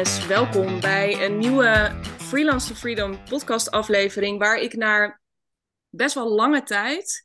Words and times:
Agnes, 0.00 0.26
welkom 0.26 0.80
bij 0.80 1.24
een 1.24 1.38
nieuwe 1.38 1.90
Freelance 2.02 2.68
to 2.68 2.74
Freedom 2.74 3.24
podcast 3.28 3.70
aflevering 3.70 4.38
waar 4.38 4.56
ik 4.56 4.76
naar 4.76 5.20
best 5.88 6.14
wel 6.14 6.34
lange 6.34 6.62
tijd 6.62 7.24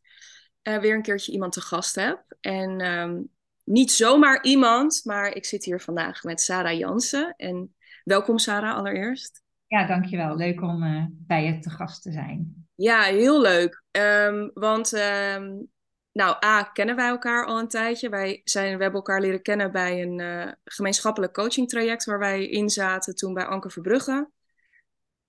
uh, 0.63 0.77
weer 0.77 0.95
een 0.95 1.01
keertje 1.01 1.31
iemand 1.31 1.53
te 1.53 1.61
gast 1.61 1.95
heb. 1.95 2.23
En 2.41 2.85
um, 2.85 3.29
niet 3.63 3.91
zomaar 3.91 4.43
iemand, 4.43 5.01
maar 5.03 5.33
ik 5.33 5.45
zit 5.45 5.65
hier 5.65 5.81
vandaag 5.81 6.23
met 6.23 6.41
Sarah 6.41 6.77
Jansen. 6.77 7.33
En 7.37 7.75
welkom 8.03 8.37
Sarah 8.37 8.75
allereerst. 8.75 9.41
Ja, 9.67 9.87
dankjewel. 9.87 10.35
Leuk 10.35 10.61
om 10.61 10.83
uh, 10.83 11.05
bij 11.09 11.43
je 11.45 11.59
te 11.59 11.69
gast 11.69 12.01
te 12.01 12.11
zijn. 12.11 12.67
Ja, 12.75 13.01
heel 13.01 13.41
leuk. 13.41 13.83
Um, 13.91 14.51
want 14.53 14.93
um, 14.93 15.71
nou, 16.15 16.45
A, 16.45 16.63
kennen 16.63 16.95
wij 16.95 17.07
elkaar 17.07 17.45
al 17.45 17.59
een 17.59 17.67
tijdje. 17.67 18.09
Wij 18.09 18.41
zijn, 18.43 18.77
we 18.77 18.83
hebben 18.83 19.01
elkaar 19.01 19.21
leren 19.21 19.41
kennen 19.41 19.71
bij 19.71 20.01
een 20.01 20.19
uh, 20.19 20.51
gemeenschappelijk 20.63 21.33
coachingtraject 21.33 22.05
waar 22.05 22.19
wij 22.19 22.47
in 22.47 22.69
zaten 22.69 23.15
toen 23.15 23.33
bij 23.33 23.45
Anker 23.45 23.71
Verbrugge. 23.71 24.29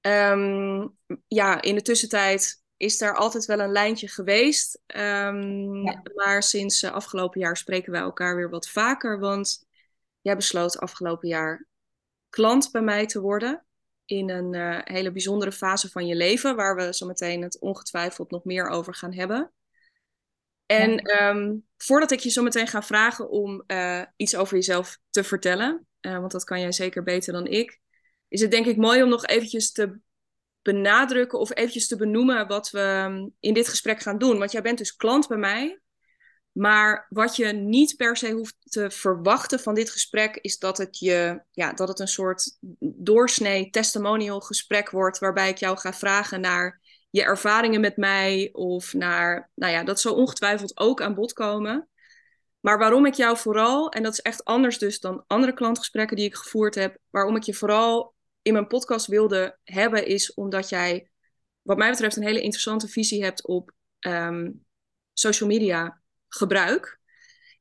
Um, 0.00 0.98
ja, 1.26 1.62
in 1.62 1.74
de 1.74 1.82
tussentijd 1.82 2.62
is 2.76 2.98
daar 2.98 3.14
altijd 3.14 3.44
wel 3.44 3.60
een 3.60 3.72
lijntje 3.72 4.08
geweest. 4.08 4.82
Um, 4.86 5.84
ja. 5.84 6.02
Maar 6.14 6.42
sinds 6.42 6.82
uh, 6.82 6.92
afgelopen 6.92 7.40
jaar 7.40 7.56
spreken 7.56 7.92
wij 7.92 8.00
elkaar 8.00 8.36
weer 8.36 8.50
wat 8.50 8.68
vaker. 8.68 9.18
Want 9.18 9.66
jij 10.20 10.36
besloot 10.36 10.78
afgelopen 10.78 11.28
jaar 11.28 11.66
klant 12.28 12.70
bij 12.72 12.82
mij 12.82 13.06
te 13.06 13.20
worden. 13.20 13.66
In 14.04 14.30
een 14.30 14.52
uh, 14.52 14.78
hele 14.84 15.12
bijzondere 15.12 15.52
fase 15.52 15.90
van 15.90 16.06
je 16.06 16.14
leven, 16.14 16.56
waar 16.56 16.76
we 16.76 16.94
zo 16.94 17.06
meteen 17.06 17.42
het 17.42 17.60
ongetwijfeld 17.60 18.30
nog 18.30 18.44
meer 18.44 18.68
over 18.68 18.94
gaan 18.94 19.12
hebben. 19.12 19.50
En 20.66 20.90
ja. 20.90 21.30
um, 21.30 21.66
voordat 21.76 22.10
ik 22.10 22.20
je 22.20 22.30
zo 22.30 22.42
meteen 22.42 22.66
ga 22.66 22.82
vragen 22.82 23.30
om 23.30 23.64
uh, 23.66 24.02
iets 24.16 24.36
over 24.36 24.54
jezelf 24.54 24.98
te 25.10 25.24
vertellen, 25.24 25.86
uh, 26.00 26.18
want 26.18 26.32
dat 26.32 26.44
kan 26.44 26.60
jij 26.60 26.72
zeker 26.72 27.02
beter 27.02 27.32
dan 27.32 27.46
ik, 27.46 27.80
is 28.28 28.40
het 28.40 28.50
denk 28.50 28.66
ik 28.66 28.76
mooi 28.76 29.02
om 29.02 29.08
nog 29.08 29.26
eventjes 29.26 29.72
te 29.72 29.98
benadrukken 30.62 31.38
of 31.38 31.56
eventjes 31.56 31.88
te 31.88 31.96
benoemen 31.96 32.46
wat 32.46 32.70
we 32.70 33.30
in 33.40 33.54
dit 33.54 33.68
gesprek 33.68 34.00
gaan 34.00 34.18
doen. 34.18 34.38
Want 34.38 34.52
jij 34.52 34.62
bent 34.62 34.78
dus 34.78 34.96
klant 34.96 35.28
bij 35.28 35.38
mij, 35.38 35.80
maar 36.52 37.06
wat 37.08 37.36
je 37.36 37.46
niet 37.46 37.96
per 37.96 38.16
se 38.16 38.30
hoeft 38.30 38.56
te 38.60 38.90
verwachten 38.90 39.60
van 39.60 39.74
dit 39.74 39.90
gesprek 39.90 40.36
is 40.36 40.58
dat 40.58 40.78
het, 40.78 40.98
je, 40.98 41.42
ja, 41.50 41.72
dat 41.72 41.88
het 41.88 42.00
een 42.00 42.08
soort 42.08 42.58
doorsnee 42.80 43.70
testimonial 43.70 44.40
gesprek 44.40 44.90
wordt 44.90 45.18
waarbij 45.18 45.48
ik 45.48 45.58
jou 45.58 45.78
ga 45.78 45.92
vragen 45.92 46.40
naar 46.40 46.80
je 47.16 47.22
ervaringen 47.22 47.80
met 47.80 47.96
mij 47.96 48.50
of 48.52 48.92
naar, 48.94 49.50
nou 49.54 49.72
ja, 49.72 49.84
dat 49.84 50.00
zal 50.00 50.14
ongetwijfeld 50.14 50.78
ook 50.78 51.02
aan 51.02 51.14
bod 51.14 51.32
komen. 51.32 51.88
Maar 52.60 52.78
waarom 52.78 53.06
ik 53.06 53.14
jou 53.14 53.36
vooral, 53.36 53.88
en 53.88 54.02
dat 54.02 54.12
is 54.12 54.20
echt 54.20 54.44
anders 54.44 54.78
dus 54.78 55.00
dan 55.00 55.24
andere 55.26 55.54
klantgesprekken 55.54 56.16
die 56.16 56.26
ik 56.26 56.34
gevoerd 56.34 56.74
heb, 56.74 56.98
waarom 57.10 57.36
ik 57.36 57.42
je 57.42 57.54
vooral 57.54 58.14
in 58.42 58.52
mijn 58.52 58.66
podcast 58.66 59.06
wilde 59.06 59.58
hebben, 59.64 60.06
is 60.06 60.34
omdat 60.34 60.68
jij, 60.68 61.10
wat 61.62 61.76
mij 61.76 61.90
betreft, 61.90 62.16
een 62.16 62.22
hele 62.22 62.40
interessante 62.40 62.88
visie 62.88 63.24
hebt 63.24 63.46
op 63.46 63.72
um, 64.00 64.64
social 65.12 65.48
media 65.48 66.00
gebruik. 66.28 67.00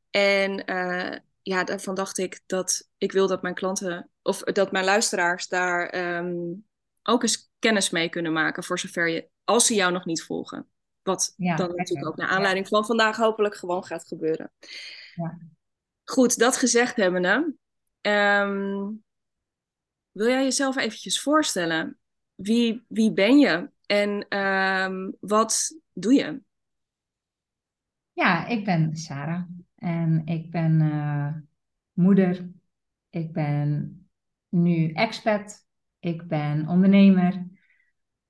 En 0.09 0.71
uh, 0.71 1.17
ja, 1.41 1.63
daarvan 1.63 1.95
dacht 1.95 2.17
ik 2.17 2.41
dat 2.45 2.89
ik 2.97 3.11
wil 3.11 3.27
dat 3.27 3.41
mijn 3.41 3.55
klanten, 3.55 4.09
of 4.21 4.39
dat 4.39 4.71
mijn 4.71 4.85
luisteraars 4.85 5.47
daar 5.47 6.15
um, 6.17 6.65
ook 7.03 7.21
eens 7.21 7.49
kennis 7.59 7.89
mee 7.89 8.09
kunnen 8.09 8.33
maken, 8.33 8.63
voor 8.63 8.79
zover 8.79 9.09
je 9.09 9.33
als 9.45 9.65
ze 9.65 9.73
jou 9.73 9.91
nog 9.91 10.05
niet 10.05 10.23
volgen. 10.23 10.67
Wat 11.03 11.33
ja, 11.37 11.55
dan 11.55 11.75
natuurlijk 11.75 12.07
ook 12.07 12.15
naar 12.15 12.27
aanleiding 12.27 12.67
van 12.67 12.85
vandaag 12.85 13.17
hopelijk 13.17 13.55
gewoon 13.55 13.83
gaat 13.83 14.07
gebeuren. 14.07 14.51
Ja. 15.15 15.37
Goed, 16.03 16.37
dat 16.37 16.57
gezegd 16.57 16.95
hebbende, 16.95 17.55
um, 18.01 19.03
wil 20.11 20.27
jij 20.27 20.43
jezelf 20.43 20.75
eventjes 20.75 21.21
voorstellen? 21.21 21.97
Wie, 22.35 22.85
wie 22.87 23.13
ben 23.13 23.39
je 23.39 23.69
en 23.85 24.37
um, 24.37 25.15
wat 25.19 25.79
doe 25.93 26.13
je? 26.13 26.41
Ja, 28.13 28.45
ik 28.45 28.65
ben 28.65 28.95
Sarah 28.95 29.43
en 29.75 30.21
ik 30.25 30.51
ben 30.51 30.81
uh, 30.81 31.33
moeder. 31.93 32.49
Ik 33.09 33.33
ben 33.33 33.99
nu 34.49 34.91
expat. 34.91 35.65
Ik 35.99 36.27
ben 36.27 36.67
ondernemer. 36.67 37.47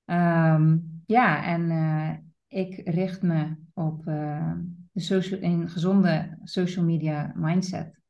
Um, 0.04 0.95
ja, 1.06 1.44
en 1.44 1.70
uh, 1.70 2.12
ik 2.46 2.88
richt 2.88 3.22
me 3.22 3.56
op 3.72 4.06
uh, 4.06 4.52
de 4.92 5.00
social, 5.00 5.42
een 5.42 5.68
gezonde 5.68 6.38
social 6.42 6.84
media 6.84 7.32
mindset. 7.36 8.00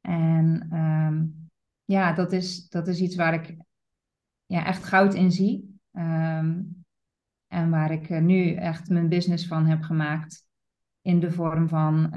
En 0.00 0.68
um, 0.72 1.50
ja, 1.84 2.12
dat 2.12 2.32
is, 2.32 2.68
dat 2.68 2.88
is 2.88 3.00
iets 3.00 3.16
waar 3.16 3.34
ik 3.34 3.56
ja, 4.46 4.66
echt 4.66 4.84
goud 4.84 5.14
in 5.14 5.32
zie. 5.32 5.78
Um, 5.92 6.84
en 7.46 7.70
waar 7.70 7.90
ik 7.90 8.08
uh, 8.08 8.20
nu 8.20 8.54
echt 8.54 8.88
mijn 8.88 9.08
business 9.08 9.46
van 9.46 9.66
heb 9.66 9.82
gemaakt. 9.82 10.46
In 11.00 11.20
de 11.20 11.30
vorm 11.30 11.68
van 11.68 12.14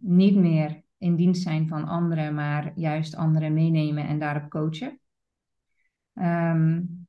niet 0.00 0.36
meer 0.36 0.82
in 0.96 1.16
dienst 1.16 1.42
zijn 1.42 1.68
van 1.68 1.84
anderen, 1.84 2.34
maar 2.34 2.72
juist 2.74 3.14
anderen 3.16 3.52
meenemen 3.52 4.06
en 4.06 4.18
daarop 4.18 4.50
coachen. 4.50 5.00
Um, 6.14 6.99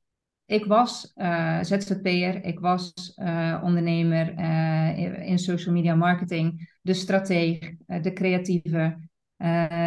ik 0.52 0.64
was 0.64 1.12
uh, 1.16 1.62
ZZP'er, 1.62 2.44
ik 2.44 2.60
was 2.60 3.12
uh, 3.16 3.60
ondernemer 3.64 4.38
uh, 4.38 5.28
in 5.28 5.38
social 5.38 5.74
media 5.74 5.94
marketing, 5.94 6.76
de 6.80 6.94
strateeg, 6.94 7.74
de 7.86 8.12
creatieve, 8.12 8.98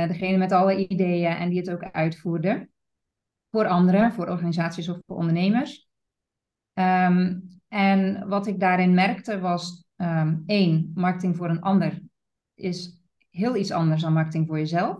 degene 0.08 0.38
met 0.38 0.52
alle 0.52 0.88
ideeën 0.88 1.32
en 1.32 1.50
die 1.50 1.60
het 1.60 1.72
ook 1.72 1.84
uitvoerde. 1.92 2.70
Voor 3.52 3.68
anderen, 3.68 4.14
voor 4.14 4.30
organisaties 4.30 4.90
of 4.90 5.00
voor 5.06 5.16
ondernemers. 5.16 5.88
Um, 6.74 7.44
en 7.68 8.28
wat 8.28 8.48
ik 8.48 8.60
daarin 8.60 8.94
merkte 8.94 9.40
was, 9.40 9.86
um, 9.96 10.44
één, 10.46 10.92
marketing 10.96 11.36
voor 11.36 11.50
een 11.50 11.62
ander 11.62 12.02
is 12.54 13.02
heel 13.30 13.56
iets 13.56 13.72
anders 13.72 14.02
dan 14.02 14.14
marketing 14.14 14.48
voor 14.48 14.58
jezelf. 14.58 14.98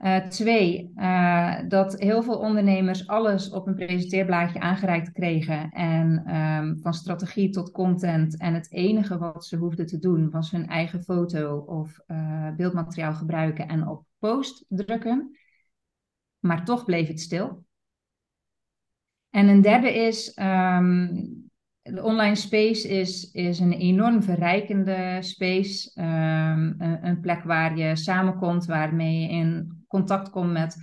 Uh, 0.00 0.16
twee, 0.16 0.92
uh, 0.96 1.58
dat 1.68 1.98
heel 1.98 2.22
veel 2.22 2.38
ondernemers 2.38 3.06
alles 3.06 3.50
op 3.50 3.66
een 3.66 3.74
presenteerblaadje 3.74 4.60
aangereikt 4.60 5.12
kregen. 5.12 5.70
En 5.70 6.36
um, 6.36 6.78
van 6.82 6.94
strategie 6.94 7.50
tot 7.50 7.70
content. 7.70 8.38
En 8.38 8.54
het 8.54 8.72
enige 8.72 9.18
wat 9.18 9.46
ze 9.46 9.56
hoefden 9.56 9.86
te 9.86 9.98
doen 9.98 10.30
was 10.30 10.50
hun 10.50 10.66
eigen 10.66 11.02
foto 11.02 11.56
of 11.58 11.98
uh, 12.06 12.54
beeldmateriaal 12.56 13.14
gebruiken 13.14 13.68
en 13.68 13.88
op 13.88 14.04
post 14.18 14.64
drukken. 14.68 15.38
Maar 16.38 16.64
toch 16.64 16.84
bleef 16.84 17.08
het 17.08 17.20
stil. 17.20 17.64
En 19.30 19.48
een 19.48 19.60
derde 19.60 19.94
is, 19.94 20.38
um, 20.38 21.50
de 21.82 22.02
online 22.02 22.34
space 22.34 22.88
is, 22.88 23.30
is 23.30 23.58
een 23.58 23.72
enorm 23.72 24.22
verrijkende 24.22 25.18
space. 25.20 25.90
Een, 25.94 26.74
een, 27.06 27.20
plek 27.20 27.42
waar 27.42 27.76
je 27.76 27.96
samenkomt, 27.96 28.66
waarmee 28.66 29.20
je 29.20 29.28
in 29.28 29.78
contact 29.90 30.30
komt 30.30 30.52
met 30.52 30.76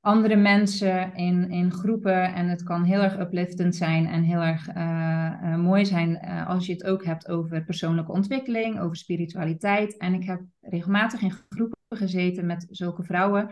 andere 0.00 0.36
mensen 0.36 1.14
in, 1.14 1.50
in 1.50 1.72
groepen. 1.72 2.34
En 2.34 2.48
het 2.48 2.62
kan 2.62 2.84
heel 2.84 3.02
erg 3.02 3.18
upliftend 3.18 3.76
zijn 3.76 4.06
en 4.06 4.22
heel 4.22 4.40
erg 4.40 4.68
uh, 4.76 5.32
uh, 5.42 5.56
mooi 5.56 5.86
zijn 5.86 6.10
uh, 6.10 6.48
als 6.48 6.66
je 6.66 6.72
het 6.72 6.84
ook 6.84 7.04
hebt 7.04 7.28
over 7.28 7.64
persoonlijke 7.64 8.12
ontwikkeling, 8.12 8.80
over 8.80 8.96
spiritualiteit. 8.96 9.96
En 9.96 10.14
ik 10.14 10.24
heb 10.24 10.42
regelmatig 10.60 11.20
in 11.20 11.32
groepen 11.48 11.78
gezeten 11.88 12.46
met 12.46 12.66
zulke 12.70 13.02
vrouwen 13.02 13.50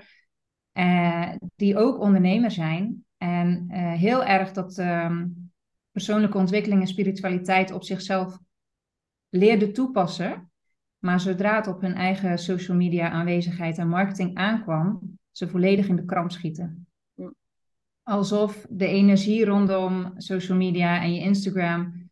die 1.57 1.77
ook 1.77 1.99
ondernemer 2.01 2.51
zijn. 2.51 3.05
En 3.17 3.71
heel 3.71 4.25
erg 4.25 4.53
dat 4.53 4.79
um, 4.79 5.53
persoonlijke 5.91 6.39
ontwikkeling 6.39 6.81
en 6.81 6.87
spiritualiteit 6.87 7.73
op 7.73 7.85
zichzelf 7.85 8.39
leerden 9.29 9.73
toepassen. 9.73 10.53
Maar 11.05 11.21
zodra 11.21 11.57
het 11.57 11.67
op 11.67 11.81
hun 11.81 11.95
eigen 11.95 12.39
social 12.39 12.77
media 12.77 13.11
aanwezigheid 13.11 13.79
en 13.79 13.89
marketing 13.89 14.35
aankwam, 14.35 15.01
ze 15.31 15.49
volledig 15.49 15.89
in 15.89 15.97
de 15.97 16.05
kramp 16.05 16.31
schieten. 16.31 16.87
Alsof 18.03 18.67
de 18.69 18.87
energie 18.87 19.45
rondom 19.45 20.13
social 20.17 20.59
media 20.59 21.03
en 21.03 21.15
je 21.15 21.21
Instagram 21.21 22.11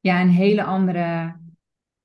ja, 0.00 0.20
een 0.20 0.30
hele 0.30 0.64
andere 0.64 1.40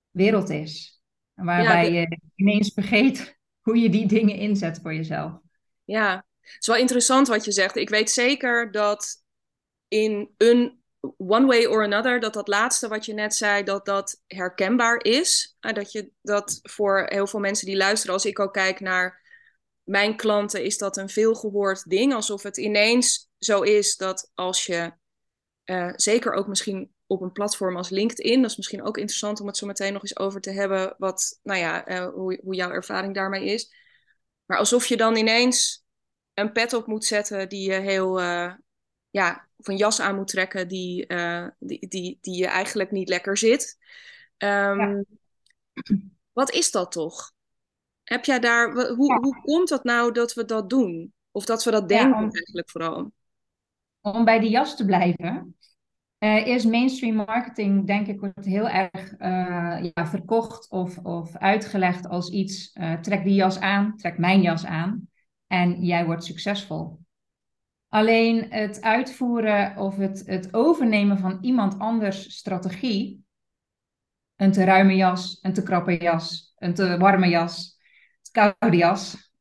wereld 0.10 0.50
is. 0.50 1.02
Waarbij 1.34 1.92
ja, 1.92 2.00
je 2.00 2.20
ineens 2.36 2.74
vergeet 2.74 3.38
hoe 3.66 3.78
je 3.78 3.90
die 3.90 4.08
dingen 4.08 4.36
inzet 4.36 4.80
voor 4.82 4.94
jezelf. 4.94 5.40
Ja, 5.84 6.26
het 6.40 6.58
is 6.60 6.68
wel 6.68 6.78
interessant 6.78 7.28
wat 7.28 7.46
je 7.46 7.52
zegt. 7.52 7.76
Ik 7.76 7.90
weet 7.90 8.10
zeker 8.10 8.72
dat 8.72 9.24
in 9.88 10.30
een 10.38 10.82
one 11.18 11.46
way 11.46 11.66
or 11.66 11.84
another, 11.84 12.20
dat 12.20 12.34
dat 12.34 12.48
laatste 12.48 12.88
wat 12.88 13.06
je 13.06 13.14
net 13.14 13.36
zei, 13.36 13.64
dat 13.64 13.86
dat 13.86 14.22
herkenbaar 14.28 15.04
is. 15.04 15.58
Dat 15.60 15.92
je 15.92 16.12
dat 16.22 16.60
voor 16.64 17.06
heel 17.10 17.28
veel 17.28 17.40
mensen 17.40 17.66
die 17.66 17.78
luisteren, 17.78 18.14
als 18.14 18.26
ik 18.26 18.40
ook 18.40 18.54
kijk 18.54 18.80
naar 18.80 19.26
mijn 19.84 20.16
klanten, 20.16 20.64
is 20.64 20.78
dat 20.78 20.98
een 20.98 21.10
veelgehoord 21.10 21.90
ding. 21.90 22.14
Alsof 22.14 22.44
het 22.44 22.58
ineens 22.58 23.30
zo 23.38 23.62
is 23.62 23.96
dat 23.96 24.32
als 24.34 24.66
je, 24.66 24.92
uh, 25.66 25.94
zeker 25.96 26.34
ook 26.34 26.48
misschien 26.48 26.94
op 27.06 27.22
een 27.22 27.32
platform 27.32 27.78
als 27.78 27.90
LinkedIn, 27.90 28.42
dat 28.42 28.52
is 28.52 28.58
misschien 28.58 28.84
ook 28.84 28.98
interessant 28.98 29.40
om 29.42 29.48
het 29.48 29.58
zo 29.58 29.66
meteen 29.66 29.94
nog 29.94 30.02
eens 30.02 30.18
over 30.18 30.42
te 30.42 30.52
hebben, 30.52 30.96
wat, 30.98 31.40
nou 31.44 31.60
ja, 31.60 31.90
uh, 31.90 32.14
hoe, 32.14 32.40
hoe 32.44 32.56
jouw 32.56 32.72
ervaring 32.72 33.16
daarmee 33.16 33.46
is. 33.46 33.74
Maar 34.46 34.58
alsof 34.58 34.86
je 34.86 34.98
dan 34.98 35.16
ineens 35.16 35.86
een 36.34 36.52
pet 36.52 36.74
op 36.74 36.88
moet 36.88 37.06
zetten 37.06 37.50
die 37.50 37.72
je 37.72 37.80
heel, 37.80 38.22
uh, 38.22 38.54
ja, 39.10 39.47
of 39.58 39.68
een 39.68 39.78
jas 39.78 40.00
aan 40.00 40.16
moet 40.16 40.28
trekken 40.28 40.68
die, 40.68 41.06
uh, 41.08 41.48
die, 41.60 41.88
die, 41.88 42.18
die 42.22 42.38
je 42.38 42.48
eigenlijk 42.48 42.92
niet 42.92 43.10
lekker 43.10 43.38
zit. 43.38 43.78
Um, 44.38 45.06
Wat 46.34 46.52
is 46.52 46.72
dat 46.72 46.92
toch? 46.92 47.32
Heb 48.04 48.26
jij 48.26 48.40
daar, 48.40 48.72
hoe, 48.72 49.14
ja. 49.14 49.20
hoe 49.20 49.42
komt 49.42 49.70
dat 49.70 49.84
nou 49.84 50.12
dat 50.12 50.34
we 50.34 50.46
dat 50.46 50.70
doen? 50.70 51.14
Of 51.32 51.46
dat 51.46 51.64
we 51.64 51.72
dat 51.72 51.90
denken 51.90 52.10
ja, 52.10 52.24
om, 52.24 52.32
eigenlijk 52.32 52.70
vooral? 52.70 53.12
Om 54.02 54.26
bij 54.26 54.40
die 54.40 54.50
jas 54.50 54.76
te 54.76 54.86
blijven, 54.86 55.58
uh, 56.20 56.48
is 56.48 56.66
mainstream 56.66 57.16
marketing, 57.16 57.88
denk 57.88 58.08
ik, 58.08 58.20
wordt 58.20 58.46
heel 58.46 58.68
erg 58.68 59.12
uh, 59.20 59.92
ja, 59.94 60.08
verkocht 60.08 60.70
of, 60.70 60.98
of 60.98 61.36
uitgelegd 61.36 62.08
als 62.08 62.30
iets, 62.30 62.72
uh, 62.74 62.94
trek 62.94 63.24
die 63.24 63.34
jas 63.34 63.60
aan, 63.60 63.98
trek 63.98 64.18
mijn 64.18 64.42
jas 64.42 64.66
aan 64.66 65.10
en 65.48 65.86
jij 65.86 66.06
wordt 66.06 66.24
succesvol. 66.24 67.00
Alleen 67.90 68.46
het 68.50 68.82
uitvoeren 68.82 69.78
of 69.78 69.98
het, 69.98 70.24
het 70.26 70.54
overnemen 70.54 71.18
van 71.18 71.38
iemand 71.42 71.80
anders 71.80 72.36
strategie, 72.38 73.24
een 74.36 74.52
te 74.52 74.64
ruime 74.64 74.96
jas, 74.96 75.40
een 75.42 75.54
te 75.54 75.64
krappe 75.64 75.98
jas, 75.98 76.54
een 76.58 76.74
te 76.74 76.98
warme 76.98 77.28
jas, 77.28 77.80
een 78.22 78.56
koude 78.58 78.78
jas, 78.78 79.32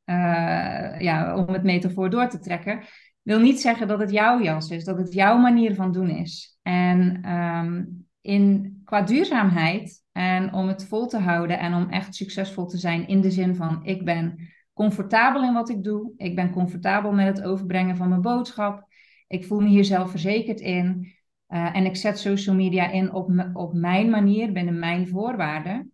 ja, 0.98 1.37
om 1.37 1.52
het 1.52 1.62
metafoor 1.62 2.10
door 2.10 2.28
te 2.28 2.38
trekken, 2.38 2.82
wil 3.22 3.40
niet 3.40 3.60
zeggen 3.60 3.88
dat 3.88 3.98
het 3.98 4.10
jouw 4.10 4.43
jas 4.43 4.70
is, 4.70 4.84
dat 4.84 4.98
het 4.98 5.12
jouw 5.12 5.38
manier 5.38 5.75
van 5.75 5.93
doen 5.93 6.10
is. 6.10 6.58
En 6.62 7.31
um, 7.32 8.06
in, 8.20 8.81
qua 8.84 9.02
duurzaamheid 9.02 10.04
en 10.12 10.52
om 10.52 10.69
het 10.69 10.87
vol 10.87 11.06
te 11.06 11.19
houden 11.19 11.58
en 11.58 11.75
om 11.75 11.90
echt 11.90 12.14
succesvol 12.14 12.66
te 12.66 12.78
zijn 12.78 13.08
in 13.08 13.20
de 13.20 13.31
zin 13.31 13.56
van 13.56 13.84
ik 13.84 14.04
ben 14.04 14.54
comfortabel 14.76 15.44
in 15.44 15.52
wat 15.52 15.69
ik 15.69 15.84
doe, 15.84 16.12
ik 16.17 16.34
ben 16.34 16.50
comfortabel 16.50 17.12
met 17.12 17.26
het 17.26 17.43
overbrengen 17.46 17.96
van 17.96 18.08
mijn 18.08 18.20
boodschap, 18.20 18.87
ik 19.26 19.44
voel 19.44 19.61
me 19.61 19.69
hier 19.69 19.84
zelf 19.84 20.11
verzekerd 20.11 20.61
in 20.61 21.14
uh, 21.49 21.76
en 21.76 21.84
ik 21.84 21.96
zet 21.96 22.19
social 22.19 22.56
media 22.56 22.90
in 22.90 23.12
op, 23.12 23.50
op 23.52 23.75
mijn 23.75 24.11
manier, 24.11 24.52
binnen 24.52 24.78
mijn 24.78 25.08
voorwaarden. 25.08 25.93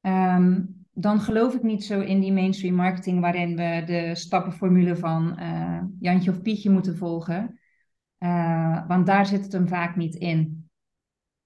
Um, 0.00 0.86
dan 0.92 1.20
geloof 1.20 1.54
ik 1.54 1.62
niet 1.62 1.84
zo 1.84 2.00
in 2.00 2.20
die 2.20 2.32
mainstream 2.32 2.74
marketing 2.74 3.20
waarin 3.20 3.56
we 3.56 3.82
de 3.86 4.14
stappenformule 4.14 4.96
van 4.96 5.36
uh, 5.40 5.82
Jantje 6.00 6.30
of 6.30 6.42
Pietje 6.42 6.70
moeten 6.70 6.96
volgen. 6.96 7.60
Uh, 8.18 8.86
want 8.88 9.06
daar 9.06 9.26
zit 9.26 9.42
het 9.42 9.52
hem 9.52 9.68
vaak 9.68 9.96
niet 9.96 10.14
in. 10.14 10.63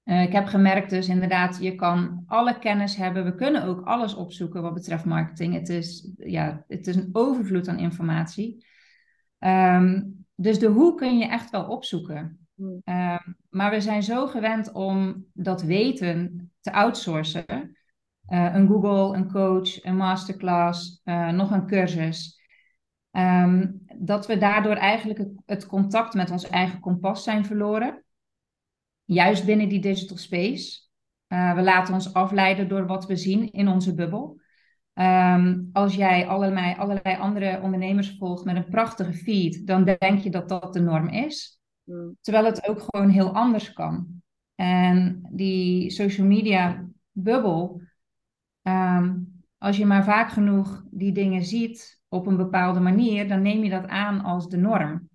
Uh, 0.09 0.23
ik 0.23 0.33
heb 0.33 0.47
gemerkt 0.47 0.91
dus 0.91 1.09
inderdaad, 1.09 1.59
je 1.61 1.75
kan 1.75 2.23
alle 2.27 2.59
kennis 2.59 2.97
hebben. 2.97 3.25
We 3.25 3.35
kunnen 3.35 3.65
ook 3.65 3.87
alles 3.87 4.15
opzoeken 4.15 4.63
wat 4.63 4.75
betreft 4.75 5.05
marketing. 5.05 5.55
Het 5.55 5.69
is, 5.69 6.13
ja, 6.17 6.65
het 6.69 6.87
is 6.87 6.97
een 6.97 7.09
overvloed 7.13 7.69
aan 7.69 7.79
informatie. 7.79 8.67
Um, 9.39 10.25
dus 10.35 10.59
de 10.59 10.67
hoe 10.67 10.95
kun 10.95 11.19
je 11.19 11.27
echt 11.27 11.51
wel 11.51 11.65
opzoeken. 11.65 12.39
Um, 12.57 13.37
maar 13.51 13.71
we 13.71 13.81
zijn 13.81 14.03
zo 14.03 14.27
gewend 14.27 14.73
om 14.73 15.27
dat 15.33 15.63
weten 15.63 16.51
te 16.61 16.73
outsourcen 16.73 17.77
uh, 18.29 18.55
een 18.55 18.67
Google, 18.67 19.17
een 19.17 19.31
coach, 19.31 19.85
een 19.85 19.97
masterclass, 19.97 21.01
uh, 21.05 21.31
nog 21.31 21.51
een 21.51 21.67
cursus. 21.67 22.41
Um, 23.11 23.81
dat 23.99 24.27
we 24.27 24.39
daardoor 24.39 24.77
eigenlijk 24.77 25.19
het, 25.19 25.33
het, 25.47 25.67
contact 25.67 26.15
met 26.15 26.31
ons 26.31 26.49
eigen 26.49 26.81
kompas 26.81 27.23
zijn 27.25 27.45
verloren. 27.45 28.05
Juist 29.09 29.45
binnen 29.45 29.69
die 29.69 29.81
digital 29.81 30.17
space. 30.17 30.81
Uh, 31.29 31.55
we 31.55 31.63
laten 31.63 31.95
ons 31.95 32.13
afleiden 32.13 32.69
door 32.69 32.87
wat 32.87 33.07
we 33.07 33.17
zien 33.17 33.53
in 33.53 33.69
onze 33.69 33.95
bubbel. 33.95 34.41
Um, 34.95 35.69
als 35.73 35.95
jij 35.95 36.27
allerlei, 36.27 36.75
allerlei 36.75 37.17
andere 37.17 37.61
ondernemers 37.63 38.17
volgt 38.19 38.45
met 38.45 38.57
een 38.57 38.69
prachtige 38.69 39.13
feed, 39.13 39.67
dan 39.67 39.85
denk 39.85 40.19
je 40.19 40.31
dat 40.31 40.49
dat 40.49 40.73
de 40.73 40.81
norm 40.81 41.09
is. 41.09 41.61
Mm. 41.85 42.17
Terwijl 42.21 42.45
het 42.45 42.69
ook 42.69 42.81
gewoon 42.81 43.09
heel 43.09 43.35
anders 43.35 43.73
kan. 43.73 44.07
En 44.55 45.29
die 45.33 45.91
social 45.91 46.27
media 46.27 46.89
bubbel, 47.13 47.81
Um, 48.63 49.43
als 49.59 49.77
je 49.77 49.87
maar 49.87 50.05
vaak 50.05 50.31
genoeg 50.31 50.85
die 50.91 51.13
dingen 51.13 51.45
ziet 51.45 52.01
op 52.09 52.27
een 52.27 52.37
bepaalde 52.37 52.81
manier, 52.81 53.29
dan 53.29 53.43
neem 53.43 53.65
je 53.65 53.71
dat 53.71 53.87
aan 53.87 54.21
als 54.21 54.49
de 54.49 54.57
norm. 54.57 55.09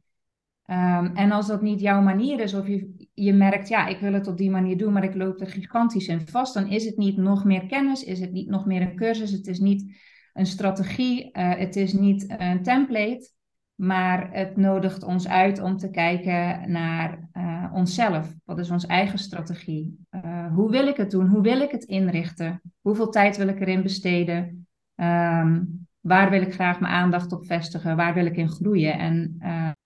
Um, 0.66 1.16
en 1.16 1.32
als 1.32 1.48
dat 1.48 1.62
niet 1.62 1.80
jouw 1.80 2.02
manier 2.02 2.40
is, 2.40 2.54
of 2.54 2.68
je, 2.68 3.03
je 3.14 3.34
merkt, 3.34 3.68
ja, 3.68 3.88
ik 3.88 4.00
wil 4.00 4.14
het 4.14 4.28
op 4.28 4.38
die 4.38 4.52
manier 4.52 4.78
doen, 4.78 4.94
maar 4.94 5.04
ik 5.04 5.16
loop 5.16 5.42
er 5.42 5.48
gigantisch 5.48 6.08
in 6.08 6.28
vast, 6.28 6.54
dan 6.54 6.68
is 6.68 6.86
het 6.86 6.98
niet 6.98 7.18
nog 7.18 7.46
meer 7.46 7.66
kennis, 7.66 8.04
is 8.04 8.20
het 8.20 8.32
niet 8.32 8.50
nog 8.50 8.66
meer 8.66 8.82
een 8.82 8.96
cursus, 8.96 9.32
het 9.32 9.48
is 9.48 9.60
niet 9.60 9.98
een 10.34 10.46
strategie, 10.46 11.26
uh, 11.26 11.56
het 11.56 11.76
is 11.76 11.94
niet 11.94 12.36
een 12.38 12.64
template, 12.64 13.32
maar 13.76 14.30
het 14.32 14.58
nodigt 14.58 15.04
ons 15.04 15.28
uit 15.28 15.62
om 15.62 15.78
te 15.78 15.90
kijken 15.90 16.72
naar 16.72 17.30
uh, 17.34 17.72
onszelf. 17.74 18.34
Wat 18.46 18.60
is 18.60 18.70
onze 18.70 18.88
eigen 18.88 19.20
strategie? 19.20 20.06
Uh, 20.12 20.54
hoe 20.54 20.72
wil 20.72 20.88
ik 20.88 20.98
het 20.98 21.12
doen? 21.12 21.28
Hoe 21.28 21.42
wil 21.42 21.62
ik 21.62 21.72
het 21.72 21.84
inrichten? 21.84 22.62
Hoeveel 22.82 23.10
tijd 23.10 23.38
wil 23.38 23.48
ik 23.48 23.60
erin 23.60 23.84
besteden? 23.84 24.68
Um, 24.96 25.88
waar 26.00 26.30
wil 26.30 26.42
ik 26.42 26.54
graag 26.54 26.80
mijn 26.80 26.94
aandacht 26.94 27.32
op 27.32 27.46
vestigen? 27.46 27.96
Waar 27.96 28.14
wil 28.14 28.26
ik 28.26 28.38
in 28.38 28.50
groeien? 28.50 29.00
En, 29.00 29.36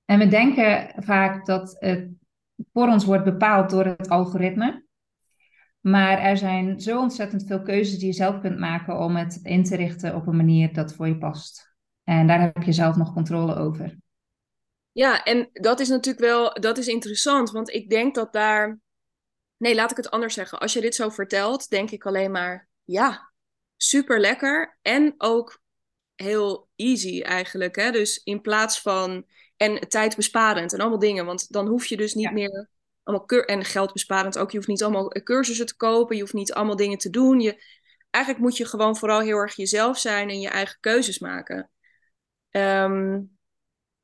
en 0.06 0.20
we 0.20 0.28
denken 0.28 0.94
vaak 0.96 1.46
dat 1.46 1.76
het 1.80 2.10
voor 2.74 2.88
ons 2.88 3.06
wordt 3.06 3.24
bepaald 3.24 3.70
door 3.70 3.86
het 3.86 4.10
algoritme. 4.10 4.86
Maar 5.80 6.18
er 6.18 6.38
zijn 6.38 6.80
zo 6.80 7.00
ontzettend 7.00 7.48
veel 7.48 7.62
keuzes 7.62 7.98
die 7.98 8.08
je 8.08 8.14
zelf 8.14 8.40
kunt 8.40 8.58
maken 8.60 9.00
om 9.00 9.16
het 9.16 9.40
in 9.44 9.64
te 9.64 9.76
richten 9.76 10.16
op 10.16 10.28
een 10.28 10.36
manier 10.36 10.74
dat 10.74 10.94
voor 10.94 11.08
je 11.08 11.18
past. 11.18 11.76
En 12.04 12.28
daar 12.28 12.42
heb 12.42 12.64
je 12.64 12.72
zelf 12.72 12.96
nog 12.96 13.14
controle 13.14 13.56
over. 13.56 13.98
Ja, 14.92 15.24
en 15.24 15.50
dat 15.54 15.80
is 15.80 15.90
natuurlijk 15.90 16.26
wel, 16.26 16.54
dat 16.54 16.78
is 16.78 16.88
interessant, 16.88 17.52
want 17.52 17.70
ik 17.70 17.90
denk 17.90 18.16
dat 18.16 18.34
daar, 18.34 18.80
nee, 19.58 19.76
laat 19.76 19.92
ik 19.92 19.98
het 19.98 20.12
anders 20.12 20.34
zeggen. 20.34 20.60
Als 20.60 20.74
je 20.74 20.82
dit 20.82 20.96
zo 20.96 21.10
vertelt, 21.10 21.70
denk 21.70 21.92
ik 21.92 22.06
alleen 22.06 22.32
maar, 22.32 22.70
ja, 22.84 23.32
super 23.76 24.20
lekker 24.20 24.78
en 24.82 25.14
ook 25.18 25.62
heel 26.16 26.70
easy 26.76 27.22
eigenlijk. 27.22 27.76
Hè? 27.76 27.92
Dus 27.92 28.22
in 28.24 28.42
plaats 28.42 28.82
van, 28.82 29.26
en 29.58 29.88
tijdbesparend 29.88 30.74
en 30.74 30.80
allemaal 30.80 31.00
dingen, 31.00 31.26
want 31.26 31.52
dan 31.52 31.68
hoef 31.68 31.86
je 31.86 31.98
dus 31.98 32.14
niet 32.14 32.32
meer 32.32 32.70
allemaal 33.04 33.26
keur 33.26 33.46
en 33.46 33.66
geldbesparend 33.66 34.38
ook. 34.38 34.52
Je 34.52 34.58
hoeft 34.58 34.70
niet 34.70 34.84
allemaal 34.84 35.10
cursussen 35.10 35.66
te 35.66 35.76
kopen, 35.76 36.16
je 36.16 36.22
hoeft 36.22 36.34
niet 36.34 36.54
allemaal 36.54 36.76
dingen 36.76 36.98
te 36.98 37.10
doen. 37.10 37.40
Je, 37.40 37.64
eigenlijk 38.10 38.46
moet 38.46 38.58
je 38.58 38.66
gewoon 38.66 38.98
vooral 38.98 39.20
heel 39.20 39.38
erg 39.38 39.56
jezelf 39.56 39.98
zijn 39.98 40.30
en 40.30 40.40
je 40.40 40.50
eigen 40.50 40.78
keuzes 40.80 41.20
maken. 41.20 41.70
Um, 42.52 43.38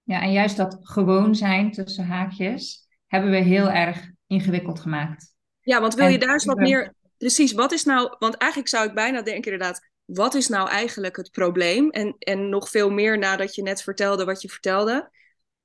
ja, 0.04 0.22
en 0.22 0.32
juist 0.32 0.58
dat 0.58 0.78
gewoon 0.82 1.36
zijn 1.36 1.72
tussen 1.72 2.06
haakjes 2.06 2.88
hebben 3.08 3.32
we 3.32 3.38
heel 3.38 3.70
erg 3.70 4.12
ingewikkeld 4.28 4.80
gemaakt. 4.80 5.36
Ja, 5.60 5.82
want 5.82 5.94
wil 5.94 6.08
je 6.08 6.18
daar 6.18 6.34
eens 6.34 6.46
wat 6.46 6.58
meer. 6.58 6.94
Precies, 7.18 7.52
wat 7.52 7.72
is 7.72 7.84
nou. 7.84 8.16
Want 8.20 8.38
eigenlijk 8.38 8.72
zou 8.72 8.88
ik 8.88 8.94
bijna 8.94 9.22
denken, 9.22 9.52
inderdaad. 9.52 9.92
Wat 10.06 10.34
is 10.34 10.48
nou 10.48 10.70
eigenlijk 10.70 11.16
het 11.16 11.32
probleem? 11.32 11.90
En, 11.90 12.16
en 12.20 12.50
nog 12.50 12.70
veel 12.70 12.90
meer 12.90 13.18
nadat 13.18 13.56
je 13.56 13.62
net 13.62 13.82
vertelde 13.82 14.26
wat 14.26 14.42
je 14.42 14.50
vertelde. 14.50 15.12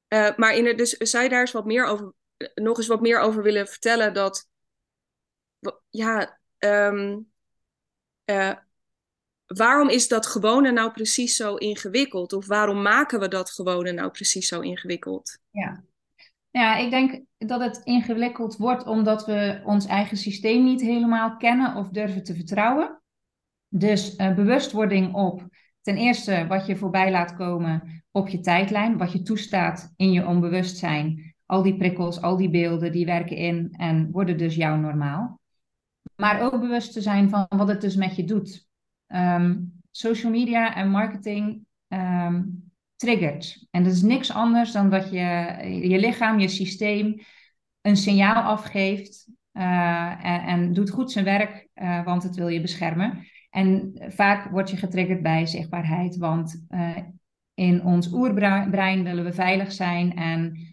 Uh, 0.09 0.37
maar 0.37 0.55
in 0.55 0.77
dus 0.77 0.91
zou 0.91 1.23
je 1.25 1.31
daar 1.31 1.41
eens 1.41 1.53
wat 1.53 1.65
meer 1.65 1.85
over. 1.85 2.13
Nog 2.55 2.77
eens 2.77 2.87
wat 2.87 3.01
meer 3.01 3.21
over 3.21 3.43
willen 3.43 3.67
vertellen 3.67 4.15
dat. 4.15 4.49
Ja, 5.89 6.39
um, 6.59 7.31
uh, 8.25 8.55
waarom 9.47 9.89
is 9.89 10.09
dat 10.09 10.27
gewone 10.27 10.71
nou 10.71 10.91
precies 10.93 11.37
zo 11.37 11.55
ingewikkeld? 11.55 12.33
Of 12.33 12.47
waarom 12.47 12.83
maken 12.83 13.21
we 13.21 13.29
dat 13.29 13.51
gewone 13.51 13.93
nou 13.93 14.11
precies 14.11 14.49
zo 14.49 14.61
ingewikkeld? 14.61 15.39
Ja. 15.51 15.85
Ja, 16.51 16.77
ik 16.77 16.91
denk 16.91 17.25
dat 17.39 17.61
het 17.61 17.81
ingewikkeld 17.85 18.57
wordt 18.57 18.87
omdat 18.87 19.27
we 19.27 19.61
ons 19.65 19.87
eigen 19.87 20.17
systeem 20.17 20.65
niet 20.65 20.81
helemaal 20.81 21.37
kennen 21.37 21.75
of 21.75 21.89
durven 21.89 22.23
te 22.25 22.35
vertrouwen. 22.35 23.03
Dus 23.69 24.17
bewustwording 24.17 25.15
op 25.15 25.49
ten 25.81 25.97
eerste 25.97 26.47
wat 26.49 26.67
je 26.67 26.77
voorbij 26.77 27.11
laat 27.11 27.37
komen 27.37 28.03
op 28.11 28.29
je 28.29 28.41
tijdlijn, 28.41 28.99
wat 28.99 29.13
je 29.13 29.23
toestaat 29.23 29.93
in 29.97 30.13
je 30.13 30.27
onbewustzijn. 30.27 31.35
Al 31.47 31.63
die 31.63 31.77
prikkels, 31.77 32.23
al 32.23 32.37
die 32.37 32.51
beelden, 32.51 32.93
die 32.93 33.07
werken 33.07 33.37
in 33.37 33.69
en 33.77 34.11
worden 34.11 34.39
dus 34.39 34.55
jouw 34.55 34.77
normaal. 34.77 35.41
Maar 36.17 36.41
ook 36.41 36.61
bewust 36.61 36.93
te 36.93 37.01
zijn 37.01 37.29
van 37.29 37.47
wat 37.49 37.69
het 37.69 37.81
dus 37.81 37.97
met 37.97 38.17
je 38.17 38.25
doet. 38.25 38.67
Um, 39.07 39.81
social 39.91 40.33
media 40.33 40.75
en 40.75 40.91
marketing 40.91 41.67
um, 41.89 42.71
triggert. 42.97 43.67
En 43.71 43.83
dat 43.83 43.93
is 43.93 44.03
niks 44.03 44.33
anders 44.33 44.73
dan 44.73 44.91
dat 44.91 45.11
je 45.11 45.57
je 45.83 45.99
lichaam, 45.99 46.39
je 46.39 46.49
systeem 46.49 47.21
een 47.81 47.97
signaal 47.97 48.43
afgeeft 48.43 49.27
uh, 49.53 50.25
en, 50.25 50.43
en, 50.43 50.73
doet 50.73 50.91
goed 50.91 51.13
zijn 51.13 51.25
werk, 51.25 51.69
uh, 51.75 52.05
want 52.05 52.23
het 52.23 52.37
wil 52.37 52.49
je 52.49 52.61
beschermen. 52.61 53.27
En 53.51 53.93
vaak 54.09 54.51
word 54.51 54.71
je 54.71 54.77
getriggerd 54.77 55.23
bij 55.23 55.47
zichtbaarheid, 55.47 56.17
want 56.17 56.67
uh, 56.71 56.97
in 57.55 57.85
ons 57.85 58.13
oerbrein 58.13 59.05
willen 59.05 59.25
we 59.25 59.33
veilig 59.33 59.73
zijn 59.73 60.17
en 60.17 60.67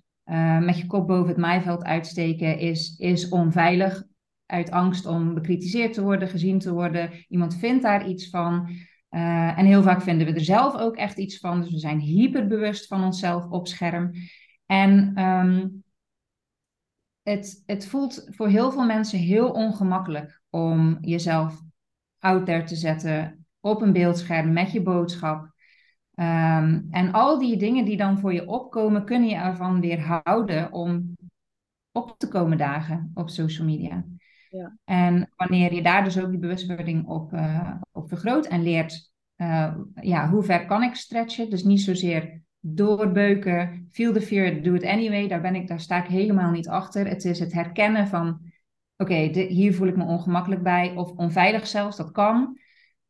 met 0.66 0.78
je 0.78 0.86
kop 0.86 1.08
boven 1.08 1.28
het 1.28 1.38
maaiveld 1.38 1.84
uitsteken 1.84 2.60
is, 2.60 2.98
is 2.98 3.30
onveilig 3.30 4.04
uit 4.46 4.72
angst 4.72 5.06
om 5.06 5.34
bekritiseerd 5.34 5.94
te 5.94 6.02
worden, 6.02 6.28
gezien 6.28 6.60
te 6.60 6.74
worden. 6.74 7.26
Iemand 7.28 7.56
vindt 7.56 7.84
daar 7.84 8.08
iets 8.08 8.30
van. 8.30 8.70
Uh, 9.10 9.58
en 9.58 9.66
heel 9.66 9.84
vaak 9.84 10.02
vinden 10.02 10.28
we 10.28 10.34
er 10.34 10.44
zelf 10.44 10.76
ook 10.76 10.96
echt 10.96 11.18
iets 11.18 11.38
van. 11.38 11.62
Dus 11.62 11.72
we 11.72 11.80
zijn 11.80 12.00
hyperbewust 12.00 12.88
van 12.88 13.04
onszelf 13.04 13.50
op 13.50 13.68
scherm. 13.68 14.12
En 14.66 15.22
um, 15.24 15.84
het, 17.22 17.64
het 17.66 17.88
voelt 17.88 18.28
voor 18.30 18.48
heel 18.48 18.72
veel 18.72 18.86
mensen 18.86 19.20
heel 19.20 19.52
ongemakkelijk 19.52 20.42
om 20.50 20.98
jezelf 21.02 21.62
out 22.26 22.46
there 22.46 22.64
te 22.64 22.76
zetten 22.76 23.46
op 23.60 23.82
een 23.82 23.94
beeldscherm 23.94 24.54
met 24.54 24.72
je 24.72 24.82
boodschap. 24.82 25.54
Um, 26.20 26.88
en 26.92 27.12
al 27.12 27.40
die 27.40 27.58
dingen 27.58 27.86
die 27.86 27.98
dan 27.98 28.20
voor 28.20 28.34
je 28.34 28.48
opkomen, 28.48 29.06
kunnen 29.06 29.30
je 29.30 29.36
ervan 29.36 29.82
weerhouden 29.82 30.72
om 30.72 31.16
op 31.92 32.16
te 32.18 32.28
komen 32.28 32.58
dagen 32.58 33.12
op 33.14 33.30
social 33.30 33.68
media. 33.68 34.06
Ja. 34.50 34.78
En 34.84 35.30
wanneer 35.36 35.74
je 35.74 35.82
daar 35.82 36.04
dus 36.04 36.20
ook 36.20 36.30
die 36.30 36.40
bewustwording 36.40 37.08
op, 37.08 37.34
uh, 37.34 37.72
op 37.92 38.08
vergroot 38.08 38.46
en 38.46 38.64
leert, 38.64 39.12
uh, 39.38 39.76
ja, 40.02 40.30
hoe 40.30 40.44
ver 40.44 40.66
kan 40.66 40.84
ik 40.84 40.96
stretchen? 40.96 41.50
Dus 41.50 41.64
niet 41.64 41.82
zozeer 41.82 42.42
doorbeuken, 42.60 43.88
feel 43.92 44.14
the 44.14 44.22
fear, 44.22 44.62
do 44.62 44.74
it 44.74 44.86
anyway. 44.86 45.28
Daar, 45.28 45.42
ben 45.42 45.56
ik, 45.56 45.68
daar 45.68 45.80
sta 45.80 46.04
ik 46.04 46.10
helemaal 46.10 46.52
niet 46.52 46.68
achter. 46.68 47.08
Het 47.08 47.26
is 47.26 47.40
het 47.40 47.54
herkennen 47.54 48.08
van, 48.08 48.40
oké, 48.98 49.16
hier 49.48 49.74
voel 49.74 49.88
ik 49.88 49.96
me 49.96 50.06
ongemakkelijk 50.06 50.64
bij 50.64 50.94
of 50.96 51.12
onveilig 51.12 51.68
zelfs, 51.68 51.98
dat 51.98 52.12
kan. 52.12 52.60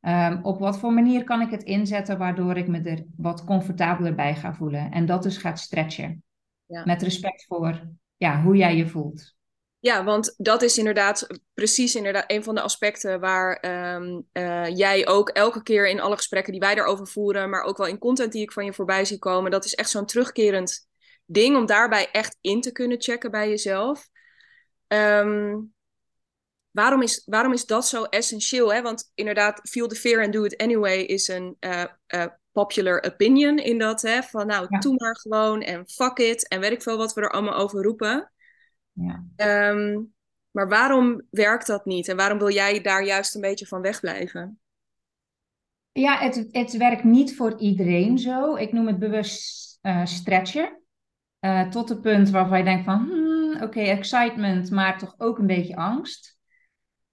Um, 0.02 0.40
op 0.44 0.60
wat 0.60 0.80
voor 0.80 0.94
manier 0.94 1.24
kan 1.24 1.42
ik 1.42 1.52
het 1.52 1.64
inzetten 1.64 2.18
waardoor 2.18 2.58
ik 2.58 2.68
me 2.68 2.82
er 2.82 3.06
wat 3.18 3.44
comfortabeler 3.44 4.16
bij 4.16 4.36
ga 4.36 4.54
voelen? 4.54 4.92
En 4.92 5.06
dat 5.06 5.24
dus 5.24 5.38
gaat 5.38 5.60
stretchen. 5.60 6.24
Ja. 6.66 6.86
Met 6.86 7.02
respect 7.02 7.46
voor 7.46 7.88
ja, 8.18 8.42
hoe 8.42 8.56
jij 8.56 8.76
je 8.76 8.88
voelt. 8.88 9.36
Ja, 9.80 10.04
want 10.04 10.34
dat 10.38 10.62
is 10.62 10.78
inderdaad 10.78 11.28
precies 11.54 11.96
inderdaad 11.96 12.32
een 12.32 12.44
van 12.44 12.56
de 12.56 12.62
aspecten 12.62 13.20
waar 13.20 13.66
um, 13.96 14.26
uh, 14.34 14.68
jij 14.68 15.08
ook 15.08 15.30
elke 15.30 15.64
keer 15.64 15.88
in 15.90 16.00
alle 16.00 16.16
gesprekken 16.16 16.52
die 16.52 16.62
wij 16.62 16.76
erover 16.76 17.08
voeren, 17.08 17.50
maar 17.50 17.64
ook 17.64 17.78
wel 17.78 17.88
in 17.88 17.98
content 17.98 18.32
die 18.32 18.42
ik 18.42 18.52
van 18.52 18.66
je 18.66 18.74
voorbij 18.74 19.06
zie 19.06 19.20
komen, 19.20 19.52
dat 19.52 19.66
is 19.66 19.76
echt 19.76 19.90
zo'n 19.90 20.06
terugkerend 20.06 20.88
ding 21.26 21.56
om 21.56 21.66
daarbij 21.66 22.10
echt 22.12 22.38
in 22.42 22.62
te 22.62 22.72
kunnen 22.72 23.02
checken 23.02 23.32
bij 23.32 23.50
jezelf. 23.50 24.10
Um, 24.88 25.74
waarom, 26.76 27.02
is, 27.02 27.22
waarom 27.26 27.54
is 27.54 27.66
dat 27.66 27.88
zo 27.88 28.04
essentieel? 28.04 28.74
Hè? 28.74 28.82
Want 28.82 29.12
inderdaad, 29.14 29.60
feel 29.70 29.88
the 29.88 29.96
fear 29.96 30.24
and 30.24 30.34
do 30.34 30.44
it 30.44 30.58
anyway 30.58 31.00
is 31.00 31.28
een 31.28 31.58
uh, 31.60 31.84
uh, 32.16 32.26
popular 32.52 33.04
opinion 33.04 33.58
in 33.58 33.78
dat, 33.78 34.02
hè? 34.02 34.22
van 34.22 34.48
nou, 34.48 34.66
ja. 34.70 34.80
doe 34.80 34.96
maar 34.98 35.18
gewoon 35.18 35.62
en 35.62 35.88
fuck 35.88 36.18
it 36.18 36.48
en 36.48 36.60
weet 36.60 36.72
ik 36.72 36.82
veel 36.82 36.98
wat 36.98 37.14
we 37.14 37.22
er 37.22 37.32
allemaal 37.32 37.56
over 37.56 37.84
roepen. 37.84 38.32
Ja. 38.92 39.26
Um, 39.70 40.14
maar 40.52 40.70
waarom 40.70 41.22
werkt 41.30 41.68
dat 41.68 41.86
niet? 41.86 42.08
En 42.08 42.18
waarom 42.18 42.38
wil 42.38 42.52
jij 42.52 42.82
daar 42.82 43.04
juist 43.04 43.36
een 43.36 43.42
beetje 43.42 43.66
van 43.66 43.82
wegblijven? 43.82 44.60
Ja, 45.92 46.18
het, 46.18 46.48
het 46.52 46.78
werkt 46.78 47.04
niet 47.04 47.36
voor 47.36 47.60
iedereen 47.60 48.18
zo. 48.18 48.56
Ik 48.56 48.72
noem 48.72 48.88
het 48.88 49.00
bewust 49.00 49.78
uh, 49.82 50.06
stretchen. 50.06 50.80
Tot 51.70 51.90
het 51.90 52.02
punt 52.02 52.30
waarvan 52.30 52.58
je 52.58 52.64
denkt 52.64 52.86
van, 52.86 52.98
hmm, 52.98 53.54
oké, 53.54 53.64
okay, 53.64 53.86
excitement, 53.86 54.72
maar 54.72 54.98
toch 54.98 55.16
ook 55.18 55.38
een 55.38 55.48
beetje 55.48 55.76
angst. 55.76 56.35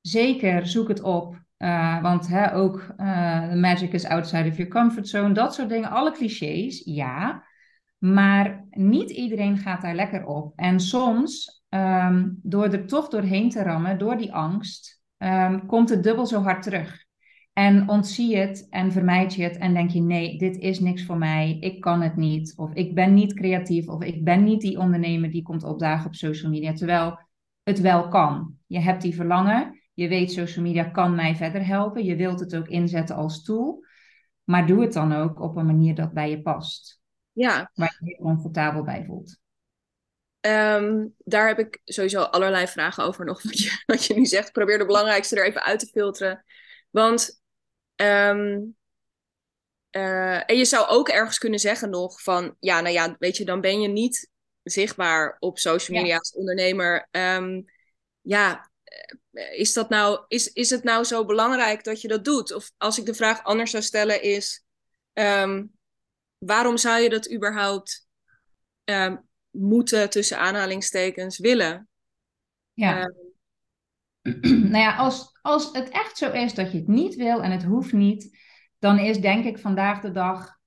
Zeker 0.03 0.67
zoek 0.67 0.89
het 0.89 1.03
op, 1.03 1.41
uh, 1.59 2.03
want 2.03 2.29
hè, 2.29 2.55
ook 2.55 2.95
the 2.97 3.57
magic 3.57 3.93
is 3.93 4.07
outside 4.07 4.49
of 4.49 4.57
your 4.57 4.71
comfort 4.71 5.09
zone, 5.09 5.35
dat 5.35 5.55
soort 5.55 5.69
dingen, 5.69 5.91
alle 5.91 6.13
clichés, 6.13 6.83
ja. 6.85 7.45
Maar 7.99 8.67
niet 8.71 9.11
iedereen 9.11 9.59
gaat 9.59 9.83
daar 9.83 9.95
lekker 9.95 10.25
op. 10.25 10.53
En 10.57 10.81
soms 10.81 11.63
um, 11.69 12.39
door 12.43 12.65
er 12.65 12.87
toch 12.87 13.09
doorheen 13.09 13.51
te 13.51 13.63
rammen, 13.63 13.99
door 13.99 14.17
die 14.17 14.33
angst, 14.33 15.03
um, 15.19 15.67
komt 15.67 15.89
het 15.89 16.03
dubbel 16.03 16.27
zo 16.27 16.43
hard 16.43 16.63
terug. 16.63 17.05
En 17.53 17.89
ontzie 17.89 18.37
het 18.37 18.67
en 18.71 18.93
vermijd 18.93 19.35
je 19.35 19.43
het 19.43 19.57
en 19.57 19.75
denk 19.75 19.91
je: 19.91 20.01
nee, 20.01 20.39
dit 20.39 20.57
is 20.57 20.81
niks 20.81 21.05
voor 21.05 21.19
mij, 21.19 21.57
ik 21.61 21.81
kan 21.81 22.03
het 22.03 22.17
niet, 22.17 22.53
of 22.57 22.73
ik 22.73 22.95
ben 22.95 23.15
niet 23.15 23.35
creatief, 23.35 23.89
of 23.89 24.03
ik 24.03 24.25
ben 24.25 24.45
niet 24.45 24.61
die 24.61 24.79
ondernemer 24.79 25.31
die 25.31 25.43
komt 25.43 25.65
opdagen 25.65 26.07
op 26.07 26.15
social 26.15 26.51
media. 26.51 26.73
Terwijl 26.73 27.19
het 27.63 27.81
wel 27.81 28.09
kan. 28.09 28.55
Je 28.67 28.79
hebt 28.79 29.03
die 29.03 29.15
verlangen, 29.15 29.82
je 29.95 30.09
weet 30.09 30.33
social 30.33 30.65
media 30.65 30.85
kan 30.85 31.15
mij 31.15 31.37
verder 31.37 31.67
helpen, 31.67 32.05
je 32.05 32.17
wilt 32.17 32.41
het 32.41 32.57
ook 32.57 32.69
inzetten 32.69 33.17
als 33.17 33.43
tool, 33.43 33.85
maar 34.45 34.67
doe 34.67 34.83
het 34.83 34.93
dan 34.93 35.13
ook 35.13 35.41
op 35.41 35.57
een 35.57 35.67
manier 35.67 35.95
dat 35.95 36.13
bij 36.13 36.31
je 36.31 36.43
past. 36.43 37.01
Ja. 37.33 37.71
Waar 37.75 37.97
je 38.01 38.11
je 38.11 38.17
comfortabel 38.17 38.83
bij 38.83 39.05
voelt. 39.05 39.41
Um, 40.47 41.15
daar 41.19 41.47
heb 41.47 41.59
ik 41.59 41.81
sowieso 41.85 42.23
allerlei 42.23 42.67
vragen 42.67 43.05
over 43.05 43.25
nog, 43.25 43.43
wat 43.43 43.59
je, 43.59 43.83
wat 43.87 44.05
je 44.05 44.15
nu 44.15 44.27
zegt. 44.27 44.53
Probeer 44.53 44.79
de 44.79 44.87
belangrijkste 44.87 45.37
er 45.37 45.47
even 45.47 45.63
uit 45.63 45.79
te 45.79 45.87
filteren. 45.87 46.45
Want, 46.91 47.43
um, 47.97 48.77
uh, 49.91 50.51
en 50.51 50.57
je 50.57 50.65
zou 50.65 50.89
ook 50.89 51.09
ergens 51.09 51.39
kunnen 51.39 51.59
zeggen 51.59 51.91
nog 51.91 52.23
van, 52.23 52.57
ja, 52.61 52.81
nou 52.81 52.95
ja, 52.95 53.17
weet 53.19 53.37
je, 53.37 53.45
dan 53.45 53.61
ben 53.61 53.81
je 53.81 53.89
niet 53.89 54.31
zichtbaar 54.63 55.37
op 55.39 55.59
social 55.59 55.97
media 55.97 56.13
ja. 56.13 56.19
als 56.19 56.35
ondernemer. 56.35 57.09
Um, 57.11 57.65
ja, 58.21 58.71
eh, 58.85 59.17
is, 59.33 59.73
dat 59.73 59.89
nou, 59.89 60.25
is, 60.29 60.53
is 60.53 60.71
het 60.71 60.85
nou 60.85 61.05
zo 61.05 61.25
belangrijk 61.25 61.85
dat 61.85 62.01
je 62.01 62.09
dat 62.09 62.25
doet? 62.25 62.55
Of 62.55 62.71
als 62.77 62.99
ik 62.99 63.07
de 63.07 63.15
vraag 63.15 63.45
anders 63.45 63.71
zou 63.71 63.83
stellen 63.83 64.23
is, 64.23 64.65
waarom 66.39 66.77
zou 66.77 67.01
je 67.01 67.09
dat 67.09 67.33
überhaupt 67.33 68.07
moeten 69.51 70.11
tussen 70.11 70.39
aanhalingstekens 70.39 71.39
willen. 71.39 71.89
Ja. 72.73 73.11
Uh, 74.23 74.43
nou 74.73 74.79
ja, 74.79 74.97
als, 74.97 75.39
als 75.43 75.73
het 75.73 75.89
echt 75.89 76.17
zo 76.17 76.31
is 76.31 76.55
dat 76.55 76.73
je 76.73 76.79
het 76.79 76.89
niet 76.89 77.15
wil 77.15 77.43
en 77.43 77.51
het 77.51 77.65
hoeft 77.65 77.93
niet, 77.93 78.39
dan 78.79 78.99
is 78.99 79.19
denk 79.19 79.45
ik 79.45 79.59
vandaag 79.59 80.01
de 80.01 80.11
dag, 80.11 80.61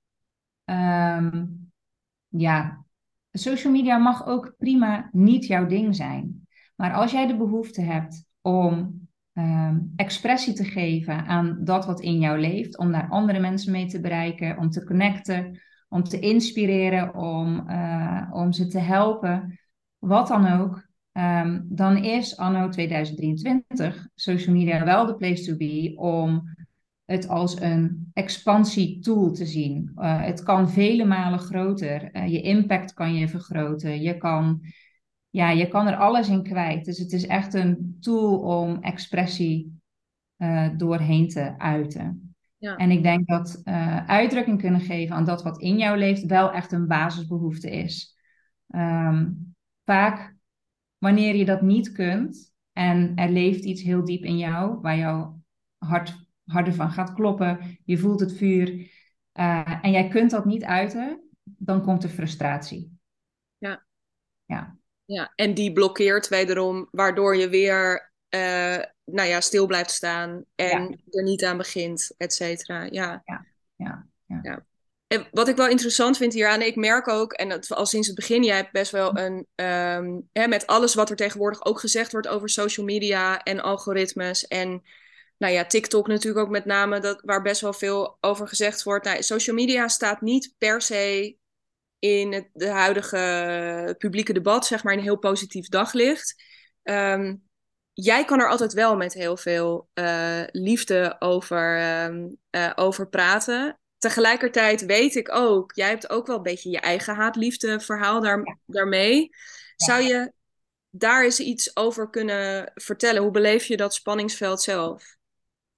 ja, 2.28 2.84
social 3.32 3.72
media 3.72 3.98
mag 3.98 4.26
ook 4.26 4.54
prima 4.58 5.08
niet 5.12 5.46
jouw 5.46 5.66
ding 5.66 5.96
zijn. 5.96 6.48
Maar 6.76 6.92
als 6.92 7.10
jij 7.10 7.26
de 7.26 7.36
behoefte 7.36 7.80
hebt 7.80 8.24
om 8.46 9.08
um, 9.32 9.92
expressie 9.96 10.54
te 10.54 10.64
geven 10.64 11.26
aan 11.26 11.58
dat 11.64 11.86
wat 11.86 12.00
in 12.00 12.18
jou 12.18 12.40
leeft, 12.40 12.78
om 12.78 12.92
daar 12.92 13.08
andere 13.08 13.40
mensen 13.40 13.72
mee 13.72 13.86
te 13.86 14.00
bereiken, 14.00 14.58
om 14.58 14.70
te 14.70 14.84
connecten, 14.84 15.60
om 15.88 16.02
te 16.02 16.18
inspireren, 16.18 17.14
om, 17.14 17.70
uh, 17.70 18.30
om 18.32 18.52
ze 18.52 18.66
te 18.66 18.78
helpen, 18.78 19.58
wat 19.98 20.28
dan 20.28 20.52
ook, 20.52 20.86
um, 21.12 21.66
dan 21.68 21.96
is 21.96 22.36
anno 22.36 22.68
2023 22.68 24.08
social 24.14 24.54
media 24.54 24.84
wel 24.84 25.06
de 25.06 25.16
place 25.16 25.44
to 25.44 25.56
be 25.56 25.92
om 25.96 26.54
het 27.04 27.28
als 27.28 27.60
een 27.60 28.10
expansietool 28.12 29.32
te 29.32 29.46
zien. 29.46 29.90
Uh, 29.96 30.22
het 30.22 30.42
kan 30.42 30.70
vele 30.70 31.04
malen 31.04 31.38
groter. 31.38 32.08
Uh, 32.12 32.28
je 32.28 32.40
impact 32.40 32.92
kan 32.92 33.14
je 33.14 33.28
vergroten. 33.28 34.02
Je 34.02 34.16
kan, 34.16 34.60
ja, 35.36 35.50
je 35.50 35.68
kan 35.68 35.86
er 35.86 35.96
alles 35.96 36.28
in 36.28 36.42
kwijt. 36.42 36.84
Dus 36.84 36.98
het 36.98 37.12
is 37.12 37.26
echt 37.26 37.54
een 37.54 37.96
tool 38.00 38.38
om 38.38 38.82
expressie 38.82 39.80
doorheen 40.76 41.28
te 41.28 41.58
uiten. 41.58 42.34
Ja. 42.56 42.76
En 42.76 42.90
ik 42.90 43.02
denk 43.02 43.26
dat 43.26 43.60
uh, 43.64 44.06
uitdrukking 44.06 44.60
kunnen 44.60 44.80
geven 44.80 45.16
aan 45.16 45.24
dat 45.24 45.42
wat 45.42 45.60
in 45.60 45.76
jou 45.78 45.98
leeft 45.98 46.26
wel 46.26 46.52
echt 46.52 46.72
een 46.72 46.86
basisbehoefte 46.86 47.70
is. 47.70 48.16
Um, 48.68 49.54
vaak 49.84 50.36
wanneer 50.98 51.34
je 51.34 51.44
dat 51.44 51.62
niet 51.62 51.92
kunt 51.92 52.52
en 52.72 53.12
er 53.14 53.30
leeft 53.30 53.64
iets 53.64 53.82
heel 53.82 54.04
diep 54.04 54.22
in 54.22 54.38
jou 54.38 54.80
waar 54.80 54.96
jouw 54.96 55.40
hart 55.78 56.26
harder 56.44 56.74
van 56.74 56.90
gaat 56.90 57.12
kloppen, 57.12 57.78
je 57.84 57.98
voelt 57.98 58.20
het 58.20 58.36
vuur 58.36 58.68
uh, 59.34 59.84
en 59.84 59.90
jij 59.90 60.08
kunt 60.08 60.30
dat 60.30 60.44
niet 60.44 60.64
uiten, 60.64 61.20
dan 61.42 61.82
komt 61.82 62.02
er 62.02 62.08
frustratie. 62.08 62.98
Ja. 63.58 63.86
Ja. 64.44 64.76
Ja, 65.06 65.32
en 65.34 65.54
die 65.54 65.72
blokkeert 65.72 66.28
wederom, 66.28 66.88
waardoor 66.90 67.36
je 67.36 67.48
weer 67.48 68.12
uh, 68.30 68.78
nou 69.04 69.28
ja, 69.28 69.40
stil 69.40 69.66
blijft 69.66 69.90
staan 69.90 70.44
en 70.54 71.02
er 71.10 71.22
niet 71.22 71.44
aan 71.44 71.56
begint, 71.56 72.14
et 72.16 72.34
cetera. 72.34 72.82
Ja. 72.82 73.22
Ja. 73.24 73.46
Ja. 73.76 74.06
ja. 74.42 74.64
En 75.06 75.28
wat 75.30 75.48
ik 75.48 75.56
wel 75.56 75.68
interessant 75.68 76.16
vind 76.16 76.32
hieraan, 76.32 76.62
ik 76.62 76.76
merk 76.76 77.08
ook, 77.08 77.32
en 77.32 77.48
dat 77.48 77.72
al 77.72 77.86
sinds 77.86 78.06
het 78.06 78.16
begin, 78.16 78.44
jij 78.44 78.56
hebt 78.56 78.72
best 78.72 78.92
wel 78.92 79.18
een, 79.18 79.46
um, 79.54 80.28
hè, 80.32 80.46
met 80.46 80.66
alles 80.66 80.94
wat 80.94 81.10
er 81.10 81.16
tegenwoordig 81.16 81.64
ook 81.64 81.80
gezegd 81.80 82.12
wordt 82.12 82.28
over 82.28 82.48
social 82.48 82.86
media 82.86 83.42
en 83.42 83.60
algoritmes 83.60 84.46
en 84.46 84.82
nou 85.38 85.52
ja, 85.52 85.64
TikTok 85.64 86.06
natuurlijk 86.06 86.44
ook 86.46 86.52
met 86.52 86.64
name, 86.64 87.00
dat, 87.00 87.20
waar 87.24 87.42
best 87.42 87.60
wel 87.60 87.72
veel 87.72 88.16
over 88.20 88.48
gezegd 88.48 88.82
wordt. 88.82 89.04
Nou, 89.04 89.22
social 89.22 89.56
media 89.56 89.88
staat 89.88 90.20
niet 90.20 90.54
per 90.58 90.82
se 90.82 91.36
in 91.98 92.32
het 92.32 92.48
de 92.52 92.68
huidige 92.68 93.94
publieke 93.98 94.32
debat, 94.32 94.66
zeg 94.66 94.84
maar, 94.84 94.94
een 94.94 95.00
heel 95.00 95.18
positief 95.18 95.68
daglicht. 95.68 96.42
Um, 96.82 97.44
jij 97.92 98.24
kan 98.24 98.40
er 98.40 98.48
altijd 98.48 98.72
wel 98.72 98.96
met 98.96 99.14
heel 99.14 99.36
veel 99.36 99.88
uh, 99.94 100.42
liefde 100.50 101.16
over, 101.18 101.78
uh, 101.78 102.24
uh, 102.50 102.72
over 102.74 103.08
praten. 103.08 103.78
Tegelijkertijd 103.98 104.84
weet 104.84 105.14
ik 105.14 105.34
ook, 105.34 105.72
jij 105.74 105.88
hebt 105.88 106.10
ook 106.10 106.26
wel 106.26 106.36
een 106.36 106.42
beetje 106.42 106.70
je 106.70 106.80
eigen 106.80 107.14
haat-liefde 107.14 107.80
verhaal 107.80 108.20
daar, 108.20 108.38
ja. 108.38 108.58
daarmee. 108.66 109.30
Zou 109.76 110.02
je 110.02 110.32
daar 110.90 111.24
eens 111.24 111.40
iets 111.40 111.76
over 111.76 112.10
kunnen 112.10 112.72
vertellen? 112.74 113.22
Hoe 113.22 113.30
beleef 113.30 113.64
je 113.64 113.76
dat 113.76 113.94
spanningsveld 113.94 114.62
zelf? 114.62 115.16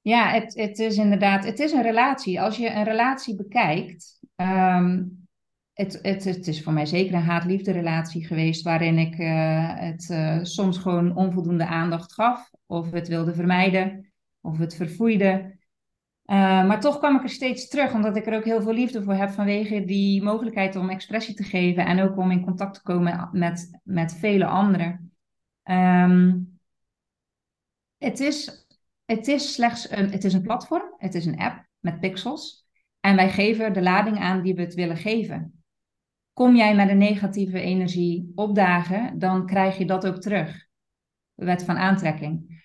Ja, 0.01 0.31
het, 0.31 0.55
het 0.55 0.79
is 0.79 0.97
inderdaad, 0.97 1.45
het 1.45 1.59
is 1.59 1.73
een 1.73 1.83
relatie. 1.83 2.41
Als 2.41 2.57
je 2.57 2.71
een 2.71 2.85
relatie 2.85 3.37
bekijkt, 3.37 4.19
ehm, 4.37 5.05
het, 5.79 5.99
het, 6.03 6.25
het 6.25 6.47
is 6.47 6.63
voor 6.63 6.73
mij 6.73 6.87
zeker 6.87 7.15
een 7.15 7.23
haat-liefde 7.23 7.73
relatie 7.73 8.27
geweest, 8.27 8.63
waarin 8.63 8.99
ik 8.99 9.19
uh, 9.19 9.75
het 9.75 10.09
uh, 10.11 10.39
soms 10.43 10.79
gewoon 10.79 11.17
onvoldoende 11.17 11.67
aandacht 11.67 12.13
gaf, 12.13 12.51
of 12.67 12.91
het 12.91 13.09
wilde 13.09 13.35
vermijden, 13.35 14.13
of 14.41 14.59
het 14.59 14.75
verfoeide. 14.75 15.57
Uh, 16.25 16.67
maar 16.67 16.81
toch 16.81 16.99
kwam 16.99 17.17
ik 17.17 17.23
er 17.23 17.29
steeds 17.29 17.69
terug, 17.69 17.93
omdat 17.93 18.17
ik 18.17 18.27
er 18.27 18.37
ook 18.37 18.45
heel 18.45 18.63
veel 18.63 18.73
liefde 18.73 19.03
voor 19.03 19.15
heb 19.15 19.31
vanwege 19.31 19.85
die 19.85 20.23
mogelijkheid 20.23 20.77
om 20.77 20.91
expressie 20.91 21.35
te 21.35 21.43
geven 21.45 21.87
en 21.87 22.01
ook 22.01 22.17
om 22.17 22.31
in 22.31 22.45
contact 22.45 22.75
te 22.75 22.83
komen 22.83 23.29
met, 23.33 23.81
met 23.83 24.15
vele 24.15 24.47
anderen. 24.47 25.13
Um, 25.65 26.59
het 27.99 28.21
is 28.21 28.67
het 29.05 29.29
is 29.29 29.53
slechts 29.53 29.91
een, 29.91 30.11
het 30.11 30.25
is 30.25 30.33
een 30.33 30.43
platform, 30.43 30.95
het 30.97 31.15
is 31.15 31.27
een 31.27 31.39
app 31.39 31.67
met 31.79 32.01
pixels. 32.01 32.67
En 33.01 33.17
wij 33.17 33.31
geven 33.31 33.73
de 33.73 33.83
lading 33.83 34.19
aan 34.19 34.43
die 34.43 34.55
we 34.55 34.61
het 34.61 34.75
willen 34.75 34.97
geven. 34.97 35.58
Kom 36.39 36.57
jij 36.57 36.75
met 36.75 36.89
een 36.89 36.99
negatieve 36.99 37.61
energie 37.61 38.33
opdagen, 38.35 39.19
dan 39.19 39.47
krijg 39.47 39.79
je 39.79 39.85
dat 39.85 40.07
ook 40.07 40.21
terug. 40.21 40.67
De 41.35 41.45
wet 41.45 41.65
van 41.65 41.77
aantrekking. 41.77 42.63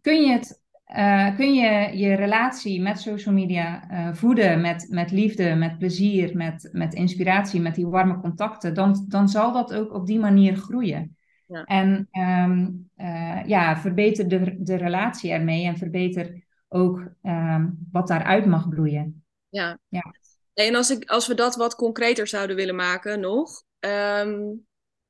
Kun 0.00 0.22
je, 0.22 0.32
het, 0.32 0.62
uh, 0.96 1.36
kun 1.36 1.54
je 1.54 1.98
je 1.98 2.14
relatie 2.14 2.80
met 2.80 3.00
social 3.00 3.34
media 3.34 3.90
uh, 3.90 4.14
voeden 4.14 4.60
met, 4.60 4.86
met 4.90 5.10
liefde, 5.10 5.54
met 5.54 5.78
plezier, 5.78 6.36
met, 6.36 6.68
met 6.72 6.94
inspiratie, 6.94 7.60
met 7.60 7.74
die 7.74 7.86
warme 7.86 8.20
contacten, 8.20 8.74
dan, 8.74 9.04
dan 9.08 9.28
zal 9.28 9.52
dat 9.52 9.74
ook 9.74 9.94
op 9.94 10.06
die 10.06 10.18
manier 10.18 10.56
groeien. 10.56 11.16
Ja. 11.46 11.64
En 11.64 12.08
um, 12.12 12.90
uh, 12.96 13.44
ja, 13.46 13.76
verbeter 13.76 14.28
de, 14.28 14.56
de 14.58 14.76
relatie 14.76 15.30
ermee 15.30 15.66
en 15.66 15.76
verbeter 15.76 16.44
ook 16.68 17.12
um, 17.22 17.78
wat 17.90 18.08
daaruit 18.08 18.46
mag 18.46 18.68
bloeien. 18.68 19.24
Ja. 19.48 19.78
ja. 19.88 20.14
En 20.54 20.74
als, 20.74 20.90
ik, 20.90 21.10
als 21.10 21.26
we 21.26 21.34
dat 21.34 21.56
wat 21.56 21.74
concreter 21.74 22.26
zouden 22.26 22.56
willen 22.56 22.74
maken 22.74 23.20
nog. 23.20 23.62
Um, 23.78 24.66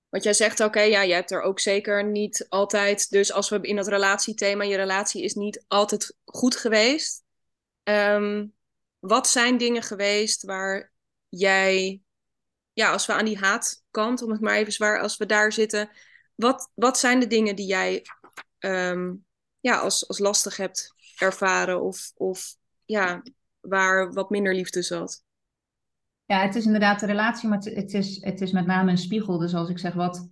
wat 0.08 0.22
jij 0.22 0.32
zegt, 0.32 0.61
oké, 0.61 0.80
ja, 0.80 1.02
je 1.02 1.12
hebt 1.12 1.30
er 1.30 1.42
ook 1.42 1.61
zeker 1.61 2.04
niet 2.04 2.46
altijd. 2.49 3.11
Dus 3.11 3.32
als 3.32 3.49
we 3.49 3.61
in 3.61 3.76
dat 3.76 3.88
relatiethema, 3.88 4.64
je 4.64 4.76
relatie 4.76 5.22
is 5.22 5.34
niet 5.34 5.64
altijd 5.68 6.16
goed 6.25 6.56
geweest. 6.56 7.22
Um, 7.82 8.54
wat 8.99 9.28
zijn 9.28 9.56
dingen 9.56 9.82
geweest 9.82 10.42
waar 10.42 10.92
jij, 11.28 12.00
ja, 12.72 12.92
als 12.92 13.06
we 13.06 13.12
aan 13.12 13.25
die 13.25 13.38
haatkant, 13.38 14.22
om 14.22 14.30
het 14.30 14.40
maar 14.40 14.56
even 14.56 14.72
zwaar, 14.72 15.00
als 15.00 15.16
we 15.16 15.26
daar 15.26 15.52
zitten, 15.52 15.90
wat, 16.34 16.70
wat 16.75 16.99
zijn 16.99 17.20
de 17.20 17.26
dingen 17.26 17.56
die 17.56 17.66
jij 17.66 18.04
um, 18.58 19.26
ja, 19.61 19.78
als, 19.78 20.08
als 20.08 20.18
lastig 20.18 20.56
hebt 20.56 20.94
ervaren 21.18 21.82
of, 21.82 22.12
of 22.14 22.56
ja, 22.84 23.22
waar 23.61 24.12
wat 24.12 24.30
minder 24.30 24.54
liefde 24.54 24.82
zat? 24.82 25.22
Ja, 26.32 26.40
het 26.40 26.54
is 26.54 26.66
inderdaad 26.66 27.00
de 27.00 27.06
relatie, 27.06 27.48
maar 27.48 27.58
het, 27.58 27.94
is, 27.94 28.24
het 28.24 28.40
is 28.40 28.52
met 28.52 28.66
name 28.66 28.90
een 28.90 28.98
spiegel. 28.98 29.38
Dus 29.38 29.54
als 29.54 29.68
ik 29.68 29.78
zeg, 29.78 29.94
wat, 29.94 30.28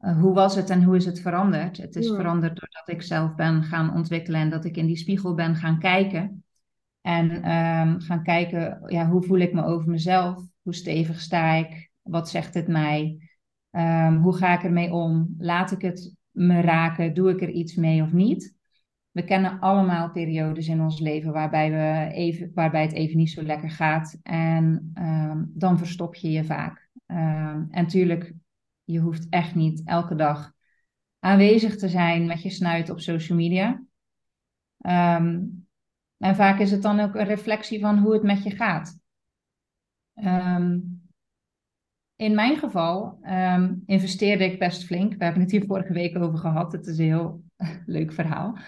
uh, 0.00 0.20
hoe 0.20 0.34
was 0.34 0.54
het 0.54 0.70
en 0.70 0.82
hoe 0.82 0.96
is 0.96 1.04
het 1.04 1.20
veranderd? 1.20 1.76
Het 1.76 1.96
is 1.96 2.08
veranderd 2.08 2.56
doordat 2.60 2.88
ik 2.88 3.02
zelf 3.02 3.34
ben 3.34 3.62
gaan 3.62 3.94
ontwikkelen 3.94 4.40
en 4.40 4.50
dat 4.50 4.64
ik 4.64 4.76
in 4.76 4.86
die 4.86 4.96
spiegel 4.96 5.34
ben 5.34 5.56
gaan 5.56 5.78
kijken. 5.78 6.44
En 7.00 7.30
um, 7.30 8.00
gaan 8.00 8.22
kijken, 8.22 8.82
ja, 8.86 9.08
hoe 9.08 9.22
voel 9.22 9.38
ik 9.38 9.52
me 9.52 9.64
over 9.64 9.90
mezelf? 9.90 10.42
Hoe 10.62 10.74
stevig 10.74 11.20
sta 11.20 11.52
ik? 11.52 11.90
Wat 12.02 12.28
zegt 12.30 12.54
het 12.54 12.68
mij? 12.68 13.28
Um, 13.70 14.16
hoe 14.16 14.36
ga 14.36 14.54
ik 14.54 14.62
ermee 14.62 14.92
om? 14.92 15.34
Laat 15.38 15.70
ik 15.70 15.82
het 15.82 16.14
me 16.30 16.60
raken? 16.60 17.14
Doe 17.14 17.30
ik 17.30 17.42
er 17.42 17.50
iets 17.50 17.74
mee 17.74 18.02
of 18.02 18.12
niet? 18.12 18.55
We 19.16 19.24
kennen 19.24 19.60
allemaal 19.60 20.10
periodes 20.10 20.68
in 20.68 20.80
ons 20.80 21.00
leven 21.00 21.32
waarbij, 21.32 21.70
we 21.70 22.14
even, 22.14 22.50
waarbij 22.54 22.82
het 22.82 22.92
even 22.92 23.16
niet 23.16 23.30
zo 23.30 23.42
lekker 23.42 23.70
gaat. 23.70 24.18
En 24.22 24.92
um, 24.98 25.50
dan 25.54 25.78
verstop 25.78 26.14
je 26.14 26.30
je 26.30 26.44
vaak. 26.44 26.88
Um, 27.06 27.68
en 27.70 27.86
tuurlijk, 27.86 28.32
je 28.84 28.98
hoeft 28.98 29.26
echt 29.28 29.54
niet 29.54 29.82
elke 29.84 30.14
dag 30.14 30.52
aanwezig 31.18 31.76
te 31.76 31.88
zijn 31.88 32.26
met 32.26 32.42
je 32.42 32.50
snuit 32.50 32.90
op 32.90 33.00
social 33.00 33.38
media. 33.38 33.84
en 34.78 35.66
vaak 36.18 36.58
is 36.58 36.70
het 36.70 36.82
dan 36.82 37.00
ook 37.00 37.14
een 37.14 37.24
reflectie 37.26 37.80
van 37.80 37.98
hoe 37.98 38.12
het 38.12 38.22
met 38.22 38.42
je 38.42 38.50
gaat. 38.50 38.98
In 42.16 42.34
mijn 42.34 42.56
geval 42.56 43.18
investeerde 43.86 44.44
ik 44.44 44.58
best 44.58 44.84
flink. 44.84 45.14
We 45.14 45.24
hebben 45.24 45.42
het 45.42 45.50
hier 45.50 45.66
vorige 45.66 45.92
week 45.92 46.18
over 46.18 46.38
gehad. 46.38 46.72
Het 46.72 46.86
is 46.86 46.98
een 46.98 47.04
heel 47.04 47.44
leuk 47.86 48.12
verhaal. 48.12 48.58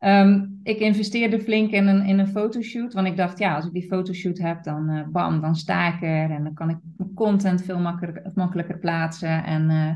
Um, 0.00 0.60
ik 0.62 0.78
investeerde 0.78 1.40
flink 1.40 1.70
in 1.70 1.86
een, 1.86 2.06
in 2.06 2.18
een 2.18 2.28
fotoshoot. 2.28 2.92
Want 2.92 3.06
ik 3.06 3.16
dacht, 3.16 3.38
ja, 3.38 3.54
als 3.54 3.66
ik 3.66 3.72
die 3.72 3.86
fotoshoot 3.88 4.38
heb, 4.38 4.62
dan 4.62 4.90
uh, 4.90 5.06
bam, 5.06 5.40
dan 5.40 5.56
sta 5.56 5.94
ik 5.94 6.02
er. 6.02 6.30
En 6.30 6.44
dan 6.44 6.54
kan 6.54 6.70
ik 6.70 6.76
mijn 6.96 7.14
content 7.14 7.62
veel 7.62 7.78
makkelijker, 7.78 8.30
makkelijker 8.34 8.78
plaatsen. 8.78 9.44
En 9.44 9.70
uh, 9.70 9.94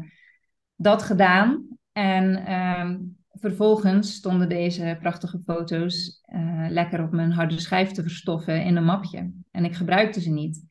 dat 0.77 1.03
gedaan. 1.03 1.67
En 1.93 2.53
um, 2.53 3.17
vervolgens 3.31 4.15
stonden 4.15 4.49
deze 4.49 4.97
prachtige 5.01 5.41
foto's 5.45 6.23
uh, 6.35 6.67
lekker 6.69 7.03
op 7.03 7.13
mijn 7.13 7.33
harde 7.33 7.61
schijf 7.61 7.91
te 7.91 8.03
verstoffen 8.03 8.65
in 8.65 8.77
een 8.77 8.85
mapje. 8.85 9.33
En 9.51 9.65
ik 9.65 9.75
gebruikte 9.75 10.21
ze 10.21 10.31
niet. 10.31 10.65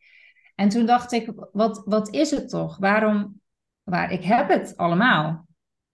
En 0.55 0.69
toen 0.69 0.85
dacht 0.85 1.11
ik, 1.11 1.33
wat, 1.51 1.81
wat 1.85 2.13
is 2.13 2.31
het 2.31 2.49
toch? 2.49 2.77
Waarom? 2.77 3.39
Waar, 3.83 4.11
ik 4.11 4.23
heb 4.23 4.49
het 4.49 4.77
allemaal. 4.77 5.47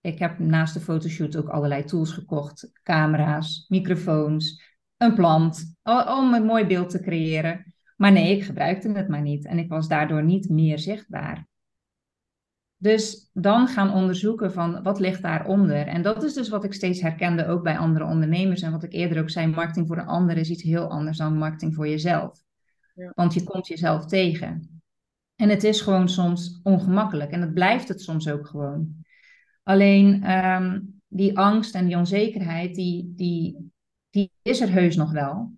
Ik 0.07 0.19
heb 0.19 0.39
naast 0.39 0.73
de 0.73 0.79
fotoshoot 0.79 1.37
ook 1.37 1.49
allerlei 1.49 1.83
tools 1.83 2.11
gekocht. 2.11 2.71
Camera's, 2.83 3.65
microfoons, 3.67 4.63
een 4.97 5.13
plant. 5.13 5.75
Om 6.07 6.33
een 6.33 6.45
mooi 6.45 6.65
beeld 6.65 6.89
te 6.89 6.99
creëren. 6.99 7.73
Maar 7.95 8.11
nee, 8.11 8.35
ik 8.35 8.43
gebruikte 8.43 8.91
het 8.91 9.07
maar 9.07 9.21
niet. 9.21 9.45
En 9.45 9.59
ik 9.59 9.69
was 9.69 9.87
daardoor 9.87 10.23
niet 10.23 10.49
meer 10.49 10.79
zichtbaar. 10.79 11.47
Dus 12.77 13.29
dan 13.33 13.67
gaan 13.67 13.93
onderzoeken 13.93 14.51
van 14.51 14.83
wat 14.83 14.99
ligt 14.99 15.21
daaronder. 15.21 15.87
En 15.87 16.01
dat 16.01 16.23
is 16.23 16.33
dus 16.33 16.49
wat 16.49 16.63
ik 16.63 16.73
steeds 16.73 17.01
herkende 17.01 17.47
ook 17.47 17.63
bij 17.63 17.77
andere 17.77 18.05
ondernemers. 18.05 18.61
En 18.61 18.71
wat 18.71 18.83
ik 18.83 18.93
eerder 18.93 19.21
ook 19.21 19.29
zei, 19.29 19.47
marketing 19.47 19.87
voor 19.87 19.97
een 19.97 20.07
ander 20.07 20.37
is 20.37 20.49
iets 20.49 20.63
heel 20.63 20.89
anders 20.89 21.17
dan 21.17 21.37
marketing 21.37 21.75
voor 21.75 21.87
jezelf. 21.87 22.43
Want 23.13 23.33
je 23.33 23.43
komt 23.43 23.67
jezelf 23.67 24.05
tegen. 24.05 24.81
En 25.35 25.49
het 25.49 25.63
is 25.63 25.81
gewoon 25.81 26.09
soms 26.09 26.59
ongemakkelijk. 26.63 27.31
En 27.31 27.39
dat 27.39 27.53
blijft 27.53 27.87
het 27.87 28.01
soms 28.01 28.29
ook 28.29 28.47
gewoon. 28.47 29.05
Alleen 29.67 30.31
um, 30.31 31.01
die 31.07 31.37
angst 31.37 31.75
en 31.75 31.85
die 31.85 31.97
onzekerheid, 31.97 32.75
die, 32.75 33.13
die, 33.15 33.71
die 34.09 34.31
is 34.41 34.61
er 34.61 34.71
heus 34.71 34.95
nog 34.95 35.11
wel. 35.11 35.51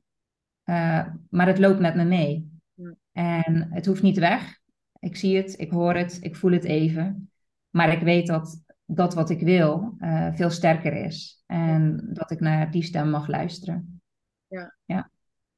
Uh, 0.65 1.07
maar 1.29 1.47
het 1.47 1.59
loopt 1.59 1.79
met 1.79 1.95
me 1.95 2.03
mee. 2.03 2.59
Ja. 2.73 2.95
En 3.11 3.67
het 3.71 3.85
hoeft 3.85 4.01
niet 4.01 4.17
weg. 4.17 4.57
Ik 4.99 5.15
zie 5.15 5.37
het, 5.37 5.59
ik 5.59 5.71
hoor 5.71 5.95
het, 5.95 6.17
ik 6.21 6.35
voel 6.35 6.51
het 6.51 6.63
even. 6.63 7.31
Maar 7.69 7.91
ik 7.91 8.01
weet 8.01 8.27
dat 8.27 8.63
dat 8.85 9.13
wat 9.13 9.29
ik 9.29 9.41
wil 9.41 9.95
uh, 9.99 10.33
veel 10.33 10.49
sterker 10.49 10.93
is. 11.05 11.43
En 11.45 12.09
dat 12.13 12.31
ik 12.31 12.39
naar 12.39 12.71
die 12.71 12.83
stem 12.83 13.09
mag 13.09 13.27
luisteren. 13.27 14.01
Ja. 14.47 14.75
ja 14.85 15.11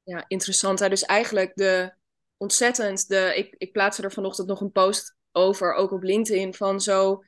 ja, 0.04 0.24
interessant. 0.28 0.78
Hè? 0.78 0.88
Dus 0.88 1.04
eigenlijk 1.04 1.54
de 1.54 1.94
ontzettend, 2.36 3.08
de, 3.08 3.32
ik, 3.36 3.54
ik 3.58 3.72
plaatste 3.72 4.02
er 4.02 4.12
vanochtend 4.12 4.48
nog 4.48 4.60
een 4.60 4.72
post 4.72 5.16
over, 5.32 5.74
ook 5.74 5.92
op 5.92 6.02
LinkedIn, 6.02 6.54
van 6.54 6.80
zo 6.80 7.24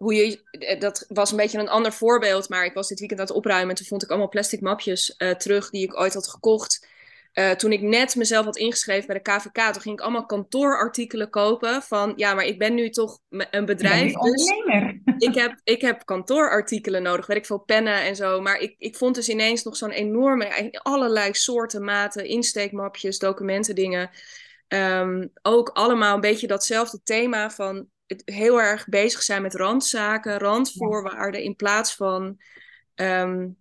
hoe 0.00 0.14
je, 0.14 0.40
eh, 0.50 0.80
dat 0.80 1.04
was 1.08 1.30
een 1.30 1.36
beetje 1.36 1.58
een 1.58 1.68
ander 1.68 1.92
voorbeeld, 1.92 2.48
maar 2.48 2.64
ik 2.64 2.74
was 2.74 2.88
dit 2.88 2.98
weekend 2.98 3.20
aan 3.20 3.26
het 3.26 3.36
opruimen 3.36 3.68
en 3.68 3.74
toen 3.74 3.86
vond 3.86 4.02
ik 4.02 4.08
allemaal 4.08 4.28
plastic 4.28 4.60
mapjes 4.60 5.14
uh, 5.18 5.30
terug 5.30 5.70
die 5.70 5.82
ik 5.82 6.00
ooit 6.00 6.14
had 6.14 6.28
gekocht. 6.28 6.88
Uh, 7.34 7.50
toen 7.50 7.72
ik 7.72 7.80
net 7.80 8.16
mezelf 8.16 8.44
had 8.44 8.56
ingeschreven 8.56 9.06
bij 9.06 9.16
de 9.16 9.30
KVK, 9.30 9.72
toen 9.72 9.82
ging 9.82 9.98
ik 9.98 10.00
allemaal 10.00 10.26
kantoorartikelen 10.26 11.30
kopen 11.30 11.82
van, 11.82 12.12
ja, 12.16 12.34
maar 12.34 12.44
ik 12.44 12.58
ben 12.58 12.74
nu 12.74 12.90
toch 12.90 13.18
een 13.28 13.64
bedrijf, 13.64 14.12
dus 14.12 14.52
ik 15.28 15.34
heb, 15.34 15.60
ik 15.64 15.80
heb 15.80 16.04
kantoorartikelen 16.04 17.02
nodig, 17.02 17.26
weet 17.26 17.36
ik 17.36 17.46
veel, 17.46 17.58
pennen 17.58 18.02
en 18.02 18.16
zo, 18.16 18.40
maar 18.40 18.58
ik, 18.58 18.74
ik 18.78 18.96
vond 18.96 19.14
dus 19.14 19.28
ineens 19.28 19.62
nog 19.62 19.76
zo'n 19.76 19.90
enorme, 19.90 20.70
allerlei 20.82 21.34
soorten, 21.34 21.84
maten, 21.84 22.26
insteekmapjes, 22.26 23.18
documenten, 23.18 23.74
dingen, 23.74 24.10
um, 24.68 25.30
ook 25.42 25.68
allemaal 25.68 26.14
een 26.14 26.20
beetje 26.20 26.46
datzelfde 26.46 27.00
thema 27.02 27.50
van 27.50 27.88
het 28.10 28.22
heel 28.24 28.60
erg 28.60 28.88
bezig 28.88 29.22
zijn 29.22 29.42
met 29.42 29.54
randzaken, 29.54 30.38
randvoorwaarden, 30.38 31.42
in 31.42 31.56
plaats 31.56 31.94
van, 31.94 32.40
um, 32.94 33.56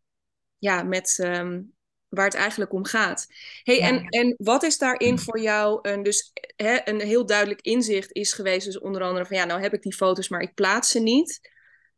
ja, 0.58 0.84
met... 0.84 1.20
Um, 1.24 1.78
waar 2.10 2.26
het 2.26 2.34
eigenlijk 2.34 2.74
om 2.74 2.86
gaat. 2.86 3.28
Hey, 3.64 3.82
en, 3.82 4.06
en 4.08 4.36
wat 4.38 4.64
is 4.64 4.78
daarin 4.78 5.20
voor 5.20 5.40
jou 5.40 5.80
een, 5.82 6.04
dus, 6.04 6.32
hè, 6.56 6.80
een 6.84 7.02
heel 7.02 7.26
duidelijk 7.26 7.62
inzicht 7.62 8.12
is 8.12 8.34
geweest? 8.34 8.66
Dus 8.66 8.80
onder 8.80 9.02
andere 9.02 9.26
van 9.26 9.38
ja, 9.38 9.46
nou 9.46 9.62
heb 9.62 9.74
ik 9.74 9.82
die 9.82 9.96
foto's, 9.96 10.30
maar 10.30 10.42
ik 10.42 10.54
plaats 10.54 10.90
ze 10.90 11.00
niet. 11.00 11.40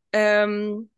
Um, 0.09 0.89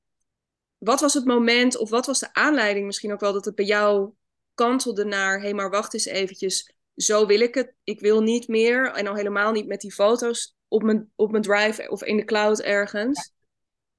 wat 0.77 0.99
was 0.99 1.13
het 1.13 1.25
moment 1.25 1.77
of 1.77 1.89
wat 1.89 2.05
was 2.05 2.19
de 2.19 2.33
aanleiding 2.33 2.85
misschien 2.85 3.13
ook 3.13 3.19
wel 3.19 3.33
dat 3.33 3.45
het 3.45 3.55
bij 3.55 3.65
jou 3.65 4.11
kantelde 4.53 5.05
naar... 5.05 5.35
hé, 5.35 5.43
hey, 5.43 5.53
maar 5.53 5.69
wacht 5.69 5.93
eens 5.93 6.05
eventjes, 6.05 6.73
zo 6.95 7.25
wil 7.25 7.39
ik 7.39 7.55
het. 7.55 7.73
Ik 7.83 7.99
wil 7.99 8.21
niet 8.21 8.47
meer 8.47 8.91
en 8.91 9.07
al 9.07 9.15
helemaal 9.15 9.51
niet 9.51 9.67
met 9.67 9.81
die 9.81 9.93
foto's 9.93 10.55
op 10.73 10.83
mijn, 10.83 11.09
op 11.15 11.31
mijn 11.31 11.43
drive 11.43 11.89
of 11.89 12.03
in 12.03 12.17
de 12.17 12.25
cloud 12.25 12.59
ergens. 12.59 13.33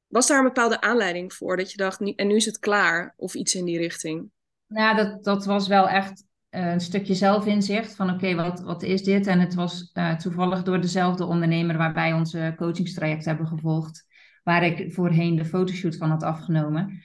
Was 0.07 0.27
daar 0.27 0.39
een 0.39 0.45
bepaalde 0.45 0.81
aanleiding 0.81 1.33
voor 1.33 1.57
dat 1.57 1.71
je 1.71 1.77
dacht, 1.77 2.15
en 2.17 2.27
nu 2.27 2.35
is 2.35 2.45
het 2.45 2.59
klaar 2.59 3.15
of 3.17 3.35
iets 3.35 3.55
in 3.55 3.65
die 3.65 3.79
richting? 3.79 4.31
Nou, 4.67 4.97
dat, 4.97 5.25
dat 5.25 5.45
was 5.45 5.69
wel 5.69 5.89
echt 5.89 6.25
eh, 6.49 6.73
een 6.73 6.81
stukje 6.81 7.15
zelfinzicht 7.15 7.97
van 7.97 8.11
oké, 8.11 8.35
wat, 8.35 8.61
wat 8.61 8.83
is 8.83 9.03
dit? 9.03 9.27
En 9.27 9.41
het 9.41 9.55
was 9.55 9.91
uh, 9.95 10.17
toevallig 10.17 10.63
door 10.63 10.81
dezelfde 10.81 11.25
ondernemer 11.25 11.77
waarbij 11.77 12.13
onze 12.13 12.55
coachingstraject 12.57 13.25
hebben 13.25 13.47
gevolgd, 13.47 14.07
waar 14.43 14.65
ik 14.65 14.93
voorheen 14.93 15.37
de 15.37 15.45
fotoshoot 15.45 15.97
van 15.97 16.11
had 16.11 16.23
afgenomen. 16.23 17.03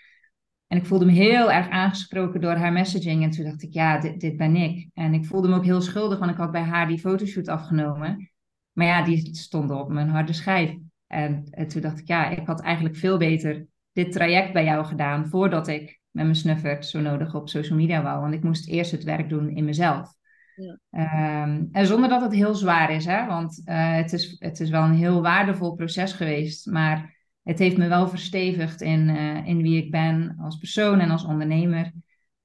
En 0.67 0.77
ik 0.77 0.85
voelde 0.85 1.05
me 1.05 1.11
heel 1.11 1.51
erg 1.51 1.69
aangesproken 1.69 2.41
door 2.41 2.55
haar 2.55 2.73
messaging. 2.73 3.23
En 3.23 3.29
toen 3.29 3.45
dacht 3.45 3.63
ik, 3.63 3.73
ja, 3.73 3.99
dit, 3.99 4.19
dit 4.19 4.37
ben 4.37 4.55
ik. 4.55 4.89
En 4.93 5.13
ik 5.13 5.25
voelde 5.25 5.47
me 5.47 5.55
ook 5.55 5.63
heel 5.63 5.81
schuldig, 5.81 6.19
want 6.19 6.31
ik 6.31 6.37
had 6.37 6.51
bij 6.51 6.61
haar 6.61 6.87
die 6.87 6.99
fotoshoot 6.99 7.47
afgenomen. 7.47 8.31
Maar 8.71 8.85
ja, 8.85 9.03
die 9.03 9.35
stonden 9.35 9.79
op 9.79 9.89
mijn 9.89 10.09
harde 10.09 10.33
schijf. 10.33 10.75
En, 11.07 11.47
en 11.49 11.67
toen 11.67 11.81
dacht 11.81 11.99
ik, 11.99 12.07
ja, 12.07 12.29
ik 12.29 12.47
had 12.47 12.61
eigenlijk 12.61 12.95
veel 12.95 13.17
beter 13.17 13.65
dit 13.91 14.11
traject 14.11 14.53
bij 14.53 14.63
jou 14.63 14.85
gedaan 14.85 15.27
voordat 15.27 15.67
ik 15.67 15.99
met 16.11 16.23
mijn 16.23 16.35
snuffert 16.35 16.85
zo 16.85 16.99
nodig 16.99 17.35
op 17.35 17.49
social 17.49 17.77
media 17.77 18.01
wou. 18.01 18.21
Want 18.21 18.33
ik 18.33 18.43
moest 18.43 18.67
eerst 18.67 18.91
het 18.91 19.03
werk 19.03 19.29
doen 19.29 19.49
in 19.49 19.65
mezelf. 19.65 20.13
Ja. 20.55 20.79
Ehm, 20.89 21.65
en 21.71 21.85
zonder 21.85 22.09
dat 22.09 22.21
het 22.21 22.33
heel 22.33 22.55
zwaar 22.55 22.91
is, 22.91 23.05
hè? 23.05 23.25
want 23.25 23.61
uh, 23.65 23.95
het, 23.95 24.13
is, 24.13 24.35
het 24.39 24.59
is 24.59 24.69
wel 24.69 24.83
een 24.83 24.95
heel 24.95 25.21
waardevol 25.21 25.75
proces 25.75 26.13
geweest. 26.13 26.65
Maar 26.65 27.17
het 27.43 27.59
heeft 27.59 27.77
me 27.77 27.87
wel 27.87 28.07
verstevigd 28.07 28.81
in, 28.81 29.07
uh, 29.07 29.47
in 29.47 29.61
wie 29.61 29.83
ik 29.83 29.91
ben 29.91 30.35
als 30.39 30.57
persoon 30.57 30.99
en 30.99 31.09
als 31.09 31.25
ondernemer. 31.25 31.93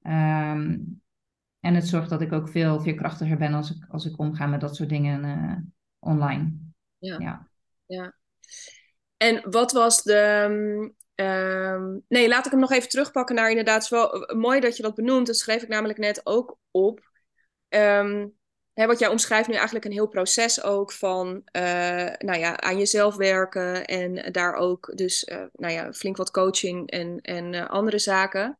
Um, 0.01 1.01
en 1.59 1.75
het 1.75 1.87
zorgt 1.87 2.09
dat 2.09 2.21
ik 2.21 2.31
ook 2.31 2.49
veel 2.49 2.81
veerkrachtiger 2.81 3.37
ben 3.37 3.53
als 3.53 3.75
ik, 3.75 3.85
als 3.89 4.05
ik 4.05 4.19
omga 4.19 4.45
met 4.45 4.61
dat 4.61 4.75
soort 4.75 4.89
dingen 4.89 5.25
uh, 5.25 5.55
online. 6.05 6.51
Ja. 6.97 7.19
ja. 7.19 7.49
ja. 7.85 8.15
En 9.17 9.49
wat 9.49 9.71
was 9.71 10.03
de, 10.03 10.93
Um, 11.15 12.03
nee, 12.07 12.27
laat 12.27 12.45
ik 12.45 12.51
hem 12.51 12.59
nog 12.59 12.71
even 12.71 12.89
terugpakken 12.89 13.35
naar 13.35 13.49
inderdaad. 13.49 13.75
Het 13.75 13.83
is 13.83 13.89
wel 13.89 14.25
eh, 14.25 14.35
mooi 14.35 14.59
dat 14.59 14.77
je 14.77 14.83
dat 14.83 14.95
benoemt. 14.95 15.27
Dat 15.27 15.37
schreef 15.37 15.61
ik 15.61 15.67
namelijk 15.67 15.99
net 15.99 16.21
ook 16.23 16.57
op. 16.71 17.11
Um, 17.69 18.37
hè, 18.73 18.85
wat 18.85 18.99
jij 18.99 19.07
omschrijft 19.07 19.47
nu 19.47 19.53
eigenlijk 19.53 19.85
een 19.85 19.91
heel 19.91 20.07
proces 20.07 20.63
ook 20.63 20.91
van 20.91 21.27
uh, 21.51 21.61
nou 22.17 22.39
ja, 22.39 22.59
aan 22.59 22.77
jezelf 22.77 23.15
werken. 23.15 23.85
En 23.85 24.31
daar 24.31 24.53
ook 24.53 24.91
dus 24.95 25.23
uh, 25.23 25.43
nou 25.53 25.73
ja, 25.73 25.93
flink 25.93 26.17
wat 26.17 26.31
coaching 26.31 26.89
en, 26.89 27.21
en 27.21 27.67
andere 27.67 27.99
zaken. 27.99 28.59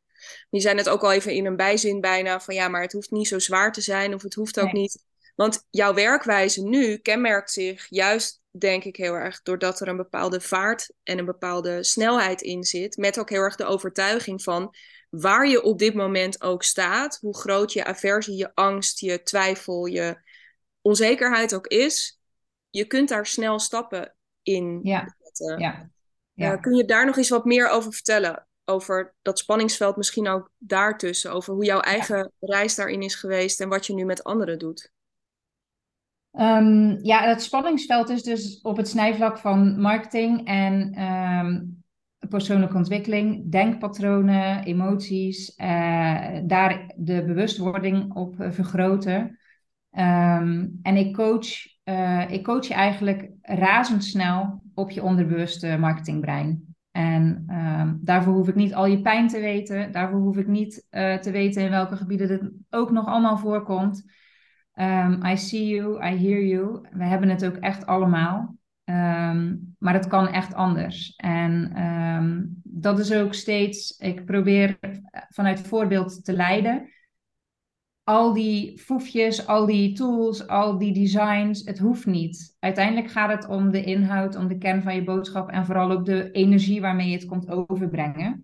Die 0.50 0.62
zijn 0.62 0.78
het 0.78 0.90
ook 0.90 1.04
al 1.04 1.12
even 1.12 1.34
in 1.34 1.46
een 1.46 1.56
bijzin 1.56 2.02
bijna 2.02 2.40
van 2.40 2.56
ja, 2.56 2.68
maar 2.68 2.82
het 2.82 2.94
hoeft 2.94 3.12
niet 3.12 3.28
zo 3.28 3.40
zwaar 3.40 3.72
te 3.72 3.82
zijn. 3.82 4.14
Of 4.14 4.22
het 4.22 4.34
hoeft 4.34 4.60
ook 4.60 4.72
niet. 4.72 5.05
Want 5.36 5.66
jouw 5.70 5.94
werkwijze 5.94 6.64
nu 6.64 6.98
kenmerkt 6.98 7.52
zich 7.52 7.86
juist 7.90 8.42
denk 8.52 8.84
ik 8.84 8.96
heel 8.96 9.14
erg 9.14 9.42
doordat 9.42 9.80
er 9.80 9.88
een 9.88 9.98
bepaalde 9.98 10.42
vaart 10.42 10.94
en 11.04 11.18
een 11.18 11.26
bepaalde 11.26 11.84
snelheid 11.84 12.42
in 12.42 12.64
zit. 12.64 12.98
Met 12.98 13.20
ook 13.20 13.30
heel 13.30 13.42
erg 13.42 13.56
de 13.56 13.66
overtuiging 13.66 14.44
van 14.44 14.76
waar 15.10 15.48
je 15.48 15.64
op 15.64 15.80
dit 15.80 15.94
moment 15.94 16.42
ook 16.42 16.64
staat, 16.64 17.18
hoe 17.22 17.38
groot 17.38 17.74
je 17.74 17.86
aversie, 17.86 18.36
je 18.36 18.52
angst, 18.54 19.00
je 19.00 19.24
twijfel, 19.24 19.86
je 19.86 20.18
onzekerheid 20.82 21.56
ook 21.56 21.68
is. 21.68 22.20
Je 22.70 22.86
kunt 22.86 23.10
daar 23.10 23.26
snel 23.26 23.60
stappen 23.60 24.16
in 24.42 24.80
ja. 24.84 25.16
zetten. 25.24 25.60
Ja. 25.60 25.90
Ja. 26.34 26.54
Uh, 26.54 26.62
kun 26.62 26.76
je 26.76 26.86
daar 26.86 27.06
nog 27.06 27.18
eens 27.18 27.30
wat 27.30 27.46
meer 27.46 27.70
over 27.70 27.94
vertellen? 27.94 28.48
Over 28.66 29.16
dat 29.22 29.40
spanningsveld, 29.40 29.96
misschien 29.96 30.28
ook 30.28 30.52
daartussen. 30.58 31.32
Over 31.32 31.54
hoe 31.54 31.66
jouw 31.66 31.80
eigen 31.80 32.32
reis 32.40 32.76
daarin 32.76 33.02
is 33.02 33.16
geweest 33.16 33.62
en 33.62 33.70
wat 33.70 33.86
je 33.86 33.94
nu 33.94 34.06
met 34.06 34.24
anderen 34.24 34.60
doet. 34.60 34.94
Um, 36.40 36.98
ja, 37.02 37.22
het 37.24 37.42
spanningsveld 37.42 38.10
is 38.10 38.24
dus 38.24 38.62
op 38.62 38.78
het 38.78 38.88
snijvlak 38.88 39.38
van 39.38 39.82
marketing 39.82 40.48
en 40.48 41.02
um, 41.02 41.84
persoonlijke 42.30 42.78
ontwikkeling, 42.78 43.52
denkpatronen, 43.52 44.64
emoties, 44.64 45.58
uh, 45.58 46.40
daar 46.44 46.92
de 46.96 47.24
bewustwording 47.26 48.14
op 48.14 48.40
uh, 48.40 48.52
vergroten. 48.52 49.20
Um, 49.92 50.80
en 50.82 50.96
ik 50.96 51.14
coach, 51.14 51.48
uh, 51.84 52.32
ik 52.32 52.44
coach 52.44 52.68
je 52.68 52.74
eigenlijk 52.74 53.30
razendsnel 53.42 54.62
op 54.74 54.92
je 54.92 55.04
onderbewuste 55.04 55.78
marketingbrein. 55.80 56.76
En 56.92 57.46
daarvoor 58.02 58.34
hoef 58.34 58.48
ik 58.48 58.56
niet 58.56 58.74
al 58.74 58.86
je 58.86 59.02
pijn 59.02 59.28
te 59.28 59.40
weten. 59.40 59.92
Daarvoor 59.92 60.20
hoef 60.20 60.38
ik 60.38 60.48
niet 60.48 60.88
te 60.90 61.30
weten 61.32 61.64
in 61.64 61.70
welke 61.70 61.96
gebieden 61.96 62.28
dit 62.28 62.52
ook 62.70 62.92
nog 62.92 63.06
allemaal 63.06 63.38
voorkomt. 63.38 64.04
Um, 64.76 65.20
I 65.26 65.38
see 65.38 65.68
you, 65.68 66.06
I 66.06 66.18
hear 66.18 66.42
you. 66.42 66.82
We 66.92 67.04
hebben 67.04 67.30
het 67.30 67.46
ook 67.46 67.56
echt 67.56 67.86
allemaal. 67.86 68.56
Um, 68.84 69.76
maar 69.80 69.94
het 69.94 70.08
kan 70.08 70.28
echt 70.28 70.54
anders. 70.54 71.14
En 71.16 71.84
um, 71.84 72.62
dat 72.64 73.00
is 73.00 73.14
ook 73.14 73.34
steeds, 73.34 73.98
ik 73.98 74.26
probeer 74.26 74.80
vanuit 75.30 75.60
voorbeeld 75.62 76.26
te 76.26 76.34
leiden. 76.34 76.90
Al 78.04 78.34
die 78.34 78.80
foefjes, 78.80 79.48
al 79.48 79.66
die 79.66 79.94
tools, 79.94 80.48
al 80.48 80.78
die 80.78 80.94
designs, 80.94 81.66
het 81.66 81.80
hoeft 81.80 82.06
niet. 82.06 82.56
Uiteindelijk 82.60 83.12
gaat 83.12 83.32
het 83.32 83.48
om 83.48 83.72
de 83.72 83.84
inhoud, 83.84 84.36
om 84.36 84.48
de 84.48 84.58
kern 84.58 84.82
van 84.82 84.96
je 84.96 85.04
boodschap 85.04 85.50
en 85.50 85.66
vooral 85.66 85.92
ook 85.92 86.06
de 86.06 86.32
energie 86.32 86.82
waarmee 86.82 87.08
je 87.08 87.16
het 87.16 87.26
komt 87.26 87.50
overbrengen. 87.50 88.44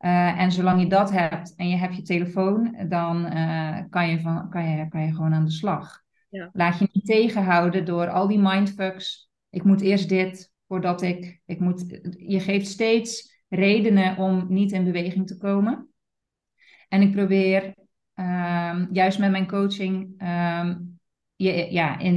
Uh, 0.00 0.40
en 0.40 0.52
zolang 0.52 0.80
je 0.82 0.88
dat 0.88 1.10
hebt 1.10 1.54
en 1.56 1.68
je 1.68 1.76
hebt 1.76 1.96
je 1.96 2.02
telefoon, 2.02 2.76
dan 2.88 3.26
uh, 3.32 3.78
kan, 3.90 4.08
je 4.08 4.20
van, 4.20 4.50
kan, 4.50 4.68
je, 4.68 4.88
kan 4.88 5.06
je 5.06 5.14
gewoon 5.14 5.34
aan 5.34 5.44
de 5.44 5.50
slag. 5.50 6.02
Ja. 6.28 6.50
Laat 6.52 6.78
je 6.78 6.88
niet 6.92 7.04
tegenhouden 7.04 7.84
door 7.84 8.08
al 8.08 8.28
die 8.28 8.38
mindfucks. 8.38 9.30
Ik 9.50 9.64
moet 9.64 9.80
eerst 9.80 10.08
dit 10.08 10.52
voordat 10.66 11.02
ik. 11.02 11.40
ik 11.46 11.60
moet, 11.60 12.00
je 12.18 12.40
geeft 12.40 12.66
steeds 12.66 13.42
redenen 13.48 14.16
om 14.16 14.46
niet 14.48 14.72
in 14.72 14.84
beweging 14.84 15.26
te 15.26 15.36
komen. 15.36 15.88
En 16.88 17.02
ik 17.02 17.12
probeer 17.12 17.74
um, 18.14 18.88
juist 18.92 19.18
met 19.18 19.30
mijn 19.30 19.48
coaching 19.48 20.22
um, 20.22 20.98
je 21.36 21.72
ja, 21.72 21.98
in, 21.98 22.14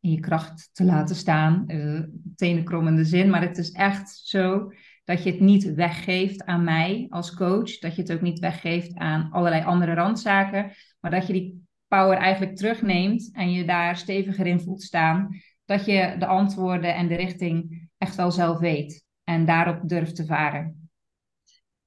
in, 0.00 0.10
je 0.10 0.20
kracht 0.20 0.70
te 0.72 0.84
laten 0.84 1.16
staan. 1.16 1.64
Uh, 1.66 2.02
tenenkrommende 2.36 3.04
zin, 3.04 3.30
maar 3.30 3.42
het 3.42 3.58
is 3.58 3.70
echt 3.70 4.16
zo 4.16 4.72
dat 5.06 5.22
je 5.22 5.30
het 5.30 5.40
niet 5.40 5.74
weggeeft 5.74 6.44
aan 6.44 6.64
mij 6.64 7.06
als 7.10 7.34
coach. 7.34 7.78
Dat 7.78 7.96
je 7.96 8.02
het 8.02 8.12
ook 8.12 8.20
niet 8.20 8.38
weggeeft 8.38 8.94
aan 8.94 9.28
allerlei 9.32 9.64
andere 9.64 9.94
randzaken. 9.94 10.72
Maar 11.00 11.10
dat 11.10 11.26
je 11.26 11.32
die 11.32 11.66
power 11.88 12.16
eigenlijk 12.18 12.56
terugneemt 12.56 13.30
en 13.32 13.52
je 13.52 13.64
daar 13.64 13.96
steviger 13.96 14.46
in 14.46 14.60
voelt 14.60 14.82
staan. 14.82 15.40
Dat 15.64 15.84
je 15.84 16.16
de 16.18 16.26
antwoorden 16.26 16.94
en 16.94 17.08
de 17.08 17.14
richting 17.14 17.88
echt 17.98 18.14
wel 18.14 18.30
zelf 18.30 18.58
weet. 18.58 19.04
En 19.24 19.44
daarop 19.44 19.88
durft 19.88 20.16
te 20.16 20.26
varen. 20.26 20.90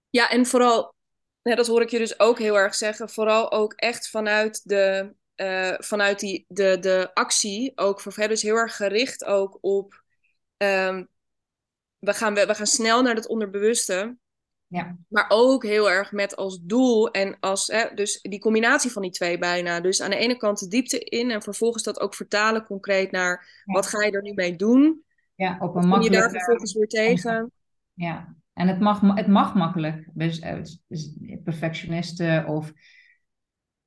Ja, 0.09 0.29
en 0.29 0.45
vooral, 0.45 0.93
dat 1.41 1.67
hoor 1.67 1.81
ik 1.81 1.89
je 1.89 1.97
dus 1.97 2.19
ook 2.19 2.39
heel 2.39 2.57
erg 2.57 2.75
zeggen. 2.75 3.09
Vooral 3.09 3.51
ook 3.51 3.73
echt 3.73 4.09
vanuit 4.09 4.61
de, 4.63 5.13
uh, 5.35 5.75
vanuit 5.77 6.19
die, 6.19 6.45
de, 6.47 6.77
de 6.79 7.09
actie. 7.13 7.71
Ook 7.75 8.01
voor 8.01 8.27
dus 8.27 8.41
heel 8.41 8.55
erg 8.55 8.75
gericht 8.75 9.25
ook 9.25 9.57
op 9.61 10.03
um, 10.57 11.07
we 11.99 12.13
gaan, 12.13 12.33
we, 12.33 12.45
we 12.45 12.55
gaan 12.55 12.65
snel 12.65 13.01
naar 13.01 13.15
het 13.15 13.27
onderbewuste. 13.27 14.17
Ja. 14.67 14.97
Maar 15.07 15.25
ook 15.27 15.63
heel 15.63 15.89
erg 15.91 16.11
met 16.11 16.35
als 16.35 16.59
doel 16.61 17.11
en 17.11 17.37
als, 17.39 17.67
hè, 17.67 17.93
dus 17.93 18.21
die 18.21 18.39
combinatie 18.39 18.91
van 18.91 19.01
die 19.01 19.11
twee 19.11 19.37
bijna. 19.37 19.79
Dus 19.79 20.01
aan 20.01 20.09
de 20.09 20.15
ene 20.15 20.37
kant 20.37 20.59
de 20.59 20.67
diepte 20.67 20.99
in 20.99 21.31
en 21.31 21.41
vervolgens 21.41 21.83
dat 21.83 21.99
ook 21.99 22.15
vertalen 22.15 22.65
concreet 22.65 23.11
naar 23.11 23.63
wat 23.65 23.87
ga 23.87 24.05
je 24.05 24.11
er 24.11 24.21
nu 24.21 24.33
mee 24.33 24.55
doen. 24.55 25.03
Ja, 25.35 25.57
op 25.59 25.75
een 25.75 25.87
makkelijke... 25.87 25.95
Kom 25.95 26.01
je 26.01 26.09
daar 26.09 26.29
vervolgens 26.29 26.73
weer 26.73 26.87
tegen? 26.87 27.51
Ja, 27.93 28.35
en 28.53 28.67
het 28.67 28.79
mag, 28.79 29.01
het 29.01 29.27
mag 29.27 29.55
makkelijk. 29.55 30.09
Dus, 30.13 30.41
dus 30.87 31.13
perfectionisten 31.43 32.47
of 32.47 32.71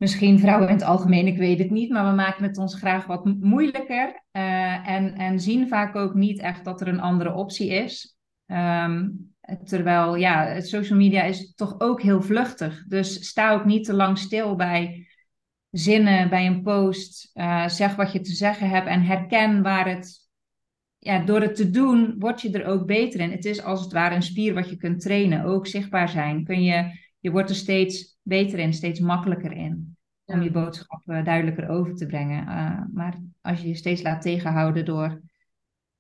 misschien 0.03 0.39
vrouwen 0.39 0.69
in 0.69 0.75
het 0.75 0.85
algemeen, 0.85 1.27
ik 1.27 1.37
weet 1.39 1.59
het 1.59 1.71
niet, 1.71 1.91
maar 1.91 2.09
we 2.09 2.15
maken 2.15 2.45
het 2.45 2.59
ons 2.59 2.75
graag 2.75 3.07
wat 3.07 3.25
moeilijker 3.25 4.25
uh, 4.33 4.89
en, 4.89 5.15
en 5.15 5.41
zien 5.41 5.69
vaak 5.69 5.97
ook 5.97 6.15
niet 6.15 6.41
echt 6.41 6.65
dat 6.65 6.81
er 6.81 6.89
een 6.89 7.01
andere 7.01 7.35
optie 7.35 7.69
is. 7.69 8.17
Um, 8.47 9.35
terwijl, 9.65 10.15
ja, 10.17 10.61
social 10.61 10.99
media 10.99 11.23
is 11.23 11.55
toch 11.55 11.81
ook 11.81 12.03
heel 12.03 12.23
vluchtig. 12.23 12.85
Dus 12.87 13.29
sta 13.29 13.53
ook 13.53 13.65
niet 13.65 13.85
te 13.85 13.95
lang 13.95 14.19
stil 14.19 14.57
bij 14.57 15.07
zinnen, 15.71 16.29
bij 16.29 16.47
een 16.47 16.63
post. 16.63 17.31
Uh, 17.35 17.69
zeg 17.69 17.95
wat 17.95 18.13
je 18.13 18.21
te 18.21 18.33
zeggen 18.33 18.69
hebt 18.69 18.87
en 18.87 19.03
herken 19.03 19.63
waar 19.63 19.89
het. 19.89 20.31
Ja, 20.99 21.25
door 21.25 21.41
het 21.41 21.55
te 21.57 21.71
doen, 21.71 22.15
word 22.19 22.41
je 22.41 22.51
er 22.51 22.67
ook 22.67 22.87
beter 22.87 23.21
in. 23.21 23.31
Het 23.31 23.45
is 23.45 23.63
als 23.63 23.81
het 23.81 23.93
ware 23.93 24.15
een 24.15 24.23
spier 24.23 24.55
wat 24.55 24.71
je 24.71 24.77
kunt 24.77 25.01
trainen, 25.01 25.45
ook 25.45 25.67
zichtbaar 25.67 26.09
zijn. 26.09 26.45
Kun 26.45 26.63
je, 26.63 26.99
je 27.19 27.31
wordt 27.31 27.51
er 27.51 27.57
steeds 27.57 28.13
beter 28.23 28.59
in, 28.59 28.73
steeds 28.73 29.01
makkelijker 29.01 29.53
in. 29.53 29.92
Om 30.33 30.43
je 30.43 30.51
boodschap 30.51 31.03
uh, 31.07 31.25
duidelijker 31.25 31.69
over 31.69 31.95
te 31.95 32.07
brengen. 32.07 32.43
Uh, 32.43 32.81
maar 32.93 33.19
als 33.41 33.61
je 33.61 33.69
je 33.69 33.75
steeds 33.75 34.03
laat 34.03 34.23
tegenhouden 34.23 34.85
door 34.85 35.21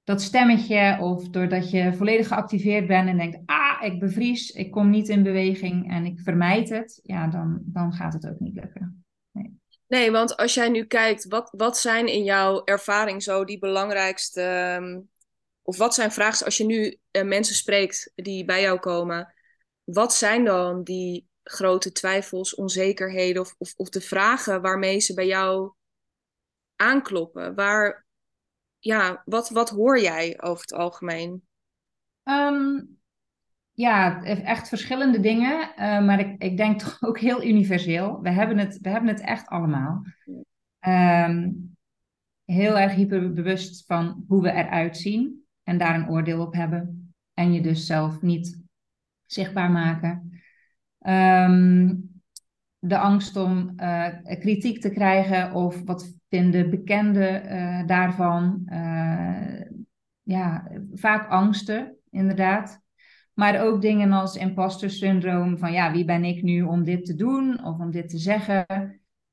dat 0.04 0.22
stemmetje 0.22 0.98
of 1.00 1.28
doordat 1.28 1.70
je 1.70 1.94
volledig 1.94 2.28
geactiveerd 2.28 2.86
bent 2.86 3.08
en 3.08 3.16
denkt, 3.16 3.38
ah, 3.46 3.82
ik 3.82 4.00
bevries, 4.00 4.50
ik 4.50 4.70
kom 4.70 4.90
niet 4.90 5.08
in 5.08 5.22
beweging 5.22 5.90
en 5.90 6.04
ik 6.04 6.20
vermijd 6.20 6.68
het, 6.68 7.00
ja, 7.02 7.26
dan, 7.26 7.60
dan 7.64 7.92
gaat 7.92 8.12
het 8.12 8.28
ook 8.28 8.40
niet 8.40 8.54
lukken. 8.54 9.04
Nee. 9.30 9.60
nee, 9.86 10.10
want 10.10 10.36
als 10.36 10.54
jij 10.54 10.68
nu 10.68 10.84
kijkt, 10.84 11.24
wat, 11.28 11.52
wat 11.56 11.78
zijn 11.78 12.06
in 12.06 12.24
jouw 12.24 12.64
ervaring 12.64 13.22
zo 13.22 13.44
die 13.44 13.58
belangrijkste, 13.58 14.76
um, 14.80 15.08
of 15.62 15.76
wat 15.76 15.94
zijn 15.94 16.12
vragen, 16.12 16.44
als 16.44 16.56
je 16.56 16.64
nu 16.64 16.98
uh, 17.12 17.22
mensen 17.22 17.54
spreekt 17.54 18.12
die 18.14 18.44
bij 18.44 18.60
jou 18.60 18.78
komen, 18.78 19.34
wat 19.84 20.14
zijn 20.14 20.44
dan 20.44 20.82
die 20.82 21.28
grote 21.42 21.92
twijfels, 21.92 22.54
onzekerheden 22.54 23.42
of, 23.42 23.54
of, 23.58 23.74
of 23.76 23.88
de 23.88 24.00
vragen 24.00 24.62
waarmee 24.62 25.00
ze 25.00 25.14
bij 25.14 25.26
jou 25.26 25.72
aankloppen? 26.76 27.54
Waar, 27.54 28.06
ja, 28.78 29.22
wat, 29.24 29.50
wat 29.50 29.70
hoor 29.70 30.00
jij 30.00 30.42
over 30.42 30.60
het 30.60 30.72
algemeen? 30.72 31.42
Ehm, 32.22 32.80
ja, 33.72 34.22
echt 34.24 34.68
verschillende 34.68 35.20
dingen, 35.20 35.60
uh, 35.60 36.04
maar 36.04 36.20
ik, 36.20 36.42
ik 36.42 36.56
denk 36.56 36.78
toch 36.82 37.02
ook 37.02 37.18
heel 37.18 37.44
universeel. 37.44 38.20
We 38.20 38.30
hebben 38.30 38.58
het, 38.58 38.78
we 38.80 38.88
hebben 38.88 39.10
het 39.10 39.20
echt 39.20 39.46
allemaal. 39.46 40.04
Um, 40.86 41.70
heel 42.44 42.78
erg 42.78 42.94
hyperbewust 42.94 43.86
van 43.86 44.24
hoe 44.28 44.42
we 44.42 44.50
eruit 44.50 44.96
zien 44.96 45.44
en 45.62 45.78
daar 45.78 45.94
een 45.94 46.08
oordeel 46.08 46.40
op 46.40 46.54
hebben. 46.54 47.14
En 47.34 47.52
je 47.52 47.60
dus 47.60 47.86
zelf 47.86 48.22
niet 48.22 48.62
zichtbaar 49.26 49.70
maken. 49.70 50.41
Um, 51.06 52.10
de 52.78 52.98
angst 52.98 53.36
om 53.36 53.72
uh, 53.76 54.06
kritiek 54.22 54.80
te 54.80 54.90
krijgen 54.90 55.52
of 55.54 55.82
wat 55.84 56.18
vinden 56.28 56.70
bekenden 56.70 57.44
uh, 57.44 57.86
daarvan. 57.86 58.62
Uh, 58.66 59.60
ja, 60.22 60.70
vaak 60.92 61.28
angsten, 61.28 61.96
inderdaad. 62.10 62.80
Maar 63.34 63.62
ook 63.62 63.80
dingen 63.80 64.12
als 64.12 64.36
imposter 64.36 64.90
syndroom, 64.90 65.58
van 65.58 65.72
ja, 65.72 65.92
wie 65.92 66.04
ben 66.04 66.24
ik 66.24 66.42
nu 66.42 66.62
om 66.62 66.84
dit 66.84 67.04
te 67.04 67.14
doen 67.14 67.64
of 67.64 67.78
om 67.78 67.90
dit 67.90 68.08
te 68.08 68.18
zeggen. 68.18 68.66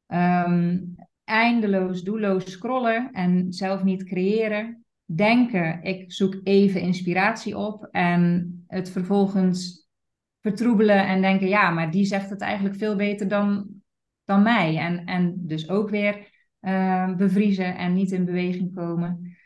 Um, 0.08 0.96
eindeloos, 1.24 2.04
doelloos 2.04 2.52
scrollen 2.52 3.12
en 3.12 3.54
zelf 3.54 3.84
niet 3.84 4.04
creëren. 4.04 4.86
Denken, 5.06 5.84
ik 5.84 6.12
zoek 6.12 6.40
even 6.44 6.82
inspiratie 6.82 7.58
op 7.58 7.88
en 7.92 8.54
het 8.68 8.90
vervolgens 8.90 9.89
vertroebelen 10.42 11.08
en 11.08 11.22
denken, 11.22 11.48
ja, 11.48 11.70
maar 11.70 11.92
die 11.92 12.06
zegt 12.06 12.30
het 12.30 12.42
eigenlijk 12.42 12.76
veel 12.76 12.96
beter 12.96 13.28
dan, 13.28 13.68
dan 14.24 14.44
mij. 14.44 14.78
En, 14.78 15.06
en 15.06 15.34
dus 15.38 15.70
ook 15.70 15.90
weer 15.90 16.28
uh, 16.62 17.16
bevriezen 17.16 17.78
en 17.78 17.94
niet 17.94 18.12
in 18.12 18.26
beweging 18.26 18.76
komen. 18.76 19.38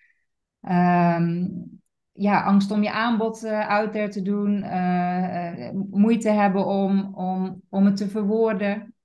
Um, 0.62 1.82
ja, 2.12 2.43
angst 2.43 2.71
om 2.71 2.84
je 2.84 2.91
aanbod 2.91 3.43
uh, 3.43 3.67
out 3.67 3.91
there 3.91 4.08
te 4.08 4.21
doen, 4.21 4.63
uh, 4.63 5.69
moeite 5.89 6.29
hebben 6.29 6.65
om, 6.65 7.15
om, 7.15 7.62
om 7.69 7.86
het 7.86 7.97
te 7.97 8.10
verwoorden, 8.10 8.95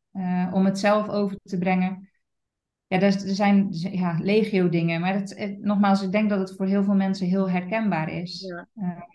om 0.52 0.64
het 0.64 0.78
zelf 0.78 1.08
over 1.08 1.38
te 1.42 1.58
brengen. 1.58 2.08
Ja, 2.86 3.00
er, 3.00 3.12
zijn 3.12 3.66
ja, 3.70 4.16
legio 4.20 4.68
dingen, 4.68 5.00
maar 5.00 5.14
het, 5.14 5.58
nogmaals, 5.60 6.02
ik 6.02 6.12
denk 6.12 6.30
dat 6.30 6.38
het 6.38 6.56
voor 6.56 6.66
heel 6.66 6.84
veel 6.84 6.94
mensen 6.94 7.26
heel 7.26 7.50
herkenbaar 7.50 8.08
is. 8.12 8.40
Ja. 8.40 8.68
ja. 8.72 9.06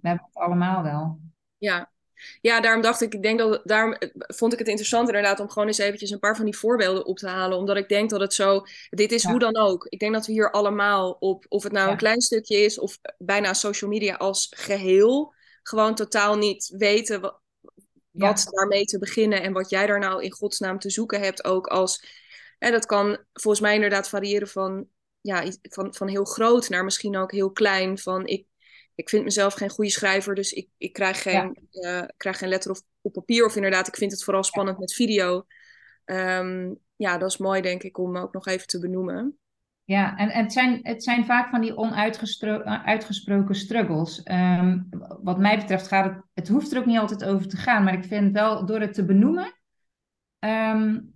We 0.00 0.08
hebben 0.08 0.26
het 0.26 0.36
allemaal 0.36 0.82
wel. 0.82 1.20
Ja, 1.58 1.90
ja, 2.40 2.60
daarom 2.60 2.82
dacht 2.82 3.00
ik, 3.00 3.14
ik 3.14 3.22
denk 3.22 3.38
dat, 3.38 3.60
daarom 3.64 3.96
vond 4.16 4.52
ik 4.52 4.58
het 4.58 4.68
interessant 4.68 5.08
inderdaad 5.08 5.40
om 5.40 5.50
gewoon 5.50 5.68
eens 5.68 5.78
eventjes 5.78 6.10
een 6.10 6.18
paar 6.18 6.36
van 6.36 6.44
die 6.44 6.56
voorbeelden 6.56 7.06
op 7.06 7.18
te 7.18 7.28
halen. 7.28 7.58
Omdat 7.58 7.76
ik 7.76 7.88
denk 7.88 8.10
dat 8.10 8.20
het 8.20 8.34
zo, 8.34 8.62
dit 8.90 9.12
is 9.12 9.24
hoe 9.24 9.38
dan 9.38 9.56
ook. 9.56 9.86
Ik 9.88 9.98
denk 9.98 10.12
dat 10.12 10.26
we 10.26 10.32
hier 10.32 10.50
allemaal 10.50 11.16
op, 11.20 11.44
of 11.48 11.62
het 11.62 11.72
nou 11.72 11.90
een 11.90 11.96
klein 11.96 12.20
stukje 12.20 12.56
is 12.56 12.78
of 12.78 12.98
bijna 13.18 13.54
social 13.54 13.90
media 13.90 14.14
als 14.14 14.52
geheel, 14.56 15.34
gewoon 15.62 15.94
totaal 15.94 16.36
niet 16.36 16.74
weten 16.76 17.20
wat, 17.20 17.40
wat 18.10 18.46
daarmee 18.50 18.84
te 18.84 18.98
beginnen 18.98 19.42
en 19.42 19.52
wat 19.52 19.70
jij 19.70 19.86
daar 19.86 19.98
nou 19.98 20.22
in 20.22 20.32
godsnaam 20.32 20.78
te 20.78 20.90
zoeken 20.90 21.20
hebt 21.20 21.44
ook 21.44 21.66
als, 21.66 22.04
en 22.58 22.72
dat 22.72 22.86
kan 22.86 23.18
volgens 23.32 23.62
mij 23.62 23.74
inderdaad 23.74 24.08
variëren 24.08 24.48
van, 24.48 24.88
ja, 25.20 25.44
van, 25.62 25.94
van 25.94 26.08
heel 26.08 26.24
groot 26.24 26.68
naar 26.68 26.84
misschien 26.84 27.16
ook 27.16 27.32
heel 27.32 27.50
klein. 27.50 27.98
Van 27.98 28.26
ik 28.26 28.46
ik 28.94 29.08
vind 29.08 29.24
mezelf 29.24 29.54
geen 29.54 29.70
goede 29.70 29.90
schrijver, 29.90 30.34
dus 30.34 30.52
ik, 30.52 30.68
ik 30.76 30.92
krijg, 30.92 31.22
geen, 31.22 31.68
ja. 31.70 32.02
uh, 32.02 32.08
krijg 32.16 32.38
geen 32.38 32.48
letter 32.48 32.70
op, 32.70 32.78
op 33.00 33.12
papier. 33.12 33.44
Of 33.44 33.56
inderdaad, 33.56 33.88
ik 33.88 33.96
vind 33.96 34.12
het 34.12 34.24
vooral 34.24 34.44
spannend 34.44 34.78
met 34.78 34.94
video. 34.94 35.46
Um, 36.04 36.78
ja, 36.96 37.18
dat 37.18 37.30
is 37.30 37.36
mooi, 37.38 37.60
denk 37.60 37.82
ik, 37.82 37.98
om 37.98 38.16
ook 38.16 38.32
nog 38.32 38.46
even 38.46 38.66
te 38.66 38.78
benoemen. 38.78 39.38
Ja, 39.84 40.16
en, 40.16 40.30
en 40.30 40.42
het, 40.42 40.52
zijn, 40.52 40.80
het 40.82 41.04
zijn 41.04 41.24
vaak 41.24 41.50
van 41.50 41.60
die 41.60 41.76
onuitgesproken 41.76 43.54
struggles. 43.54 44.20
Um, 44.24 44.88
wat 45.22 45.38
mij 45.38 45.58
betreft 45.58 45.88
gaat 45.88 46.04
het, 46.04 46.22
het 46.34 46.48
hoeft 46.48 46.72
er 46.72 46.78
ook 46.78 46.86
niet 46.86 46.98
altijd 46.98 47.24
over 47.24 47.48
te 47.48 47.56
gaan, 47.56 47.84
maar 47.84 47.94
ik 47.94 48.04
vind 48.04 48.32
wel 48.32 48.66
door 48.66 48.80
het 48.80 48.94
te 48.94 49.04
benoemen, 49.04 49.54
um, 50.38 51.14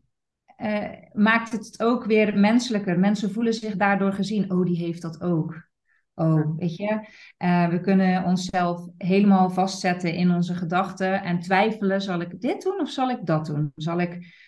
uh, 0.59 0.89
maakt 1.13 1.53
het 1.53 1.83
ook 1.83 2.05
weer 2.05 2.39
menselijker. 2.39 2.99
Mensen 2.99 3.33
voelen 3.33 3.55
zich 3.55 3.77
daardoor 3.77 4.13
gezien, 4.13 4.53
oh, 4.53 4.65
die 4.65 4.77
heeft 4.77 5.03
dat 5.03 5.21
ook. 5.21 5.69
Oh, 6.15 6.57
weet 6.57 6.77
je, 6.77 7.09
uh, 7.39 7.69
we 7.69 7.81
kunnen 7.81 8.25
onszelf 8.25 8.89
helemaal 8.97 9.51
vastzetten 9.51 10.15
in 10.15 10.31
onze 10.31 10.55
gedachten 10.55 11.23
en 11.23 11.41
twijfelen: 11.41 12.01
zal 12.01 12.21
ik 12.21 12.41
dit 12.41 12.63
doen 12.63 12.81
of 12.81 12.91
zal 12.91 13.11
ik 13.11 13.27
dat 13.27 13.47
doen? 13.47 13.73
Zal 13.75 14.01
ik 14.01 14.43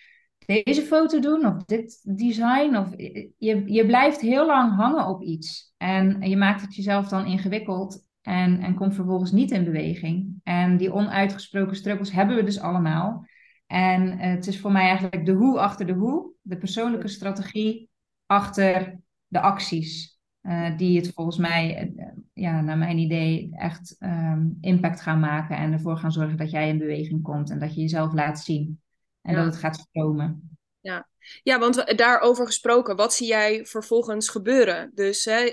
deze 0.45 0.81
foto 0.81 1.19
doen 1.19 1.45
of 1.45 1.63
dit 1.63 2.17
design? 2.17 2.75
Of, 2.75 2.89
je, 3.37 3.63
je 3.65 3.85
blijft 3.85 4.21
heel 4.21 4.45
lang 4.45 4.75
hangen 4.75 5.07
op 5.07 5.21
iets 5.21 5.73
en 5.77 6.29
je 6.29 6.37
maakt 6.37 6.61
het 6.61 6.75
jezelf 6.75 7.07
dan 7.07 7.25
ingewikkeld 7.25 8.05
en, 8.21 8.61
en 8.61 8.75
komt 8.75 8.95
vervolgens 8.95 9.31
niet 9.31 9.51
in 9.51 9.63
beweging. 9.63 10.39
En 10.43 10.77
die 10.77 10.93
onuitgesproken 10.93 11.75
struggles 11.75 12.11
hebben 12.11 12.35
we 12.35 12.43
dus 12.43 12.59
allemaal. 12.59 13.25
En 13.67 14.19
het 14.19 14.47
is 14.47 14.59
voor 14.59 14.71
mij 14.71 14.87
eigenlijk 14.87 15.25
de 15.25 15.31
hoe 15.31 15.59
achter 15.59 15.85
de 15.85 15.93
hoe, 15.93 16.31
de 16.41 16.57
persoonlijke 16.57 17.07
strategie 17.07 17.89
achter 18.25 18.99
de 19.27 19.39
acties. 19.39 20.16
Uh, 20.47 20.77
die 20.77 20.99
het 20.99 21.11
volgens 21.13 21.37
mij, 21.37 21.93
uh, 21.97 22.05
ja, 22.33 22.61
naar 22.61 22.77
mijn 22.77 22.97
idee, 22.97 23.49
echt 23.51 23.95
um, 23.99 24.57
impact 24.61 25.01
gaan 25.01 25.19
maken 25.19 25.57
en 25.57 25.73
ervoor 25.73 25.97
gaan 25.97 26.11
zorgen 26.11 26.37
dat 26.37 26.51
jij 26.51 26.67
in 26.67 26.77
beweging 26.77 27.21
komt 27.21 27.49
en 27.49 27.59
dat 27.59 27.75
je 27.75 27.81
jezelf 27.81 28.13
laat 28.13 28.39
zien 28.39 28.81
en 29.21 29.33
ja. 29.33 29.43
dat 29.43 29.53
het 29.53 29.61
gaat 29.61 29.75
stromen. 29.75 30.57
Ja. 30.79 31.07
ja, 31.43 31.59
want 31.59 31.97
daarover 31.97 32.45
gesproken, 32.45 32.95
wat 32.95 33.13
zie 33.13 33.27
jij 33.27 33.65
vervolgens 33.65 34.29
gebeuren? 34.29 34.91
Dus 34.93 35.25
hè, 35.25 35.43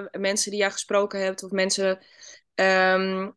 uh, 0.00 0.06
mensen 0.20 0.50
die 0.50 0.60
jij 0.60 0.70
gesproken 0.70 1.22
hebt 1.22 1.42
of 1.42 1.50
mensen, 1.50 1.98
um, 2.54 3.36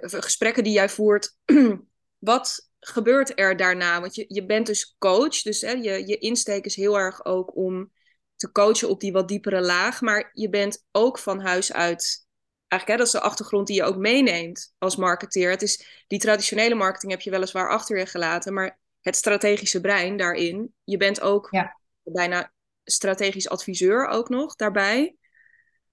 gesprekken 0.00 0.64
die 0.64 0.72
jij 0.72 0.88
voert, 0.88 1.36
wat 2.18 2.70
gebeurt 2.80 3.38
er 3.38 3.56
daarna? 3.56 4.00
Want 4.00 4.14
je, 4.14 4.24
je 4.28 4.46
bent 4.46 4.66
dus 4.66 4.96
coach, 4.98 5.42
dus 5.42 5.60
hè, 5.60 5.70
je, 5.70 6.06
je 6.06 6.18
insteek 6.18 6.64
is 6.64 6.76
heel 6.76 6.98
erg 6.98 7.24
ook 7.24 7.56
om 7.56 7.90
te 8.38 8.52
coachen 8.52 8.88
op 8.88 9.00
die 9.00 9.12
wat 9.12 9.28
diepere 9.28 9.60
laag. 9.60 10.00
Maar 10.00 10.30
je 10.32 10.48
bent 10.48 10.84
ook 10.92 11.18
van 11.18 11.40
huis 11.40 11.72
uit. 11.72 12.26
Eigenlijk, 12.68 12.90
hè, 12.90 12.96
dat 12.96 13.06
is 13.06 13.20
de 13.20 13.28
achtergrond 13.28 13.66
die 13.66 13.76
je 13.76 13.84
ook 13.84 13.96
meeneemt 13.96 14.74
als 14.78 14.96
marketeer. 14.96 15.50
Het 15.50 15.62
is, 15.62 16.04
die 16.06 16.18
traditionele 16.18 16.74
marketing 16.74 17.12
heb 17.12 17.20
je 17.20 17.30
weliswaar 17.30 17.70
achter 17.70 17.98
je 17.98 18.06
gelaten. 18.06 18.54
Maar 18.54 18.78
het 19.00 19.16
strategische 19.16 19.80
brein 19.80 20.16
daarin. 20.16 20.74
Je 20.84 20.96
bent 20.96 21.20
ook 21.20 21.48
ja. 21.50 21.78
bijna 22.02 22.52
strategisch 22.84 23.48
adviseur 23.48 24.06
ook 24.06 24.28
nog 24.28 24.54
daarbij. 24.54 25.16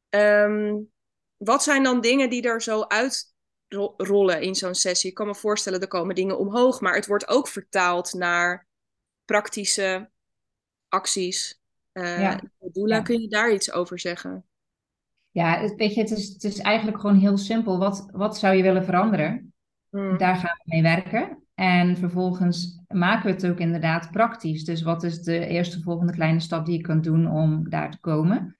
Um, 0.09 0.91
wat 1.37 1.63
zijn 1.63 1.83
dan 1.83 2.01
dingen 2.01 2.29
die 2.29 2.41
er 2.41 2.61
zo 2.61 2.81
uitrollen 2.81 4.41
in 4.41 4.55
zo'n 4.55 4.75
sessie? 4.75 5.09
Ik 5.09 5.15
kan 5.15 5.27
me 5.27 5.35
voorstellen, 5.35 5.81
er 5.81 5.87
komen 5.87 6.15
dingen 6.15 6.37
omhoog. 6.37 6.81
Maar 6.81 6.95
het 6.95 7.07
wordt 7.07 7.27
ook 7.27 7.47
vertaald 7.47 8.13
naar 8.13 8.67
praktische 9.25 10.09
acties. 10.87 11.59
Uh, 11.95 12.21
ja. 12.21 12.39
Doula, 12.59 13.01
kun 13.01 13.21
je 13.21 13.27
daar 13.27 13.53
iets 13.53 13.71
over 13.71 13.99
zeggen? 13.99 14.45
Ja, 15.31 15.59
het, 15.59 15.75
weet 15.75 15.93
je, 15.93 16.01
het 16.01 16.11
is, 16.11 16.27
het 16.27 16.43
is 16.43 16.59
eigenlijk 16.59 16.99
gewoon 16.99 17.17
heel 17.17 17.37
simpel. 17.37 17.77
Wat, 17.77 18.09
wat 18.11 18.37
zou 18.37 18.55
je 18.55 18.63
willen 18.63 18.85
veranderen? 18.85 19.53
Hmm. 19.89 20.17
Daar 20.17 20.35
gaan 20.35 20.57
we 20.63 20.63
mee 20.65 20.81
werken. 20.81 21.43
En 21.55 21.97
vervolgens 21.97 22.81
maken 22.87 23.25
we 23.25 23.31
het 23.31 23.47
ook 23.47 23.59
inderdaad 23.59 24.11
praktisch. 24.11 24.63
Dus 24.63 24.81
wat 24.81 25.03
is 25.03 25.21
de 25.21 25.47
eerste 25.47 25.81
volgende 25.81 26.13
kleine 26.13 26.39
stap 26.39 26.65
die 26.65 26.77
je 26.77 26.81
kunt 26.81 27.03
doen 27.03 27.31
om 27.31 27.69
daar 27.69 27.91
te 27.91 27.99
komen? 27.99 28.57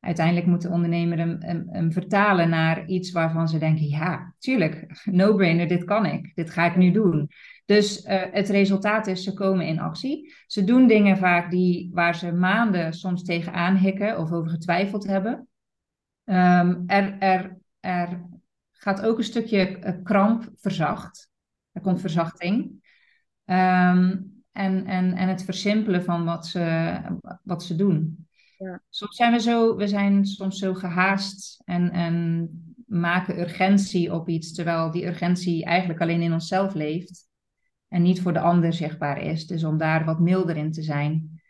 Uiteindelijk 0.00 0.46
moet 0.46 0.62
de 0.62 0.68
ondernemer 0.68 1.18
hem, 1.18 1.36
hem, 1.40 1.68
hem 1.70 1.92
vertalen 1.92 2.48
naar 2.48 2.86
iets 2.86 3.12
waarvan 3.12 3.48
ze 3.48 3.58
denken: 3.58 3.86
ja, 3.86 4.34
tuurlijk, 4.38 4.86
no-brainer, 5.04 5.68
dit 5.68 5.84
kan 5.84 6.06
ik, 6.06 6.32
dit 6.34 6.50
ga 6.50 6.66
ik 6.66 6.76
nu 6.76 6.90
doen. 6.90 7.30
Dus 7.68 8.04
uh, 8.04 8.22
het 8.30 8.48
resultaat 8.48 9.06
is, 9.06 9.24
ze 9.24 9.34
komen 9.34 9.66
in 9.66 9.80
actie. 9.80 10.34
Ze 10.46 10.64
doen 10.64 10.86
dingen 10.86 11.16
vaak 11.16 11.50
die, 11.50 11.90
waar 11.92 12.14
ze 12.14 12.32
maanden 12.32 12.92
soms 12.92 13.22
tegenaan 13.22 13.76
hikken 13.76 14.18
of 14.18 14.32
over 14.32 14.50
getwijfeld 14.50 15.06
hebben. 15.06 15.48
Um, 16.24 16.84
er, 16.86 17.18
er, 17.18 17.58
er 17.80 18.24
gaat 18.72 19.02
ook 19.02 19.18
een 19.18 19.24
stukje 19.24 19.78
uh, 19.78 19.90
kramp 20.02 20.50
verzacht. 20.54 21.30
Er 21.72 21.80
komt 21.80 22.00
verzachting. 22.00 22.56
Um, 23.44 24.42
en, 24.52 24.86
en, 24.86 25.12
en 25.14 25.28
het 25.28 25.44
versimpelen 25.44 26.04
van 26.04 26.24
wat 26.24 26.46
ze, 26.46 26.98
wat 27.42 27.64
ze 27.64 27.76
doen. 27.76 28.28
Ja. 28.58 28.82
Soms 28.88 29.16
zijn 29.16 29.32
we 29.32 29.40
zo, 29.40 29.76
we 29.76 29.86
zijn 29.86 30.26
soms 30.26 30.58
zo 30.58 30.74
gehaast 30.74 31.62
en, 31.64 31.90
en 31.90 32.48
maken 32.86 33.40
urgentie 33.40 34.12
op 34.12 34.28
iets, 34.28 34.52
terwijl 34.54 34.90
die 34.90 35.06
urgentie 35.06 35.64
eigenlijk 35.64 36.00
alleen 36.00 36.22
in 36.22 36.32
onszelf 36.32 36.74
leeft 36.74 37.27
en 37.88 38.02
niet 38.02 38.20
voor 38.20 38.32
de 38.32 38.40
ander 38.40 38.72
zichtbaar 38.72 39.22
is. 39.22 39.46
Dus 39.46 39.64
om 39.64 39.78
daar 39.78 40.04
wat 40.04 40.20
milder 40.20 40.56
in 40.56 40.72
te 40.72 40.82
zijn. 40.82 41.40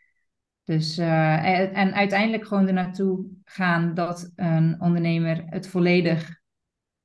Dus, 0.63 0.99
uh, 0.99 1.77
en, 1.77 1.93
uiteindelijk 1.93 2.47
gewoon 2.47 2.67
er 2.67 2.73
naartoe 2.73 3.25
gaan 3.43 3.93
dat 3.93 4.31
een 4.35 4.81
ondernemer 4.81 5.43
het 5.45 5.67
volledig 5.67 6.39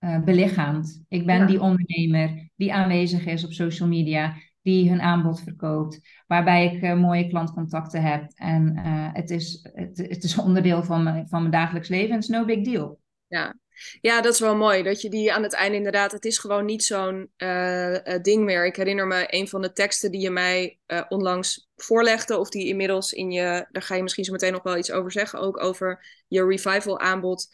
uh, 0.00 0.20
belichaamt. 0.20 1.04
Ik 1.08 1.26
ben 1.26 1.46
die 1.46 1.60
ondernemer, 1.60 2.48
die 2.56 2.72
aanwezig 2.72 3.26
is 3.26 3.44
op 3.44 3.52
social 3.52 3.88
media, 3.88 4.34
die 4.62 4.90
hun 4.90 5.00
aanbod 5.00 5.42
verkoopt, 5.42 6.22
waarbij 6.26 6.74
ik 6.74 6.82
uh, 6.82 6.94
mooie 6.94 7.28
klantcontacten 7.28 8.02
heb. 8.02 8.30
En 8.34 8.76
het, 9.12 9.30
is, 9.30 9.68
het, 9.74 9.96
het, 9.96 10.24
is 10.24 10.38
onderdeel 10.38 10.82
van 10.82 11.02
mijn, 11.02 11.28
van 11.28 11.40
mijn 11.40 11.52
dagelijks 11.52 11.88
leven 11.88 12.08
en 12.08 12.14
het 12.14 12.24
is 12.24 12.36
no 12.36 12.44
big 12.44 12.64
deal. 12.64 13.00
Ja. 13.26 13.54
Ja, 14.00 14.20
dat 14.20 14.32
is 14.32 14.40
wel 14.40 14.56
mooi. 14.56 14.82
Dat 14.82 15.00
je 15.00 15.10
die 15.10 15.32
aan 15.32 15.42
het 15.42 15.52
einde 15.52 15.76
inderdaad, 15.76 16.12
het 16.12 16.24
is 16.24 16.38
gewoon 16.38 16.64
niet 16.64 16.84
zo'n 16.84 17.30
uh, 17.36 17.96
ding 18.22 18.44
meer. 18.44 18.66
Ik 18.66 18.76
herinner 18.76 19.06
me 19.06 19.24
een 19.26 19.48
van 19.48 19.62
de 19.62 19.72
teksten 19.72 20.10
die 20.10 20.20
je 20.20 20.30
mij 20.30 20.78
onlangs 21.08 21.68
voorlegde, 21.76 22.38
of 22.38 22.48
die 22.48 22.66
inmiddels 22.66 23.12
in 23.12 23.30
je, 23.30 23.66
daar 23.70 23.82
ga 23.82 23.94
je 23.94 24.02
misschien 24.02 24.24
zo 24.24 24.32
meteen 24.32 24.52
nog 24.52 24.62
wel 24.62 24.76
iets 24.76 24.90
over 24.90 25.12
zeggen, 25.12 25.40
ook 25.40 25.62
over 25.62 26.06
je 26.28 26.46
revival 26.46 27.00
aanbod 27.00 27.48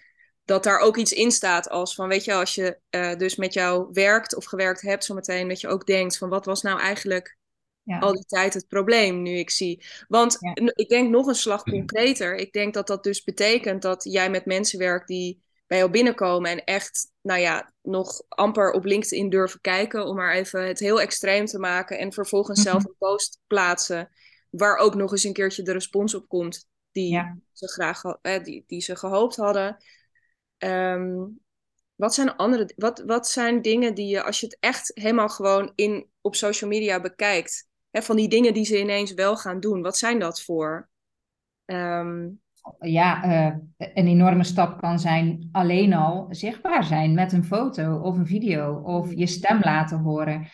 dat 0.51 0.63
daar 0.63 0.79
ook 0.79 0.97
iets 0.97 1.13
in 1.13 1.31
staat 1.31 1.69
als 1.69 1.95
van, 1.95 2.09
weet 2.09 2.25
je, 2.25 2.35
als 2.35 2.55
je 2.55 2.79
uh, 2.91 3.17
dus 3.17 3.37
met 3.37 3.53
jou 3.53 3.89
werkt 3.93 4.37
of 4.37 4.45
gewerkt 4.45 4.81
hebt 4.81 5.05
zometeen, 5.05 5.49
dat 5.49 5.61
je 5.61 5.69
ook 5.69 5.87
denkt 5.87 6.19
van, 6.19 6.29
wat 6.29 6.45
was 6.45 6.63
nou 6.63 6.81
eigenlijk 6.81 7.39
ja. 7.83 7.99
al 7.99 8.13
die 8.13 8.25
tijd 8.25 8.55
het 8.55 8.69
probleem 8.69 9.23
nu 9.23 9.37
ik 9.37 9.51
zie? 9.51 9.85
Want 10.09 10.37
ja. 10.41 10.73
ik 10.75 10.89
denk 10.89 11.11
nog 11.11 11.27
een 11.27 11.35
slag 11.35 11.63
concreter. 11.63 12.35
Ik 12.35 12.53
denk 12.53 12.75
dat 12.75 12.87
dat 12.87 13.05
dus 13.05 13.25
betekent 13.25 13.83
dat 13.83 14.05
jij 14.05 14.31
met 14.31 14.45
mensen 14.45 14.79
werkt 14.79 15.07
die 15.09 15.43
bij 15.71 15.79
jou 15.79 15.91
binnenkomen 15.91 16.51
en 16.51 16.65
echt, 16.65 17.13
nou 17.21 17.41
ja, 17.41 17.73
nog 17.83 18.23
amper 18.29 18.73
op 18.73 18.85
LinkedIn 18.85 19.29
durven 19.29 19.61
kijken, 19.61 20.07
om 20.07 20.17
maar 20.17 20.35
even 20.35 20.67
het 20.67 20.79
heel 20.79 21.01
extreem 21.01 21.47
te 21.47 21.59
maken 21.59 21.99
en 21.99 22.13
vervolgens 22.13 22.63
zelf 22.63 22.85
een 22.85 22.95
post 22.99 23.41
plaatsen, 23.47 24.11
waar 24.51 24.77
ook 24.77 24.95
nog 24.95 25.13
eens 25.13 25.25
een 25.25 25.33
keertje 25.33 25.63
de 25.63 25.73
respons 25.73 26.15
op 26.15 26.29
komt 26.29 26.69
die, 26.93 27.13
ja. 27.13 27.39
ze, 27.53 27.69
graag, 27.69 28.03
eh, 28.05 28.45
die, 28.45 28.65
die 28.67 28.81
ze 28.81 28.97
gehoopt 28.97 29.37
hadden. 29.37 29.77
Um, 30.59 31.41
wat 31.95 32.15
zijn 32.15 32.37
andere, 32.37 32.73
wat, 32.77 33.03
wat 33.07 33.29
zijn 33.29 33.63
dingen 33.63 33.95
die 33.95 34.09
je, 34.09 34.23
als 34.23 34.41
je 34.41 34.47
het 34.47 34.57
echt 34.61 34.91
helemaal 34.95 35.29
gewoon 35.29 35.73
in, 35.75 36.11
op 36.21 36.35
social 36.35 36.71
media 36.71 37.01
bekijkt, 37.01 37.69
hè, 37.91 38.03
van 38.03 38.17
die 38.17 38.29
dingen 38.29 38.55
die 38.55 38.65
ze 38.65 38.79
ineens 38.79 39.15
wel 39.15 39.37
gaan 39.37 39.61
doen, 39.61 39.83
wat 39.83 39.99
zijn 39.99 40.19
dat 40.19 40.43
voor? 40.43 40.89
Um... 41.65 42.41
Ja, 42.79 43.25
uh, 43.25 43.57
een 43.77 44.07
enorme 44.07 44.45
stap 44.45 44.81
kan 44.81 44.99
zijn 44.99 45.49
alleen 45.53 45.93
al 45.93 46.27
zichtbaar 46.31 46.85
zijn 46.85 47.15
met 47.15 47.33
een 47.33 47.45
foto 47.45 47.97
of 47.97 48.17
een 48.17 48.27
video 48.27 48.75
of 48.75 49.15
je 49.15 49.27
stem 49.27 49.61
laten 49.63 49.99
horen. 49.99 50.47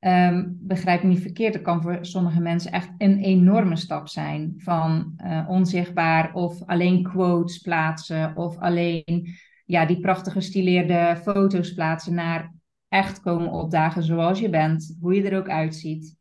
Um, 0.00 0.56
begrijp 0.60 1.02
me 1.02 1.08
niet 1.08 1.20
verkeerd, 1.20 1.52
dat 1.52 1.62
kan 1.62 1.82
voor 1.82 1.98
sommige 2.00 2.40
mensen 2.40 2.72
echt 2.72 2.90
een 2.98 3.18
enorme 3.18 3.76
stap 3.76 4.08
zijn 4.08 4.54
van 4.56 5.14
uh, 5.24 5.44
onzichtbaar 5.48 6.32
of 6.34 6.62
alleen 6.66 7.02
quotes 7.02 7.58
plaatsen 7.58 8.36
of 8.36 8.58
alleen 8.58 9.34
ja, 9.64 9.86
die 9.86 10.00
prachtige 10.00 10.36
gestileerde 10.36 11.20
foto's 11.22 11.74
plaatsen 11.74 12.14
naar 12.14 12.54
echt 12.88 13.20
komen 13.20 13.50
opdagen 13.50 14.02
zoals 14.02 14.40
je 14.40 14.50
bent, 14.50 14.96
hoe 15.00 15.14
je 15.14 15.28
er 15.28 15.38
ook 15.38 15.48
uitziet. 15.48 16.16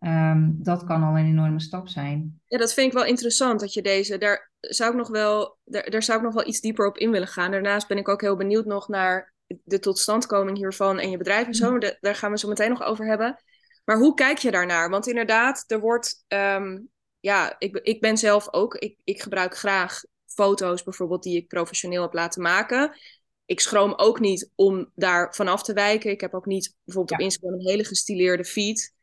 Um, 0.00 0.56
dat 0.58 0.84
kan 0.84 1.02
al 1.02 1.18
een 1.18 1.26
enorme 1.26 1.60
stap 1.60 1.88
zijn. 1.88 2.40
Ja, 2.44 2.58
dat 2.58 2.74
vind 2.74 2.86
ik 2.86 2.92
wel 2.92 3.04
interessant 3.06 3.60
dat 3.60 3.72
je 3.72 3.82
deze. 3.82 4.18
Daar 4.18 4.50
zou 4.74 4.90
ik 4.90 4.96
nog 4.96 5.08
wel, 5.08 5.58
daar, 5.64 5.90
daar 5.90 6.02
zou 6.02 6.18
ik 6.18 6.24
nog 6.24 6.34
wel 6.34 6.46
iets 6.46 6.60
dieper 6.60 6.86
op 6.86 6.98
in 6.98 7.10
willen 7.10 7.28
gaan. 7.28 7.50
Daarnaast 7.50 7.88
ben 7.88 7.98
ik 7.98 8.08
ook 8.08 8.20
heel 8.20 8.36
benieuwd 8.36 8.64
nog 8.64 8.88
naar 8.88 9.34
de 9.64 9.78
totstandkoming 9.78 10.56
hiervan 10.56 10.98
en 10.98 11.10
je 11.10 11.16
bedrijf 11.16 11.46
en 11.46 11.54
zo. 11.54 11.70
Mm. 11.70 11.80
daar 12.00 12.14
gaan 12.14 12.30
we 12.30 12.38
zo 12.38 12.48
meteen 12.48 12.68
nog 12.68 12.82
over 12.82 13.06
hebben. 13.06 13.42
Maar 13.84 13.98
hoe 13.98 14.14
kijk 14.14 14.38
je 14.38 14.50
daarnaar? 14.50 14.90
Want 14.90 15.06
inderdaad, 15.06 15.64
er 15.66 15.80
wordt. 15.80 16.24
Um, 16.28 16.88
ja, 17.20 17.56
ik, 17.58 17.76
ik 17.76 18.00
ben 18.00 18.16
zelf 18.16 18.52
ook. 18.52 18.74
Ik, 18.74 18.98
ik 19.04 19.22
gebruik 19.22 19.56
graag 19.56 20.02
foto's 20.26 20.82
bijvoorbeeld 20.82 21.22
die 21.22 21.36
ik 21.36 21.48
professioneel 21.48 22.02
heb 22.02 22.12
laten 22.12 22.42
maken. 22.42 22.96
Ik 23.44 23.60
schroom 23.60 23.92
ook 23.96 24.20
niet 24.20 24.50
om 24.54 24.90
daar 24.94 25.34
vanaf 25.34 25.62
te 25.62 25.72
wijken. 25.72 26.10
Ik 26.10 26.20
heb 26.20 26.34
ook 26.34 26.46
niet 26.46 26.74
bijvoorbeeld 26.84 27.18
op 27.18 27.24
Instagram 27.24 27.52
een 27.52 27.66
hele 27.66 27.84
gestileerde 27.84 28.44
feed. 28.44 28.94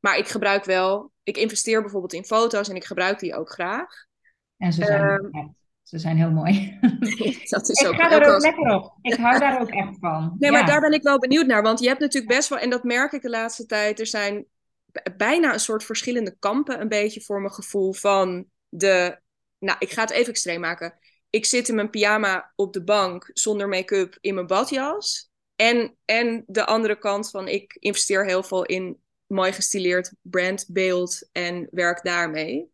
Maar 0.00 0.18
ik 0.18 0.28
gebruik 0.28 0.64
wel, 0.64 1.12
ik 1.22 1.36
investeer 1.36 1.80
bijvoorbeeld 1.80 2.12
in 2.12 2.24
foto's 2.24 2.68
en 2.68 2.76
ik 2.76 2.84
gebruik 2.84 3.18
die 3.18 3.36
ook 3.36 3.50
graag. 3.50 4.06
En 4.58 4.72
ze 4.72 4.84
zijn, 4.84 5.28
uh, 5.32 5.44
ze 5.82 5.98
zijn 5.98 6.16
heel 6.16 6.30
mooi. 6.30 6.78
dat 7.50 7.68
is 7.68 7.80
ik 7.80 7.86
ook 7.86 7.94
ga 7.94 8.08
daar 8.08 8.34
ook 8.34 8.42
lekker 8.42 8.74
op. 8.74 8.96
Ik 9.00 9.14
hou 9.14 9.38
daar 9.38 9.60
ook 9.60 9.70
echt 9.70 9.98
van. 10.00 10.36
Nee, 10.38 10.50
maar 10.50 10.66
daar 10.66 10.80
ben 10.80 10.92
ik 10.92 11.02
wel 11.02 11.18
benieuwd 11.18 11.46
naar. 11.46 11.62
Want 11.62 11.80
je 11.80 11.88
hebt 11.88 12.00
natuurlijk 12.00 12.34
best 12.34 12.48
wel, 12.48 12.58
en 12.58 12.70
dat 12.70 12.84
merk 12.84 13.12
ik 13.12 13.22
de 13.22 13.30
laatste 13.30 13.66
tijd, 13.66 14.00
er 14.00 14.06
zijn 14.06 14.46
bijna 15.16 15.52
een 15.52 15.60
soort 15.60 15.84
verschillende 15.84 16.36
kampen, 16.38 16.80
een 16.80 16.88
beetje 16.88 17.20
voor 17.20 17.40
mijn 17.40 17.52
gevoel, 17.52 17.92
van 17.92 18.46
de 18.68 19.20
nou, 19.58 19.76
ik 19.78 19.90
ga 19.90 20.00
het 20.00 20.10
even 20.10 20.32
extreem 20.32 20.60
maken. 20.60 20.98
Ik 21.30 21.44
zit 21.44 21.68
in 21.68 21.74
mijn 21.74 21.90
pyjama 21.90 22.52
op 22.56 22.72
de 22.72 22.84
bank 22.84 23.30
zonder 23.32 23.68
make-up 23.68 24.18
in 24.20 24.34
mijn 24.34 24.46
badjas. 24.46 25.30
En, 25.56 25.96
en 26.04 26.44
de 26.46 26.66
andere 26.66 26.98
kant 26.98 27.30
van 27.30 27.48
ik 27.48 27.76
investeer 27.80 28.24
heel 28.24 28.42
veel 28.42 28.64
in 28.64 29.00
mooi 29.26 29.52
gestileerd 29.52 30.12
brandbeeld 30.22 31.28
en 31.32 31.68
werk 31.70 32.02
daarmee. 32.02 32.70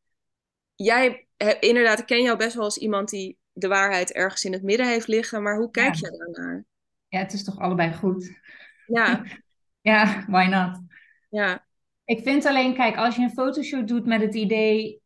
Jij, 0.74 1.23
inderdaad, 1.60 1.98
ik 1.98 2.06
ken 2.06 2.22
jou 2.22 2.36
best 2.36 2.54
wel 2.54 2.64
als 2.64 2.78
iemand 2.78 3.08
die 3.08 3.38
de 3.52 3.68
waarheid 3.68 4.12
ergens 4.12 4.44
in 4.44 4.52
het 4.52 4.62
midden 4.62 4.88
heeft 4.88 5.08
liggen, 5.08 5.42
maar 5.42 5.56
hoe 5.56 5.70
kijk 5.70 5.94
ja. 5.94 6.08
je 6.10 6.18
daarnaar? 6.18 6.64
Ja, 7.08 7.18
het 7.18 7.32
is 7.32 7.44
toch 7.44 7.58
allebei 7.58 7.92
goed? 7.92 8.40
Ja. 8.86 9.24
ja, 9.92 10.24
why 10.28 10.44
not? 10.44 10.80
Ja. 11.28 11.66
Ik 12.04 12.22
vind 12.22 12.46
alleen, 12.46 12.74
kijk, 12.74 12.96
als 12.96 13.16
je 13.16 13.22
een 13.22 13.30
fotoshoot 13.30 13.88
doet 13.88 14.06
met 14.06 14.20
het 14.20 14.34
idee 14.34 15.02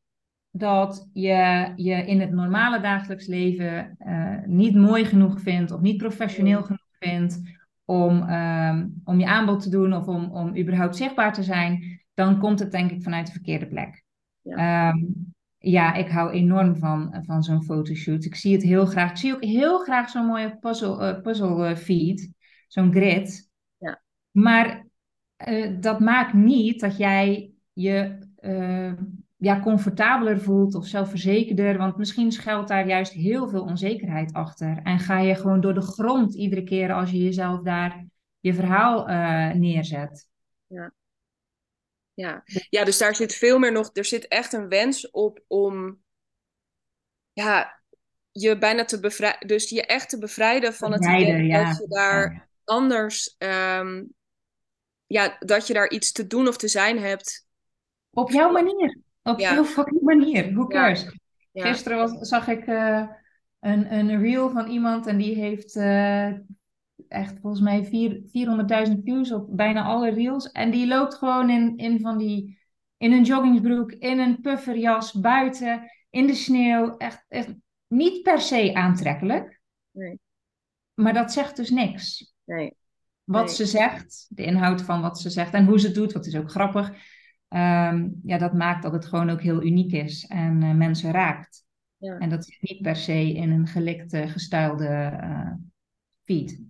dat 0.50 1.08
je 1.12 1.72
je 1.76 2.06
in 2.06 2.20
het 2.20 2.30
normale 2.30 2.80
dagelijks 2.80 3.26
leven 3.26 3.96
uh, 4.06 4.38
niet 4.46 4.74
mooi 4.74 5.04
genoeg 5.04 5.40
vindt 5.40 5.70
of 5.70 5.80
niet 5.80 5.96
professioneel 5.96 6.62
genoeg 6.62 6.96
vindt 6.98 7.40
om, 7.84 8.30
um, 8.30 9.00
om 9.04 9.20
je 9.20 9.26
aanbod 9.26 9.62
te 9.62 9.70
doen 9.70 9.92
of 9.92 10.06
om, 10.06 10.30
om 10.30 10.56
überhaupt 10.56 10.96
zichtbaar 10.96 11.32
te 11.32 11.42
zijn, 11.42 12.02
dan 12.14 12.38
komt 12.38 12.58
het 12.58 12.70
denk 12.70 12.90
ik 12.90 13.02
vanuit 13.02 13.26
de 13.26 13.32
verkeerde 13.32 13.66
plek. 13.66 14.04
Ja, 14.40 14.88
um, 14.88 15.34
ja 15.70 15.94
ik 15.94 16.08
hou 16.08 16.30
enorm 16.30 16.76
van, 16.76 17.22
van 17.26 17.42
zo'n 17.42 17.62
fotoshoot. 17.62 18.24
Ik 18.24 18.34
zie 18.34 18.52
het 18.52 18.62
heel 18.62 18.86
graag. 18.86 19.10
Ik 19.10 19.16
zie 19.16 19.34
ook 19.34 19.44
heel 19.44 19.78
graag 19.78 20.08
zo'n 20.08 20.26
mooie 20.26 20.58
puzzle, 20.58 21.14
uh, 21.14 21.22
puzzle 21.22 21.76
feed, 21.76 22.32
zo'n 22.68 22.92
grid. 22.92 23.50
Ja. 23.76 24.02
Maar 24.30 24.86
uh, 25.48 25.76
dat 25.80 26.00
maakt 26.00 26.32
niet 26.32 26.80
dat 26.80 26.96
jij 26.96 27.52
je 27.72 28.26
ja, 29.36 29.60
comfortabeler 29.60 30.40
voelt 30.40 30.74
of 30.74 30.86
zelfverzekerder. 30.86 31.78
Want 31.78 31.96
misschien 31.96 32.32
schuilt 32.32 32.68
daar 32.68 32.86
juist 32.86 33.12
heel 33.12 33.48
veel 33.48 33.62
onzekerheid 33.62 34.32
achter. 34.32 34.80
En 34.82 34.98
ga 34.98 35.18
je 35.18 35.34
gewoon 35.34 35.60
door 35.60 35.74
de 35.74 35.80
grond 35.80 36.34
iedere 36.34 36.62
keer 36.62 36.92
als 36.92 37.10
je 37.10 37.18
jezelf 37.18 37.62
daar 37.62 38.06
je 38.40 38.54
verhaal 38.54 39.06
neerzet. 39.54 40.28
Ja. 40.66 40.92
Ja. 42.18 42.42
ja, 42.70 42.84
dus 42.84 42.98
daar 42.98 43.14
zit 43.14 43.34
veel 43.34 43.58
meer 43.58 43.72
nog. 43.72 43.90
Er 43.92 44.04
zit 44.04 44.28
echt 44.28 44.52
een 44.52 44.68
wens 44.68 45.10
op 45.10 45.40
om. 45.46 46.02
Ja, 47.32 47.80
je 48.30 48.58
bijna 48.58 48.84
te 48.84 49.00
bevrijden. 49.00 49.48
Dus 49.48 49.68
je 49.68 49.86
echt 49.86 50.08
te 50.08 50.18
bevrijden 50.18 50.74
van 50.74 50.92
het 50.92 51.04
idee 51.04 51.42
ja. 51.42 51.64
dat 51.64 51.76
je 51.76 51.88
daar 51.88 52.32
ja. 52.32 52.48
anders. 52.64 53.36
Um, 53.38 54.14
ja, 55.06 55.36
dat 55.38 55.66
je 55.66 55.74
daar 55.74 55.90
iets 55.90 56.12
te 56.12 56.26
doen 56.26 56.48
of 56.48 56.56
te 56.56 56.68
zijn 56.68 56.98
hebt. 56.98 57.46
Op 58.10 58.30
jouw 58.30 58.50
manier. 58.50 58.98
Op 59.22 59.38
heel 59.38 59.64
fucking 59.64 60.00
manier. 60.00 60.52
Hoe 60.52 60.68
cares? 60.68 61.06
Gisteren 61.52 61.98
was, 61.98 62.28
zag 62.28 62.48
ik 62.48 62.66
uh, 62.66 63.08
een, 63.60 63.92
een 63.92 64.20
reel 64.20 64.50
van 64.50 64.68
iemand 64.68 65.06
en 65.06 65.16
die 65.16 65.34
heeft 65.34 65.76
uh, 65.76 66.32
echt 67.08 67.38
volgens 67.40 67.62
mij 67.62 67.84
400.000 68.88 69.02
views 69.04 69.32
op 69.32 69.56
bijna 69.56 69.82
alle 69.82 70.10
reels. 70.10 70.50
En 70.50 70.70
die 70.70 70.86
loopt 70.86 71.14
gewoon 71.14 71.50
in, 71.50 71.76
in 71.76 72.00
van 72.00 72.18
die, 72.18 72.58
in 72.96 73.12
een 73.12 73.24
joggingsbroek, 73.24 73.92
in 73.92 74.18
een 74.18 74.40
pufferjas, 74.40 75.12
buiten, 75.12 75.90
in 76.10 76.26
de 76.26 76.34
sneeuw. 76.34 76.96
Echt, 76.96 77.24
echt 77.28 77.54
niet 77.86 78.22
per 78.22 78.40
se 78.40 78.74
aantrekkelijk. 78.74 79.60
Nee. 79.90 80.18
Maar 80.94 81.12
dat 81.12 81.32
zegt 81.32 81.56
dus 81.56 81.70
niks. 81.70 82.34
Nee. 82.44 82.76
Wat 83.24 83.44
Nee. 83.46 83.54
ze 83.54 83.66
zegt, 83.66 84.26
de 84.28 84.44
inhoud 84.44 84.82
van 84.82 85.00
wat 85.00 85.20
ze 85.20 85.30
zegt 85.30 85.54
en 85.54 85.66
hoe 85.66 85.80
ze 85.80 85.86
het 85.86 85.94
doet, 85.94 86.12
wat 86.12 86.26
is 86.26 86.36
ook 86.36 86.50
grappig. 86.50 86.92
Ehm, 87.48 88.08
ja, 88.22 88.38
dat 88.38 88.52
maakt 88.52 88.82
dat 88.82 88.92
het 88.92 89.06
gewoon 89.06 89.30
ook 89.30 89.42
heel 89.42 89.62
uniek 89.62 89.92
is 89.92 90.26
en 90.26 90.62
eh, 90.62 90.74
mensen 90.74 91.10
raakt. 91.12 91.64
Ja. 91.96 92.18
En 92.18 92.28
dat 92.28 92.44
zit 92.44 92.58
niet 92.60 92.82
per 92.82 92.96
se 92.96 93.32
in 93.32 93.50
een 93.50 93.66
gelikte, 93.66 94.28
gestylede 94.28 94.86
eh, 95.20 95.52
feed. 96.24 96.60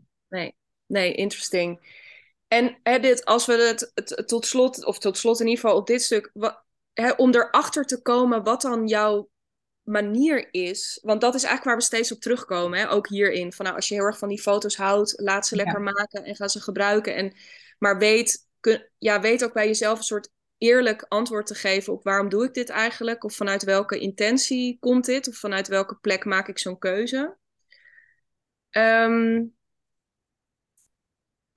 Nee, 0.88 1.14
interesting. 1.14 1.96
En 2.48 2.78
hè, 2.82 2.98
dit, 2.98 3.24
als 3.24 3.46
we 3.46 3.52
het, 3.52 3.90
het, 3.94 4.28
tot 4.28 4.46
slot, 4.46 4.84
of 4.84 4.98
tot 4.98 5.18
slot 5.18 5.40
in 5.40 5.46
ieder 5.46 5.60
geval 5.60 5.76
op 5.76 5.86
dit 5.86 6.02
stuk, 6.02 6.32
hè, 6.92 7.10
om 7.10 7.34
erachter 7.34 7.84
te 7.84 8.02
komen 8.02 8.42
wat 8.42 8.62
dan 8.62 8.86
jouw 8.86 9.28
manier 9.82 10.48
is. 10.50 10.98
Want 11.02 11.20
dat 11.20 11.34
is 11.34 11.42
eigenlijk 11.42 11.64
waar 11.64 11.76
we 11.76 11.94
steeds 11.94 12.12
op 12.12 12.20
terugkomen, 12.20 12.78
hè? 12.78 12.90
ook 12.90 13.08
hierin. 13.08 13.52
Van, 13.52 13.64
nou, 13.64 13.76
als 13.76 13.88
je 13.88 13.94
heel 13.94 14.04
erg 14.04 14.18
van 14.18 14.28
die 14.28 14.40
foto's 14.40 14.76
houdt, 14.76 15.20
laat 15.20 15.46
ze 15.46 15.56
Ja. 15.56 15.62
lekker 15.62 15.82
maken 15.82 16.24
en 16.24 16.36
ga 16.36 16.48
ze 16.48 16.60
gebruiken. 16.60 17.14
En, 17.14 17.32
maar 17.78 17.98
weet, 17.98 18.46
kun, 18.60 18.90
ja, 18.98 19.20
weet 19.20 19.44
ook 19.44 19.52
bij 19.52 19.66
jezelf 19.66 19.98
een 19.98 20.04
soort 20.04 20.30
eerlijk 20.58 21.04
antwoord 21.08 21.46
te 21.46 21.54
geven 21.54 21.92
op 21.92 22.04
waarom 22.04 22.28
doe 22.28 22.44
ik 22.44 22.54
dit 22.54 22.68
eigenlijk? 22.68 23.24
Of 23.24 23.34
vanuit 23.34 23.64
welke 23.64 23.98
intentie 23.98 24.76
komt 24.80 25.04
dit? 25.04 25.28
Of 25.28 25.36
vanuit 25.36 25.68
welke 25.68 25.94
plek 26.00 26.24
maak 26.24 26.48
ik 26.48 26.58
zo'n 26.58 26.78
keuze? 26.78 27.36
Ehm, 28.70 29.44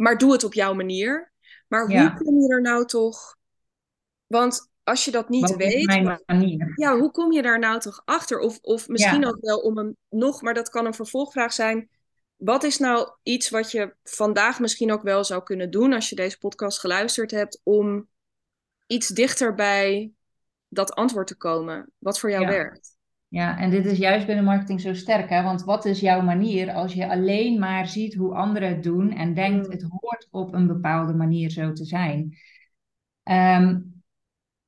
maar 0.02 0.18
doe 0.18 0.32
het 0.32 0.44
op 0.44 0.54
jouw 0.54 0.74
manier. 0.74 1.32
Maar 1.68 1.90
Ja. 1.90 2.02
hoe 2.02 2.24
kom 2.24 2.40
je 2.42 2.54
er 2.54 2.62
nou 2.62 2.86
toch... 2.86 3.36
Want 4.28 4.72
als 4.84 5.06
je 5.06 5.12
dat 5.12 5.30
niet 5.30 5.50
Wat 5.50 5.56
weet... 5.56 5.86
mijn 5.86 6.22
manier? 6.26 6.72
Ja, 6.76 6.98
hoe 6.98 7.12
kom 7.12 7.32
je 7.32 7.42
daar 7.42 7.60
nou 7.60 7.80
toch 7.80 8.02
achter? 8.06 8.40
Of, 8.40 8.60
of 8.62 8.88
misschien 8.88 9.22
Ja. 9.22 9.28
ook 9.28 9.38
wel 9.40 9.58
om 9.60 9.78
een 9.78 9.98
nog, 10.10 10.42
maar 10.42 10.54
dat 10.54 10.70
kan 10.70 10.86
een 10.86 10.94
vervolgvraag 10.94 11.54
zijn. 11.54 11.90
Wat 12.36 12.64
is 12.64 12.78
nou 12.78 13.12
iets 13.24 13.50
wat 13.50 13.72
je 13.72 13.96
vandaag 14.04 14.60
misschien 14.60 14.92
ook 14.92 15.02
wel 15.02 15.24
zou 15.24 15.44
kunnen 15.44 15.72
doen 15.72 15.94
als 15.94 16.10
je 16.10 16.16
deze 16.16 16.38
podcast 16.38 16.80
geluisterd 16.80 17.32
hebt, 17.32 17.60
om 17.64 18.08
iets 18.88 19.08
dichter 19.08 19.54
bij 19.56 20.12
dat 20.68 20.94
antwoord 20.94 21.28
te 21.28 21.38
komen? 21.38 21.92
Wat 21.98 22.20
voor 22.20 22.30
jou 22.30 22.42
Ja. 22.44 22.50
werkt? 22.50 22.96
Ja, 23.32 23.58
en 23.58 23.70
dit 23.70 23.86
is 23.86 23.98
juist 23.98 24.26
binnen 24.26 24.44
marketing 24.46 24.82
zo 24.82 24.94
sterk, 24.94 25.30
hè? 25.30 25.44
Want 25.44 25.64
wat 25.64 25.86
is 25.86 26.00
jouw 26.00 26.22
manier 26.22 26.72
als 26.72 26.94
je 26.94 27.10
alleen 27.10 27.60
maar 27.60 27.88
ziet 27.88 28.14
hoe 28.14 28.34
anderen 28.36 28.70
het 28.70 28.84
doen 28.84 29.12
en 29.12 29.34
denkt 29.34 29.66
Mm. 29.66 29.72
het 29.72 29.86
hoort 29.90 30.28
op 30.32 30.54
een 30.54 30.68
bepaalde 30.68 31.14
manier 31.14 31.50
zo 31.50 31.72
te 31.72 31.86
zijn? 31.86 32.38
Ehm, 33.24 33.80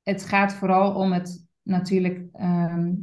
het 0.03 0.25
gaat 0.25 0.53
vooral 0.53 0.95
om 0.95 1.11
het 1.11 1.45
natuurlijk 1.61 2.25
ehm, 2.33 2.93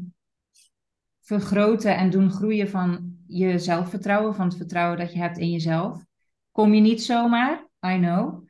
vergroten 1.20 1.96
en 1.96 2.11
doen 2.11 2.30
groeien 2.30 2.68
van 2.68 3.16
je 3.26 3.58
zelfvertrouwen, 3.58 4.34
van 4.34 4.46
het 4.46 4.56
vertrouwen 4.56 4.98
dat 4.98 5.12
je 5.12 5.18
hebt 5.18 5.38
in 5.38 5.50
jezelf. 5.50 6.04
Kom 6.50 6.74
je 6.74 6.80
niet 6.80 7.02
zomaar, 7.02 7.68
I 7.86 7.98
know. 7.98 8.48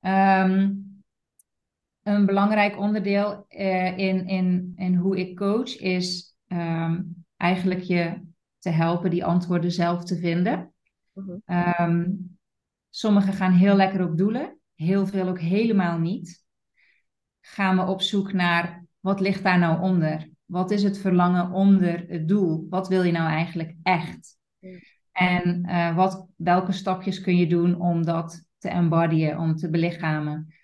Ehm, 0.00 0.72
een 2.02 2.26
belangrijk 2.26 2.78
onderdeel 2.78 3.44
eh, 3.48 3.98
in, 3.98 4.26
in, 4.26 4.72
in 4.76 4.94
hoe 4.94 5.18
ik 5.18 5.36
coach 5.36 5.76
is 5.76 6.29
ehm, 6.50 7.02
eigenlijk 7.36 7.80
je 7.80 8.20
te 8.58 8.70
helpen 8.70 9.10
die 9.10 9.24
antwoorden 9.24 9.72
zelf 9.72 10.04
te 10.04 10.16
vinden. 10.16 10.72
Mhm. 11.12 11.36
Ehm, 11.44 12.12
sommigen 12.90 13.32
gaan 13.32 13.52
heel 13.52 13.76
lekker 13.76 14.04
op 14.04 14.18
doelen, 14.18 14.58
heel 14.74 15.06
veel 15.06 15.28
ook 15.28 15.40
helemaal 15.40 15.98
niet. 15.98 16.44
Gaan 17.40 17.76
we 17.76 17.82
op 17.82 18.02
zoek 18.02 18.32
naar 18.32 18.84
wat 19.00 19.20
ligt 19.20 19.42
daar 19.42 19.58
nou 19.58 19.80
onder? 19.80 20.30
Wat 20.44 20.70
is 20.70 20.82
het 20.82 20.98
verlangen 20.98 21.50
onder 21.50 22.04
het 22.08 22.28
doel? 22.28 22.66
Wat 22.68 22.88
wil 22.88 23.02
je 23.02 23.12
nou 23.12 23.28
eigenlijk 23.28 23.74
echt? 23.82 24.38
En 25.12 25.64
eh, 25.64 25.96
wat, 25.96 26.28
welke 26.36 26.72
stapjes 26.72 27.20
kun 27.20 27.36
je 27.36 27.46
doen 27.46 27.80
om 27.80 28.04
dat 28.04 28.44
te 28.58 28.68
embodyen, 28.68 29.38
om 29.38 29.56
te 29.56 29.70
belichamen? 29.70 30.54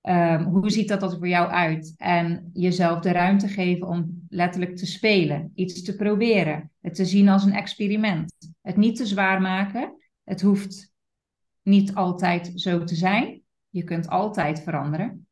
Ehm, 0.00 0.42
hoe 0.44 0.70
ziet 0.70 0.88
dat 0.88 1.02
er 1.02 1.10
voor 1.10 1.28
jou 1.28 1.50
uit? 1.50 1.94
En 1.96 2.50
jezelf 2.52 3.00
de 3.00 3.12
ruimte 3.12 3.48
geven 3.48 3.86
om 3.86 4.21
letterlijk 4.32 4.76
te 4.76 4.86
spelen, 4.86 5.52
iets 5.54 5.82
te 5.82 5.96
proberen, 5.96 6.70
het 6.80 6.94
te 6.94 7.04
zien 7.04 7.28
als 7.28 7.44
een 7.44 7.52
experiment. 7.52 8.34
Het 8.60 8.76
niet 8.76 8.96
te 8.96 9.06
zwaar 9.06 9.40
maken. 9.40 9.96
Het 10.24 10.40
hoeft 10.40 10.92
niet 11.62 11.94
altijd 11.94 12.52
zo 12.54 12.84
te 12.84 12.94
zijn. 12.94 13.42
Je 13.68 13.84
kunt 13.84 14.08
altijd 14.08 14.62
veranderen. 14.62 15.28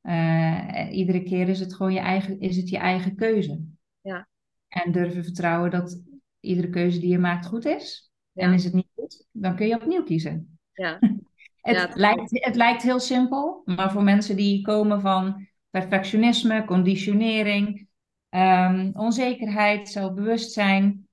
Eh, 0.00 0.88
iedere 0.90 1.22
keer 1.22 1.48
is 1.48 1.60
het 1.60 1.74
gewoon 1.74 1.92
je 1.92 1.98
eigen, 1.98 2.40
is 2.40 2.56
het 2.56 2.68
je 2.68 2.78
eigen 2.78 3.16
keuze. 3.16 3.64
Ja. 4.00 4.28
En 4.68 4.92
durven 4.92 5.24
vertrouwen 5.24 5.70
dat 5.70 6.02
iedere 6.40 6.68
keuze 6.70 7.00
die 7.00 7.10
je 7.10 7.18
maakt 7.18 7.46
goed 7.46 7.64
is. 7.64 8.12
Ja. 8.32 8.42
En 8.42 8.52
is 8.52 8.64
het 8.64 8.72
niet 8.72 8.88
goed, 8.94 9.26
dan 9.30 9.56
kun 9.56 9.66
je 9.66 9.74
opnieuw 9.74 10.02
kiezen. 10.02 10.58
Ja. 10.72 10.98
Het, 11.60 11.76
Ja, 11.76 11.90
lijkt, 11.94 12.30
het 12.30 12.56
lijkt 12.56 12.82
heel 12.82 13.00
simpel, 13.00 13.62
maar 13.64 13.92
voor 13.92 14.02
mensen 14.02 14.36
die 14.36 14.62
komen 14.62 15.00
van 15.00 15.48
perfectionisme, 15.70 16.64
conditionering, 16.64 17.88
ehm, 18.32 18.90
onzekerheid, 18.94 19.88
zelfbewustzijn, 19.88 21.08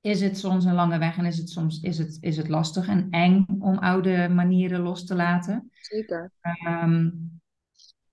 is 0.00 0.20
het 0.20 0.38
soms 0.38 0.64
een 0.64 0.74
lange 0.74 0.98
weg 0.98 1.16
en 1.16 1.24
is 1.24 1.38
het 1.38 1.50
soms 1.50 1.80
is 1.80 1.98
het, 1.98 2.18
is 2.20 2.36
het 2.36 2.48
lastig 2.48 2.88
en 2.88 3.06
eng 3.10 3.46
om 3.58 3.78
oude 3.78 4.28
manieren 4.28 4.80
los 4.80 5.04
te 5.06 5.14
laten. 5.14 5.70
Zeker. 5.80 6.32
Ehm, 6.40 7.10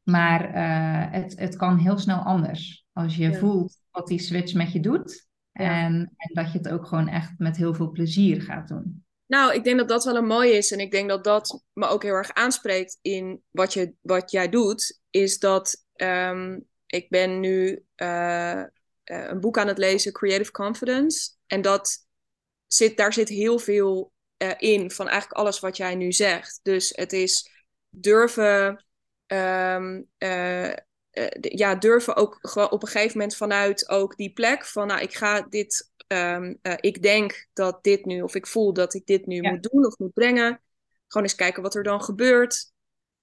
maar 0.03 0.53
eh, 0.53 1.21
het, 1.21 1.39
het 1.39 1.55
kan 1.55 1.77
heel 1.77 1.97
snel 1.97 2.17
anders 2.17 2.85
als 2.93 3.15
je 3.15 3.29
Ja. 3.29 3.37
voelt 3.37 3.77
wat 3.91 4.07
die 4.07 4.19
switch 4.19 4.53
met 4.53 4.71
je 4.71 4.79
doet. 4.79 5.27
Ja. 5.51 5.83
En, 5.85 5.93
en 6.17 6.33
dat 6.33 6.51
je 6.51 6.57
het 6.57 6.69
ook 6.69 6.85
gewoon 6.85 7.07
echt 7.07 7.33
met 7.37 7.57
heel 7.57 7.73
veel 7.73 7.91
plezier 7.91 8.41
gaat 8.41 8.67
doen. 8.67 9.05
Nou, 9.25 9.53
ik 9.53 9.63
denk 9.63 9.77
dat 9.77 9.89
dat 9.89 10.05
wel 10.05 10.15
een 10.15 10.25
mooie 10.27 10.57
is. 10.57 10.71
En 10.71 10.79
ik 10.79 10.91
denk 10.91 11.09
dat 11.09 11.23
dat 11.23 11.63
me 11.73 11.87
ook 11.87 12.03
heel 12.03 12.13
erg 12.13 12.33
aanspreekt 12.33 12.97
in 13.01 13.41
wat, 13.49 13.73
je, 13.73 13.93
wat 14.01 14.31
jij 14.31 14.49
doet. 14.49 15.01
Is 15.09 15.39
dat 15.39 15.85
ehm, 15.93 16.59
ik 16.87 17.09
ben 17.09 17.39
nu 17.39 17.83
eh, 17.95 18.61
eh, 18.61 18.67
een 19.03 19.39
boek 19.39 19.57
aan 19.57 19.67
het 19.67 19.77
lezen, 19.77 20.11
Creative 20.13 20.51
Confidence. 20.51 21.29
En 21.47 21.61
dat 21.61 22.05
zit, 22.67 22.97
daar 22.97 23.13
zit 23.13 23.29
heel 23.29 23.59
veel 23.59 24.11
eh, 24.37 24.51
in 24.57 24.91
van 24.91 25.07
eigenlijk 25.07 25.39
alles 25.39 25.59
wat 25.59 25.77
jij 25.77 25.95
nu 25.95 26.11
zegt. 26.11 26.59
Dus 26.63 26.91
het 26.95 27.13
is 27.13 27.49
durven, 27.89 28.85
ehm, 29.25 30.01
eh, 30.17 30.71
eh, 30.71 30.77
ja, 31.39 31.75
durven 31.75 32.15
ook 32.15 32.37
gewoon 32.41 32.71
op 32.71 32.81
een 32.81 32.87
gegeven 32.87 33.17
moment 33.17 33.35
vanuit 33.35 33.89
ook 33.89 34.17
die 34.17 34.33
plek 34.33 34.65
van, 34.65 34.87
nou, 34.87 35.01
ik 35.01 35.15
ga 35.15 35.41
dit, 35.41 35.91
ehm, 36.07 36.53
eh, 36.61 36.73
ik 36.79 37.01
denk 37.01 37.47
dat 37.53 37.83
dit 37.83 38.05
nu, 38.05 38.21
of 38.21 38.35
ik 38.35 38.47
voel 38.47 38.73
dat 38.73 38.93
ik 38.93 39.05
dit 39.05 39.25
nu 39.25 39.41
Ja. 39.41 39.49
moet 39.51 39.71
doen 39.71 39.85
of 39.85 39.97
moet 39.97 40.13
brengen. 40.13 40.61
Gewoon 41.07 41.27
eens 41.27 41.35
kijken 41.35 41.63
wat 41.63 41.75
er 41.75 41.83
dan 41.83 42.01
gebeurt. 42.01 42.71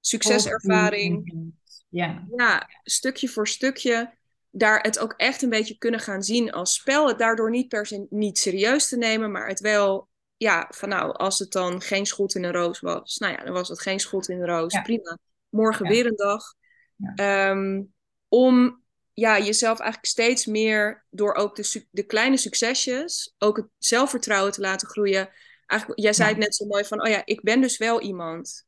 Succeservaring 0.00 1.52
Ja, 1.95 2.24
ja, 2.36 2.68
stukje 2.82 3.28
voor 3.28 3.49
stukje 3.49 4.14
daar 4.51 4.80
het 4.80 4.99
ook 4.99 5.14
echt 5.16 5.42
een 5.42 5.49
beetje 5.49 5.78
kunnen 5.78 6.01
gaan 6.01 6.22
zien 6.22 6.53
als 6.53 6.74
spel. 6.74 7.09
Het 7.09 7.18
daardoor 7.18 7.51
niet 7.51 7.68
per 7.68 7.86
se 7.86 8.07
niet 8.11 8.38
serieus 8.38 8.88
te 8.88 8.97
nemen, 8.97 9.30
maar 9.30 9.49
het 9.49 9.61
wel, 9.61 10.09
ja, 10.36 10.68
van 10.74 10.88
nou, 10.88 11.12
als 11.12 11.38
het 11.38 11.53
dan 11.53 11.80
geen 11.80 12.07
schot 12.07 12.34
in 12.34 12.45
een 12.45 12.53
roos 12.53 12.80
was, 12.80 13.16
nou 13.16 13.32
ja, 13.32 13.45
dan 13.45 13.53
was 13.53 13.68
het 13.68 13.80
geen 13.80 14.01
schot 14.01 14.28
in 14.28 14.40
een 14.40 14.47
roos. 14.47 14.72
Ja. 14.72 14.82
Prima. 14.82 15.18
Morgen 15.49 15.84
Ja. 15.84 15.90
weer 15.90 16.07
een 16.07 16.16
dag. 16.16 16.55
Ja. 16.97 17.14
Ehm, 17.14 17.82
om 18.28 18.82
ja, 19.12 19.38
jezelf 19.38 19.78
eigenlijk 19.78 20.11
steeds 20.11 20.47
meer 20.47 21.05
door 21.11 21.34
ook 21.34 21.57
de, 21.57 21.86
de 21.90 22.03
kleine 22.03 22.36
succesjes, 22.36 23.34
ook 23.38 23.57
het 23.57 23.66
zelfvertrouwen 23.78 24.53
te 24.53 24.61
laten 24.61 24.88
groeien. 24.88 25.30
Eigenlijk, 25.66 26.01
jij 26.01 26.12
zei 26.12 26.28
het 26.28 26.38
net 26.38 26.55
zo 26.55 26.66
mooi 26.66 26.84
van, 26.84 27.03
oh 27.03 27.09
ja, 27.09 27.22
ik 27.24 27.42
ben 27.42 27.61
dus 27.61 27.78
wel 27.78 28.01
iemand. 28.01 28.66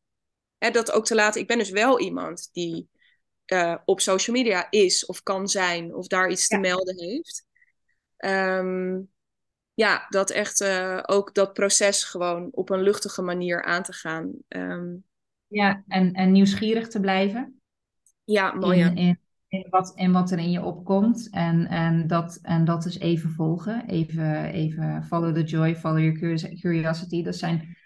Hè, 0.59 0.71
dat 0.71 0.93
ook 0.93 1.05
te 1.05 1.15
laten, 1.15 1.41
ik 1.41 1.47
ben 1.47 1.59
dus 1.59 1.71
wel 1.71 2.01
iemand 2.01 2.49
die 2.53 2.89
eh, 3.47 3.77
op 3.85 4.01
social 4.01 4.37
media 4.37 4.67
is 4.71 5.07
of 5.07 5.23
kan 5.23 5.49
zijn 5.49 5.95
of 5.95 6.07
daar 6.07 6.31
iets 6.31 6.49
te 6.49 6.59
melden 6.59 6.99
heeft. 6.99 7.47
Ehm, 8.17 9.01
ja, 9.75 10.07
dat 10.09 10.31
echt 10.31 10.61
eh, 10.61 11.03
ook 11.07 11.35
dat 11.35 11.53
proces 11.53 12.05
gewoon 12.05 12.49
op 12.51 12.71
een 12.71 12.83
luchtige 12.83 13.23
manier 13.23 13.65
aan 13.65 13.83
te 13.83 13.93
gaan. 13.93 14.33
Ehm, 14.49 14.95
ja 15.47 15.85
en, 15.89 16.13
en 16.13 16.33
nieuwsgierig 16.33 16.89
te 16.89 17.01
blijven 17.01 17.61
ja, 18.27 18.53
mooi. 18.53 18.81
in, 18.81 18.97
in, 18.97 19.19
in, 19.49 19.67
wat, 19.71 19.93
in 19.95 20.13
wat 20.13 20.31
er 20.31 20.39
in 20.39 20.51
je 20.51 20.63
opkomt. 20.63 21.29
En, 21.31 21.67
en, 21.67 22.07
dat, 22.07 22.39
en 22.43 22.65
dat 22.65 22.85
is 22.85 22.99
even 22.99 23.31
volgen. 23.31 23.87
Even, 23.87 24.45
even 24.45 25.05
follow 25.05 25.35
the 25.35 25.43
joy, 25.43 25.77
follow 25.77 25.99
your 25.99 26.19
curios- 26.19 26.61
curiosity. 26.61 27.23
Dat 27.23 27.37
zijn 27.37 27.77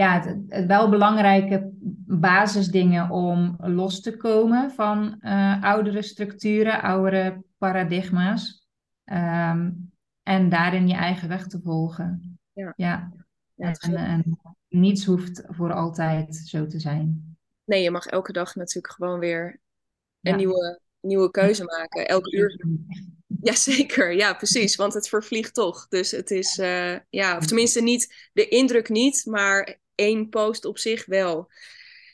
ja, 0.00 0.20
het, 0.20 0.36
het 0.48 0.66
wel 0.66 0.90
belangrijke 0.90 1.70
basisdingen 2.06 3.10
om 3.10 3.56
los 3.58 4.00
te 4.00 4.16
komen 4.16 4.70
van 4.70 5.16
eh, 5.20 5.62
oudere 5.62 6.02
structuren, 6.02 6.82
oudere 6.82 7.42
paradigma's. 7.58 8.66
Ehm, 9.04 9.70
en 10.22 10.48
daarin 10.48 10.88
je 10.88 10.94
eigen 10.94 11.28
weg 11.28 11.46
te 11.46 11.60
volgen. 11.62 12.38
Ja. 12.52 12.72
ja. 12.76 13.12
Ja, 13.54 13.72
En, 13.72 13.96
en 13.96 14.38
niets 14.68 15.04
hoeft 15.04 15.42
voor 15.46 15.72
altijd 15.72 16.36
zo 16.36 16.66
te 16.66 16.78
zijn. 16.78 17.36
Nee, 17.64 17.82
je 17.82 17.90
mag 17.90 18.06
elke 18.06 18.32
dag 18.32 18.54
natuurlijk 18.54 18.94
gewoon 18.94 19.18
weer 19.18 19.60
een 20.20 20.30
Ja. 20.30 20.36
nieuwe, 20.36 20.80
nieuwe 21.00 21.30
keuze 21.30 21.64
maken. 21.64 22.08
Elke 22.08 22.36
uur. 22.36 22.64
Jazeker, 23.42 24.12
ja, 24.22 24.34
precies. 24.34 24.76
Want 24.76 24.94
het 24.94 25.08
vervliegt 25.08 25.54
toch. 25.54 25.88
Dus 25.88 26.10
het 26.10 26.30
is, 26.30 26.58
eh, 26.58 26.96
ja, 27.10 27.36
of 27.36 27.46
tenminste 27.46 27.82
niet, 27.82 28.30
de 28.32 28.48
indruk 28.48 28.88
niet, 28.88 29.22
maar 29.26 29.79
één 30.00 30.28
post 30.28 30.64
op 30.64 30.78
zich 30.78 31.06
wel. 31.06 31.50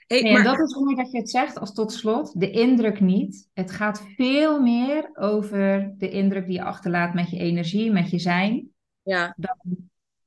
Hey, 0.06 0.20
Nee, 0.22 0.32
maar, 0.32 0.44
en 0.44 0.46
dat 0.56 0.68
is 0.68 0.74
mooi 0.74 0.94
dat 0.96 1.10
je 1.10 1.18
het 1.18 1.30
zegt 1.30 1.58
als 1.58 1.72
tot 1.74 1.92
slot. 1.92 2.40
De 2.40 2.50
indruk 2.50 3.00
niet. 3.00 3.48
Het 3.54 3.70
gaat 3.70 4.04
veel 4.16 4.60
meer 4.60 5.10
over 5.14 5.94
de 5.98 6.08
indruk 6.10 6.46
die 6.46 6.54
je 6.54 6.62
achterlaat 6.64 7.14
met 7.14 7.30
je 7.30 7.38
energie, 7.38 7.92
met 7.92 8.10
je 8.10 8.18
zijn. 8.18 8.68
ja, 9.02 9.34
Dan 9.36 9.56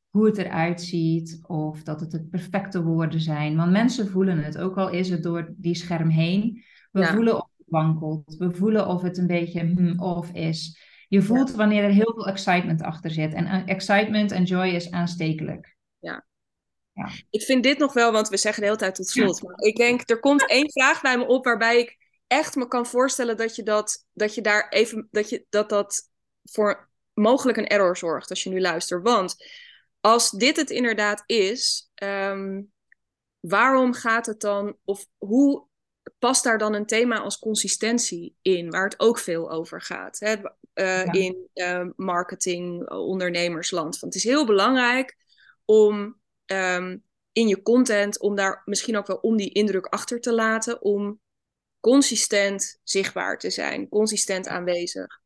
hoe 0.10 0.26
het 0.26 0.38
eruit 0.38 0.82
ziet 0.82 1.40
of 1.48 1.84
dat 1.84 2.00
het 2.00 2.12
het 2.12 2.30
perfecte 2.30 2.84
woorden 2.84 3.20
zijn. 3.22 3.56
Want 3.56 3.72
mensen 3.72 4.08
voelen 4.08 4.44
het, 4.44 4.58
ook 4.58 4.78
al 4.78 4.90
is 4.90 5.10
het 5.10 5.24
door 5.24 5.54
die 5.58 5.76
scherm 5.76 6.10
heen. 6.10 6.64
We 6.92 7.00
Ja. 7.00 7.14
voelen 7.14 7.36
of 7.36 7.50
het 7.58 7.68
wankelt. 7.70 8.36
We 8.38 8.52
voelen 8.52 8.88
of 8.88 9.02
het 9.02 9.18
een 9.18 9.28
beetje 9.28 9.60
hmm, 9.60 10.00
of 10.00 10.32
is. 10.32 10.80
Je 11.08 11.22
voelt 11.22 11.52
wanneer 11.52 11.84
er 11.84 11.90
heel 11.92 12.14
veel 12.16 12.28
excitement 12.28 12.82
achter 12.82 13.12
zit. 13.12 13.34
En 13.34 13.46
eh, 13.46 13.62
excitement 13.66 14.32
en 14.32 14.44
joy 14.44 14.68
is 14.68 14.92
aanstekelijk. 14.92 15.78
Ik 17.30 17.42
vind 17.42 17.64
dit 17.64 17.78
nog 17.78 17.94
wel, 17.94 18.12
want 18.12 18.30
we 18.30 18.38
zeggen 18.38 18.62
de 18.62 18.68
hele 18.68 18.80
tijd 18.80 18.96
tot 18.96 19.10
slot. 19.10 19.42
Maar 19.44 19.60
ik 19.60 19.76
denk, 19.76 20.10
er 20.10 20.20
komt 20.20 20.48
één 20.48 20.72
vraag 20.72 21.02
bij 21.02 21.18
me 21.18 21.26
op 21.26 21.46
waarbij 21.46 21.80
ik 21.80 21.98
echt 22.28 22.56
me 22.56 22.68
kan 22.68 22.86
voorstellen 22.86 23.38
dat 23.38 23.56
je 23.56 23.64
dat, 23.64 24.06
dat 24.14 24.36
je 24.36 24.42
daar 24.42 24.70
even, 24.70 25.08
dat 25.12 25.30
je 25.30 25.46
dat 25.50 25.70
dat 25.70 26.10
voor 26.44 26.90
mogelijk 27.14 27.58
een 27.58 27.68
error 27.68 27.98
zorgt 27.98 28.30
als 28.30 28.44
je 28.44 28.50
nu 28.50 28.62
luistert. 28.62 29.04
Want 29.04 29.36
als 30.02 30.30
dit 30.30 30.56
het 30.56 30.70
inderdaad 30.70 31.24
is, 31.26 31.92
ehm, 31.96 32.62
waarom 33.40 33.94
gaat 33.94 34.26
het 34.26 34.40
dan, 34.40 34.78
of 34.84 35.06
hoe 35.18 35.68
past 36.20 36.44
daar 36.44 36.58
dan 36.58 36.74
een 36.74 36.86
thema 36.86 37.20
als 37.20 37.40
consistentie 37.40 38.36
in, 38.42 38.70
waar 38.70 38.84
het 38.84 39.00
ook 39.00 39.20
veel 39.20 39.52
over 39.52 39.82
gaat 39.82 40.20
hè? 40.20 40.36
Uh, 40.74 41.14
in 41.14 41.50
uh, 41.54 41.88
marketing, 41.96 42.90
ondernemersland. 42.90 44.00
Want 44.00 44.14
het 44.14 44.24
is 44.24 44.30
heel 44.30 44.46
belangrijk 44.46 45.18
om 45.66 46.19
um, 46.52 47.04
in 47.32 47.48
je 47.48 47.62
content, 47.62 48.20
om 48.20 48.36
daar 48.36 48.62
misschien 48.66 48.98
ook 48.98 49.08
wel 49.08 49.18
om 49.18 49.38
die 49.38 49.54
indruk 49.54 49.86
achter 49.86 50.22
te 50.22 50.34
laten, 50.34 50.82
om 50.82 51.20
consistent 51.80 52.80
zichtbaar 52.84 53.38
te 53.38 53.50
zijn, 53.50 53.90
consistent 53.90 54.48
aanwezig. 54.48 55.22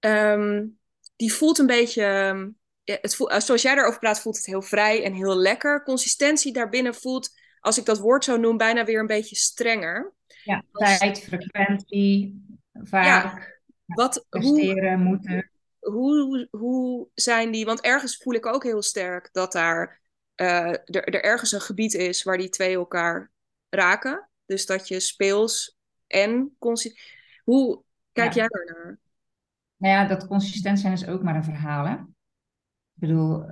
Um, 0.00 0.78
die 1.16 1.32
voelt 1.32 1.58
een 1.58 1.66
beetje, 1.66 2.04
het 2.84 3.16
voelt, 3.16 3.42
zoals 3.42 3.62
jij 3.62 3.74
daarover 3.74 4.00
praat, 4.00 4.20
voelt 4.20 4.36
het 4.36 4.46
heel 4.46 4.62
vrij 4.62 5.04
en 5.04 5.12
heel 5.12 5.36
lekker. 5.36 5.82
Consistentie 5.82 6.52
daarbinnen 6.52 6.94
voelt 6.94 7.30
als 7.60 7.78
ik 7.78 7.84
dat 7.84 7.98
woord 7.98 8.24
zo 8.24 8.36
noem, 8.36 8.56
bijna 8.56 8.84
weer 8.84 9.00
een 9.00 9.06
beetje 9.06 9.36
strenger. 9.36 10.14
Ja, 10.44 10.64
tijd, 10.72 11.20
frequentie, 11.22 12.44
vaak. 12.72 13.04
Ja, 13.04 13.48
wat, 13.86 14.26
presteren, 14.28 14.94
hoe, 14.94 15.04
moeten. 15.04 15.50
Hoe, 15.78 16.48
hoe 16.50 17.08
zijn 17.14 17.50
die, 17.50 17.64
want 17.64 17.80
ergens 17.80 18.16
voel 18.16 18.34
ik 18.34 18.46
ook 18.46 18.62
heel 18.62 18.82
sterk 18.82 19.28
dat 19.32 19.52
daar 19.52 20.02
uh, 20.36 20.68
er, 20.68 20.84
er 20.84 21.24
ergens 21.24 21.52
een 21.52 21.60
gebied 21.60 21.94
is 21.94 22.22
waar 22.22 22.38
die 22.38 22.48
twee 22.48 22.74
elkaar 22.74 23.30
raken. 23.68 24.28
Dus 24.46 24.66
dat 24.66 24.88
je 24.88 25.00
speels 25.00 25.76
en 26.06 26.54
consistent. 26.58 27.02
Hoe 27.44 27.82
kijk 28.12 28.32
jij 28.32 28.48
daar 28.48 28.64
naar? 28.64 28.98
Nou 29.76 29.94
ja, 29.94 30.06
dat 30.06 30.26
consistent 30.26 30.80
zijn 30.80 30.92
is 30.92 31.06
ook 31.06 31.22
maar 31.22 31.36
een 31.36 31.44
verhaal. 31.44 31.86
Hè? 31.86 31.94
Ik 31.94 33.00
bedoel, 33.00 33.44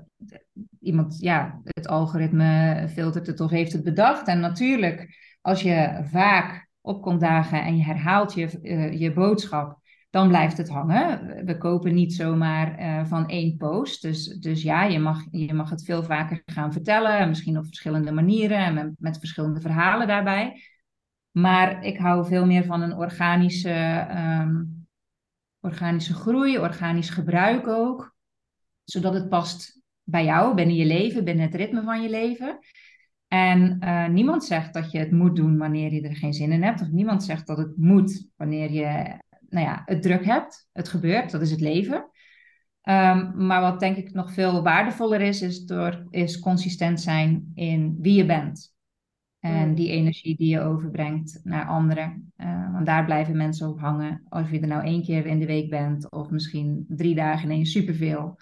iemand, 0.81 1.19
ja, 1.21 1.61
het 1.65 1.87
algoritme 1.87 2.85
filtert 2.89 3.27
het 3.27 3.41
of 3.41 3.51
heeft 3.51 3.73
het 3.73 3.85
bedacht. 3.85 4.27
En 4.27 4.41
natuurlijk, 4.41 5.17
als 5.41 5.63
je 5.63 6.01
vaak 6.11 6.69
op 6.81 7.03
komt 7.03 7.21
dagen 7.21 7.63
en 7.63 7.77
je 7.77 7.85
herhaalt 7.85 8.35
je, 8.35 8.59
uh, 8.63 9.01
je 9.01 9.13
boodschap, 9.13 9.82
dan 10.13 10.29
blijft 10.29 10.57
het 10.57 10.69
hangen. 10.69 11.45
We 11.45 11.59
kopen 11.59 11.95
niet 11.95 12.15
zomaar 12.15 12.81
uh, 12.81 13.07
van 13.07 13.29
één 13.29 13.57
post. 13.57 14.03
Dus, 14.03 14.27
dus 14.27 14.63
ja, 14.63 14.85
je 14.85 14.99
mag, 14.99 15.25
je 15.31 15.55
mag 15.55 15.71
het 15.71 15.85
veel 15.85 16.03
vaker 16.03 16.43
gaan 16.47 16.73
vertellen. 16.73 17.29
Misschien 17.29 17.59
op 17.59 17.65
verschillende 17.65 18.13
manieren 18.13 18.59
en 18.59 18.97
met, 18.99 19.19
verschillende 19.19 19.61
verhalen 19.61 20.07
daarbij. 20.07 20.63
Maar 21.31 21.85
ik 21.85 21.99
hou 21.99 22.27
veel 22.27 22.47
meer 22.47 22.65
van 22.65 22.83
een 22.83 22.97
organische, 22.97 24.07
um, 24.17 24.87
organische 25.61 26.15
groei, 26.15 26.59
organisch 26.59 27.11
gebruik 27.11 27.67
ook. 27.67 28.15
Zodat 28.85 29.15
het 29.15 29.29
past 29.29 29.81
bij 30.03 30.25
jou, 30.25 30.55
binnen 30.55 30.77
je 30.77 30.87
leven, 30.87 31.25
binnen 31.25 31.45
het 31.45 31.55
ritme 31.55 31.83
van 31.83 32.03
je 32.03 32.11
leven. 32.11 32.59
En 33.29 33.79
uh, 33.85 34.09
niemand 34.09 34.45
zegt 34.45 34.75
dat 34.75 34.91
je 34.91 34.99
het 34.99 35.13
moet 35.13 35.37
doen 35.37 35.59
wanneer 35.59 35.93
je 35.93 36.09
er 36.09 36.17
geen 36.17 36.35
zin 36.35 36.53
in 36.53 36.63
hebt. 36.63 36.81
Of 36.81 36.91
niemand 36.91 37.25
zegt 37.25 37.47
dat 37.47 37.59
het 37.59 37.77
moet 37.77 38.29
wanneer 38.37 38.73
je 38.73 39.21
nou 39.53 39.67
ja, 39.67 39.83
het 39.85 40.03
druk 40.03 40.25
hebt. 40.25 40.69
Het 40.73 40.89
gebeurt, 40.89 41.31
dat 41.31 41.41
is 41.41 41.51
het 41.51 41.61
leven. 41.61 41.97
Um, 42.89 43.47
maar 43.47 43.61
wat 43.61 43.81
denk 43.81 43.97
ik 43.97 44.13
nog 44.13 44.33
veel 44.33 44.63
waardevoller 44.63 45.21
is, 45.21 45.43
is, 45.43 45.65
door, 45.65 46.07
is 46.11 46.39
consistent 46.39 47.01
zijn 47.01 47.51
in 47.55 47.97
wie 48.01 48.15
je 48.15 48.27
bent. 48.27 48.75
En 49.39 49.63
hmm. 49.63 49.75
die 49.75 49.91
energie 49.91 50.37
die 50.37 50.49
je 50.49 50.61
overbrengt 50.61 51.41
naar 51.45 51.67
anderen. 51.67 52.33
Uh, 52.37 52.73
want 52.73 52.87
daar 52.87 53.05
blijven 53.05 53.37
mensen 53.37 53.69
op 53.69 53.81
hangen. 53.81 54.23
Of 54.29 54.51
je 54.51 54.61
er 54.61 54.67
nou 54.67 54.85
één 54.85 55.03
keer 55.03 55.27
in 55.27 55.39
de 55.39 55.47
week 55.47 55.71
bent, 55.71 56.11
of 56.11 56.31
misschien 56.31 56.85
drie 56.89 57.15
dagen 57.15 57.51
ineens 57.51 57.73
superveel. 57.73 58.39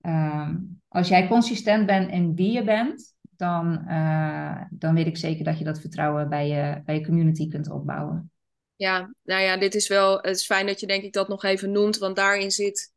Um, 0.00 0.80
als 0.88 1.08
jij 1.08 1.28
consistent 1.28 1.86
bent 1.86 2.10
in 2.10 2.34
wie 2.34 2.52
je 2.52 2.64
bent, 2.64 3.14
dan, 3.36 3.84
uh, 3.88 4.62
dan 4.70 4.94
weet 4.94 5.06
ik 5.06 5.16
zeker 5.16 5.44
dat 5.44 5.58
je 5.58 5.64
dat 5.64 5.80
vertrouwen 5.80 6.28
bij 6.28 6.48
je, 6.48 6.82
bij 6.84 6.94
je 6.94 7.04
community 7.06 7.48
kunt 7.48 7.70
opbouwen. 7.70 8.30
Ja, 8.76 9.14
nou 9.22 9.42
ja, 9.42 9.56
dit 9.56 9.74
is 9.74 9.88
wel. 9.88 10.16
Het 10.16 10.36
is 10.36 10.46
fijn 10.46 10.66
dat 10.66 10.80
je 10.80 10.86
denk 10.86 11.02
ik 11.02 11.12
dat 11.12 11.28
nog 11.28 11.44
even 11.44 11.72
noemt, 11.72 11.98
want 11.98 12.16
daarin 12.16 12.50
zit 12.50 12.92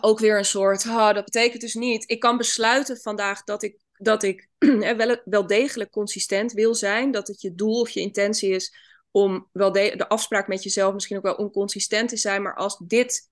ook 0.00 0.18
weer 0.18 0.38
een 0.38 0.44
soort. 0.44 0.86
Oh, 0.86 1.12
dat 1.12 1.24
betekent 1.24 1.60
dus 1.60 1.74
niet. 1.74 2.10
Ik 2.10 2.20
kan 2.20 2.36
besluiten 2.36 2.96
vandaag 2.96 3.44
dat 3.44 3.62
ik, 3.62 3.80
dat 3.92 4.22
ik 4.22 4.48
wel, 4.96 5.20
wel 5.24 5.46
degelijk 5.46 5.90
consistent 5.90 6.52
wil 6.52 6.74
zijn. 6.74 7.10
Dat 7.10 7.28
het 7.28 7.40
je 7.40 7.54
doel 7.54 7.80
of 7.80 7.90
je 7.90 8.00
intentie 8.00 8.50
is 8.50 8.74
om 9.10 9.48
wel 9.52 9.72
de, 9.72 9.94
de 9.96 10.08
afspraak 10.08 10.48
met 10.48 10.62
jezelf 10.62 10.94
misschien 10.94 11.16
ook 11.16 11.22
wel 11.22 11.34
onconsistent 11.34 12.08
te 12.08 12.16
zijn. 12.16 12.42
Maar 12.42 12.54
als 12.54 12.78
dit 12.86 13.30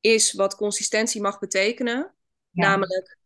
is 0.00 0.32
wat 0.32 0.54
consistentie 0.54 1.20
mag 1.20 1.38
betekenen, 1.38 2.14
namelijk 2.50 3.18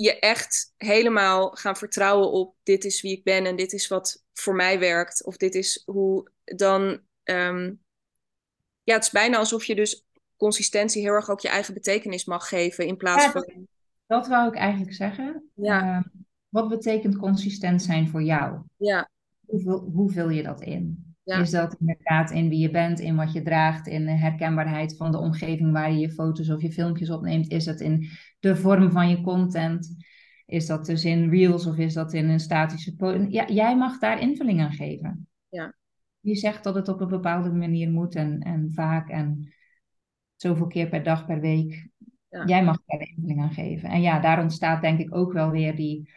je 0.00 0.18
echt 0.18 0.74
helemaal 0.76 1.50
gaan 1.50 1.76
vertrouwen 1.76 2.30
op 2.30 2.54
dit 2.62 2.84
is 2.84 3.00
wie 3.00 3.16
ik 3.16 3.24
ben 3.24 3.46
en 3.46 3.56
dit 3.56 3.72
is 3.72 3.88
wat 3.88 4.24
voor 4.32 4.54
mij 4.54 4.78
werkt. 4.78 5.24
Of 5.24 5.36
dit 5.36 5.54
is 5.54 5.82
hoe 5.86 6.30
dan. 6.44 7.00
Um, 7.24 7.82
ja, 8.82 8.94
het 8.94 9.04
is 9.04 9.10
bijna 9.10 9.38
alsof 9.38 9.64
je 9.64 9.74
dus 9.74 10.06
consistentie 10.36 11.02
heel 11.02 11.12
erg 11.12 11.30
ook 11.30 11.40
je 11.40 11.48
eigen 11.48 11.74
betekenis 11.74 12.24
mag 12.24 12.48
geven 12.48 12.86
in 12.86 12.96
plaats 12.96 13.26
van. 13.26 13.44
Dat, 13.46 13.56
dat 14.06 14.28
wou 14.28 14.48
ik 14.48 14.54
eigenlijk 14.54 14.94
zeggen. 14.94 15.50
Ja. 15.54 15.80
Ehm, 15.80 16.02
wat 16.48 16.68
betekent 16.68 17.16
consistent 17.16 17.82
zijn 17.82 18.08
voor 18.08 18.22
jou? 18.22 18.60
Ja. 18.76 19.10
Hoe, 19.46 19.72
hoe 19.72 20.10
vul 20.10 20.28
je 20.28 20.42
dat 20.42 20.60
in? 20.60 21.07
Is 21.36 21.50
dat 21.50 21.76
inderdaad 21.78 22.30
in 22.30 22.48
wie 22.48 22.58
je 22.58 22.70
bent, 22.70 23.00
in 23.00 23.16
wat 23.16 23.32
je 23.32 23.42
draagt, 23.42 23.86
in 23.86 24.04
de 24.04 24.12
herkenbaarheid 24.12 24.96
van 24.96 25.10
de 25.10 25.18
omgeving 25.18 25.72
waar 25.72 25.92
je 25.92 25.98
je 25.98 26.10
foto's 26.10 26.50
of 26.50 26.62
je 26.62 26.72
filmpjes 26.72 27.10
opneemt? 27.10 27.50
Is 27.50 27.64
dat 27.64 27.80
in 27.80 28.08
de 28.40 28.56
vorm 28.56 28.90
van 28.90 29.08
je 29.08 29.20
content? 29.20 29.96
Is 30.46 30.66
dat 30.66 30.86
dus 30.86 31.04
in 31.04 31.30
reels 31.30 31.66
of 31.66 31.76
is 31.76 31.94
dat 31.94 32.12
in 32.12 32.28
een 32.28 32.40
statische 32.40 32.96
post? 32.96 33.30
Ja, 33.30 33.46
jij 33.48 33.76
mag 33.76 33.98
daar 33.98 34.20
invulling 34.20 34.60
aan 34.60 34.72
geven. 34.72 35.28
Ja. 35.48 35.74
Je 36.20 36.34
zegt 36.34 36.64
dat 36.64 36.74
het 36.74 36.88
op 36.88 37.00
een 37.00 37.08
bepaalde 37.08 37.52
manier 37.52 37.90
moet 37.90 38.14
en, 38.14 38.40
en 38.40 38.70
vaak 38.72 39.08
en 39.08 39.52
zoveel 40.36 40.66
keer 40.66 40.88
per 40.88 41.02
dag, 41.02 41.26
per 41.26 41.40
week. 41.40 41.88
Ja. 42.28 42.44
Jij 42.44 42.64
mag 42.64 42.78
daar 42.86 43.00
invulling 43.00 43.40
aan 43.40 43.52
geven. 43.52 43.88
En 43.88 44.00
ja, 44.00 44.20
daar 44.20 44.42
ontstaat 44.42 44.80
denk 44.80 44.98
ik 44.98 45.14
ook 45.14 45.32
wel 45.32 45.50
weer 45.50 45.76
die 45.76 46.10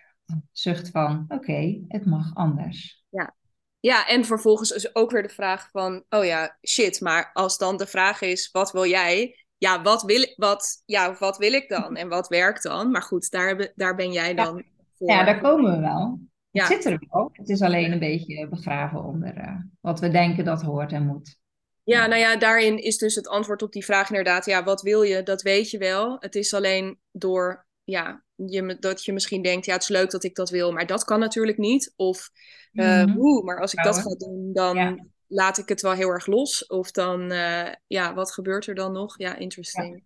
zucht 0.51 0.89
van: 0.89 1.25
oké, 1.27 1.81
het 1.87 2.05
mag 2.05 2.35
anders. 2.35 3.05
Ja, 3.09 3.35
ja, 3.81 4.07
en 4.07 4.25
vervolgens 4.25 4.71
is 4.71 4.95
ook 4.95 5.11
weer 5.11 5.23
de 5.23 5.29
vraag 5.29 5.69
van, 5.71 6.03
oh 6.09 6.25
ja, 6.25 6.57
shit, 6.67 7.01
maar 7.01 7.29
als 7.33 7.57
dan 7.57 7.77
de 7.77 7.87
vraag 7.87 8.21
is, 8.21 8.49
wat 8.51 8.71
wil 8.71 8.85
jij? 8.85 9.45
Ja, 9.57 9.81
wat 9.81 10.03
wil, 10.03 10.33
wat, 10.35 10.83
ja, 10.85 11.15
wat 11.19 11.37
wil 11.37 11.53
ik 11.53 11.69
dan? 11.69 11.95
En 11.95 12.09
wat 12.09 12.27
werkt 12.27 12.63
dan? 12.63 12.91
Maar 12.91 13.01
goed, 13.01 13.31
daar, 13.31 13.71
daar 13.75 13.95
ben 13.95 14.11
jij 14.11 14.33
dan 14.33 14.55
ja. 14.57 14.63
voor. 14.97 15.09
Ja, 15.09 15.23
daar 15.23 15.41
komen 15.41 15.71
we 15.71 15.79
wel. 15.79 16.19
Het 16.51 16.67
zit 16.67 16.85
er 16.85 17.03
wel. 17.09 17.29
Het 17.33 17.49
is 17.49 17.61
alleen 17.61 17.91
een 17.91 17.99
beetje 17.99 18.47
begraven 18.47 19.03
onder 19.03 19.37
uh, 19.37 19.55
wat 19.79 19.99
we 19.99 20.09
denken 20.09 20.45
dat 20.45 20.61
hoort 20.61 20.91
en 20.91 21.05
moet. 21.05 21.39
Ja, 21.83 22.07
nou 22.07 22.21
ja, 22.21 22.35
daarin 22.35 22.77
is 22.77 22.97
dus 22.97 23.15
het 23.15 23.27
antwoord 23.27 23.61
op 23.61 23.71
die 23.71 23.85
vraag 23.85 24.09
inderdaad, 24.09 24.45
ja, 24.45 24.63
wat 24.63 24.81
wil 24.81 25.01
je? 25.01 25.23
Dat 25.23 25.41
weet 25.41 25.69
je 25.69 25.77
wel. 25.77 26.15
Het 26.19 26.35
is 26.35 26.53
alleen 26.53 26.99
door, 27.11 27.65
ja, 27.83 28.23
je, 28.45 28.77
dat 28.79 29.05
je 29.05 29.13
misschien 29.13 29.41
denkt, 29.41 29.65
ja, 29.65 29.73
het 29.73 29.81
is 29.81 29.87
leuk 29.87 30.11
dat 30.11 30.23
ik 30.23 30.35
dat 30.35 30.49
wil, 30.49 30.71
maar 30.71 30.85
dat 30.85 31.03
kan 31.03 31.19
natuurlijk 31.19 31.57
niet. 31.57 31.93
Of, 31.95 32.29
uh, 32.73 33.15
woe, 33.15 33.43
maar 33.43 33.59
als 33.59 33.73
ik 33.73 33.83
dat 33.83 33.97
ga 33.97 34.15
doen, 34.15 34.53
dan 34.53 35.09
laat 35.27 35.57
ik 35.57 35.69
het 35.69 35.81
wel 35.81 35.91
heel 35.91 36.09
erg 36.09 36.25
los. 36.25 36.67
Of 36.67 36.91
dan, 36.91 37.31
uh, 37.31 37.69
ja, 37.87 38.13
wat 38.13 38.31
gebeurt 38.31 38.67
er 38.67 38.75
dan 38.75 38.91
nog? 38.91 39.17
Ja, 39.17 39.35
interesting. 39.35 40.03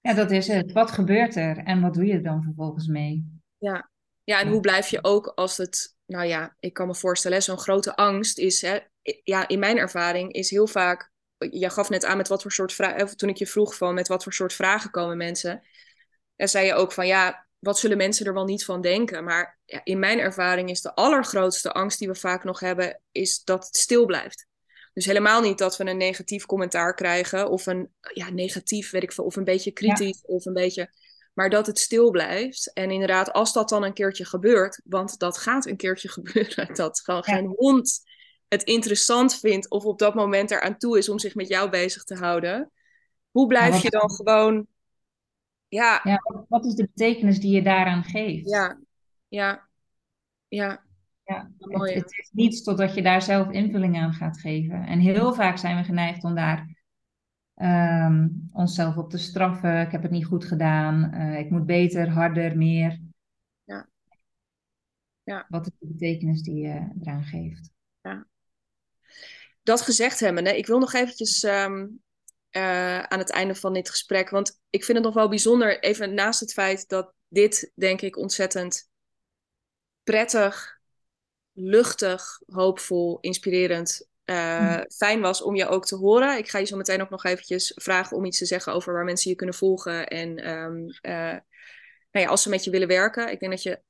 Ja. 0.00 0.10
ja. 0.10 0.16
dat 0.16 0.30
is 0.30 0.46
het. 0.46 0.72
Wat 0.72 0.90
gebeurt 0.90 1.36
er 1.36 1.58
en 1.58 1.80
wat 1.80 1.94
doe 1.94 2.06
je 2.06 2.12
er 2.12 2.22
dan 2.22 2.42
vervolgens 2.42 2.86
mee? 2.86 3.40
Ja, 3.58 3.90
ja 4.24 4.40
en 4.40 4.48
hoe 4.48 4.60
blijf 4.60 4.88
je 4.88 5.04
ook 5.04 5.26
als 5.26 5.56
het, 5.56 5.96
nou 6.06 6.26
ja, 6.26 6.56
ik 6.60 6.72
kan 6.72 6.86
me 6.86 6.94
voorstellen, 6.94 7.42
zo'n 7.42 7.58
grote 7.58 7.96
angst 7.96 8.38
is, 8.38 8.60
hè, 8.60 8.78
ja, 9.22 9.48
in 9.48 9.58
mijn 9.58 9.78
ervaring 9.78 10.32
is 10.32 10.50
heel 10.50 10.66
vaak, 10.66 11.12
je 11.50 11.70
gaf 11.70 11.88
net 11.88 12.04
aan 12.04 12.16
met 12.16 12.28
wat 12.28 12.42
voor 12.42 12.52
soort 12.52 12.72
vragen, 12.72 13.16
toen 13.16 13.28
ik 13.28 13.36
je 13.36 13.46
vroeg 13.46 13.76
van 13.76 13.94
met 13.94 14.08
wat 14.08 14.22
voor 14.22 14.32
soort 14.32 14.52
vragen 14.52 14.90
komen 14.90 15.16
mensen. 15.16 15.62
En 16.36 16.48
zei 16.48 16.66
je 16.66 16.74
ook 16.74 16.92
van 16.92 17.06
ja, 17.06 17.46
wat 17.58 17.78
zullen 17.78 17.96
mensen 17.96 18.26
er 18.26 18.34
wel 18.34 18.44
niet 18.44 18.64
van 18.64 18.80
denken? 18.80 19.24
Maar 19.24 19.58
ja, 19.64 19.80
in 19.84 19.98
mijn 19.98 20.18
ervaring 20.18 20.70
is 20.70 20.80
de 20.80 20.94
allergrootste 20.94 21.72
angst 21.72 21.98
die 21.98 22.08
we 22.08 22.14
vaak 22.14 22.44
nog 22.44 22.60
hebben, 22.60 23.00
is 23.12 23.44
dat 23.44 23.66
het 23.66 23.76
stil 23.76 24.06
blijft. 24.06 24.46
Dus 24.92 25.04
helemaal 25.04 25.40
niet 25.40 25.58
dat 25.58 25.76
we 25.76 25.84
een 25.84 25.96
negatief 25.96 26.46
commentaar 26.46 26.94
krijgen, 26.94 27.50
of 27.50 27.66
een 27.66 27.90
ja, 28.12 28.30
negatief, 28.30 28.90
weet 28.90 29.02
ik 29.02 29.12
veel, 29.12 29.24
of 29.24 29.36
een 29.36 29.44
beetje 29.44 29.72
kritisch, 29.72 30.22
of 30.22 30.44
een 30.44 30.52
beetje. 30.52 30.90
Maar 31.32 31.50
dat 31.50 31.66
het 31.66 31.78
stil 31.78 32.10
blijft. 32.10 32.72
En 32.72 32.90
inderdaad, 32.90 33.32
als 33.32 33.52
dat 33.52 33.68
dan 33.68 33.82
een 33.82 33.92
keertje 33.92 34.24
gebeurt, 34.24 34.80
want 34.84 35.18
dat 35.18 35.38
gaat 35.38 35.66
een 35.66 35.76
keertje 35.76 36.08
gebeuren, 36.18 36.74
dat 36.74 37.00
gewoon 37.00 37.24
geen 37.24 37.46
hond 37.56 38.02
het 38.48 38.62
interessant 38.62 39.38
vindt 39.38 39.70
of 39.70 39.84
op 39.84 39.98
dat 39.98 40.14
moment 40.14 40.50
eraan 40.50 40.78
toe 40.78 40.98
is 40.98 41.08
om 41.08 41.18
zich 41.18 41.34
met 41.34 41.48
jou 41.48 41.70
bezig 41.70 42.04
te 42.04 42.14
houden. 42.14 42.70
Hoe 43.30 43.46
blijf 43.46 43.82
je 43.82 43.90
dan 43.90 44.10
gewoon 44.10 44.66
ja. 45.68 46.00
ja. 46.02 46.22
Wat 46.48 46.64
is 46.64 46.74
de 46.74 46.90
betekenis 46.94 47.40
die 47.40 47.54
je 47.54 47.62
daaraan 47.62 48.04
geeft? 48.04 48.48
Ja, 48.48 48.78
ja, 49.28 49.68
ja. 50.48 50.82
Ja, 51.24 51.50
het, 51.58 51.94
het, 51.94 52.18
is 52.18 52.30
niets 52.32 52.62
totdat 52.62 52.94
je 52.94 53.02
daar 53.02 53.22
zelf 53.22 53.50
invulling 53.50 53.96
aan 53.96 54.12
gaat 54.12 54.40
geven. 54.40 54.86
En 54.86 54.98
heel 54.98 55.34
vaak 55.34 55.58
zijn 55.58 55.76
we 55.76 55.84
geneigd 55.84 56.24
om 56.24 56.34
daar 56.34 56.84
um, 57.54 58.48
onszelf 58.52 58.96
op 58.96 59.10
te 59.10 59.18
straffen. 59.18 59.80
Ik 59.80 59.92
heb 59.92 60.02
het 60.02 60.10
niet 60.10 60.24
goed 60.24 60.44
gedaan. 60.44 61.14
Uh, 61.14 61.38
ik 61.38 61.50
moet 61.50 61.66
beter, 61.66 62.08
harder, 62.08 62.56
meer. 62.56 63.00
Ja. 63.64 63.88
Ja. 65.22 65.46
Wat 65.48 65.66
is 65.66 65.72
de 65.78 65.86
betekenis 65.86 66.42
die 66.42 66.56
je 66.56 66.88
eraan 67.00 67.24
geeft? 67.24 67.70
Ja. 68.00 68.26
Dat 69.62 69.80
gezegd 69.80 70.20
hebben, 70.20 70.56
ik 70.56 70.66
wil 70.66 70.78
nog 70.78 70.92
eventjes 70.92 71.42
ehm, 71.42 71.86
uh, 72.50 73.02
aan 73.02 73.18
het 73.18 73.30
einde 73.30 73.54
van 73.54 73.72
dit 73.72 73.90
gesprek. 73.90 74.30
Want 74.30 74.60
ik 74.74 74.84
vind 74.84 74.96
het 74.98 75.06
nog 75.06 75.14
wel 75.14 75.28
bijzonder, 75.28 75.80
even 75.80 76.14
naast 76.14 76.40
het 76.40 76.52
feit 76.52 76.88
dat 76.88 77.12
dit, 77.28 77.72
denk 77.74 78.00
ik, 78.00 78.16
ontzettend 78.16 78.90
prettig, 80.02 80.78
luchtig, 81.52 82.40
hoopvol, 82.46 83.18
inspirerend, 83.20 84.08
uh, 84.24 84.80
fijn 84.96 85.20
was 85.20 85.42
om 85.42 85.56
je 85.56 85.68
ook 85.68 85.86
te 85.86 85.96
horen. 85.96 86.38
Ik 86.38 86.48
ga 86.48 86.58
je 86.58 86.64
zo 86.64 86.76
meteen 86.76 87.02
ook 87.02 87.10
nog 87.10 87.24
eventjes 87.24 87.72
vragen 87.74 88.16
om 88.16 88.24
iets 88.24 88.38
te 88.38 88.46
zeggen 88.46 88.72
over 88.72 88.92
waar 88.92 89.04
mensen 89.04 89.30
je 89.30 89.36
kunnen 89.36 89.54
volgen. 89.54 90.08
En 90.08 90.50
um, 90.50 90.86
uh, 91.02 91.38
nou 92.10 92.24
ja, 92.24 92.26
als 92.26 92.42
ze 92.42 92.48
met 92.48 92.64
je 92.64 92.70
willen 92.70 92.88
werken. 92.88 93.30
Ik 93.30 93.40
denk 93.40 93.52
dat 93.52 93.62
je 93.62 93.80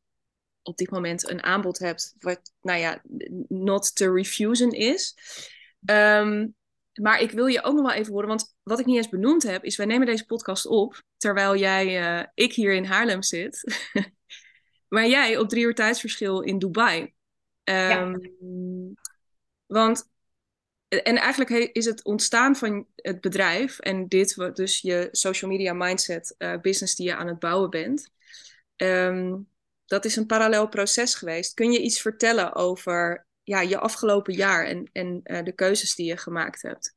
op 0.62 0.76
dit 0.76 0.90
moment 0.90 1.30
een 1.30 1.42
aanbod 1.42 1.78
hebt 1.78 2.14
wat, 2.18 2.52
nou 2.60 2.78
ja, 2.78 3.02
not 3.48 3.94
to 3.94 4.14
refusen 4.14 4.70
is. 4.70 5.16
Um, 5.84 6.54
maar 7.00 7.20
ik 7.20 7.30
wil 7.30 7.46
je 7.46 7.62
ook 7.62 7.74
nog 7.74 7.86
wel 7.86 7.94
even 7.94 8.12
horen, 8.12 8.28
want 8.28 8.56
wat 8.62 8.78
ik 8.78 8.86
niet 8.86 8.96
eens 8.96 9.08
benoemd 9.08 9.42
heb, 9.42 9.64
is 9.64 9.76
wij 9.76 9.86
nemen 9.86 10.06
deze 10.06 10.26
podcast 10.26 10.66
op 10.66 11.02
terwijl 11.16 11.56
jij, 11.56 12.18
uh, 12.18 12.26
ik 12.34 12.52
hier 12.52 12.72
in 12.72 12.84
Haarlem 12.84 13.22
zit, 13.22 13.88
maar 14.88 15.08
jij 15.08 15.38
op 15.38 15.48
drie 15.48 15.64
uur 15.64 15.74
tijdsverschil 15.74 16.40
in 16.40 16.58
Dubai. 16.58 17.00
Um, 17.00 17.14
ja. 17.64 18.18
Want, 19.66 20.10
en 20.88 21.16
eigenlijk 21.16 21.50
is 21.50 21.84
het 21.84 22.04
ontstaan 22.04 22.56
van 22.56 22.86
het 22.96 23.20
bedrijf 23.20 23.78
en 23.78 24.08
dit, 24.08 24.50
dus 24.54 24.80
je 24.80 25.08
social 25.12 25.50
media 25.50 25.72
mindset 25.72 26.34
uh, 26.38 26.60
business 26.60 26.94
die 26.94 27.06
je 27.06 27.14
aan 27.14 27.26
het 27.26 27.38
bouwen 27.38 27.70
bent, 27.70 28.10
um, 28.76 29.48
dat 29.86 30.04
is 30.04 30.16
een 30.16 30.26
parallel 30.26 30.68
proces 30.68 31.14
geweest. 31.14 31.54
Kun 31.54 31.72
je 31.72 31.80
iets 31.80 32.00
vertellen 32.00 32.54
over 32.54 33.23
ja, 33.44 33.60
je 33.60 33.78
afgelopen 33.78 34.34
jaar 34.34 34.66
en, 34.66 34.88
en 34.92 35.20
uh, 35.24 35.42
de 35.42 35.52
keuzes 35.52 35.94
die 35.94 36.06
je 36.06 36.16
gemaakt 36.16 36.62
hebt? 36.62 36.96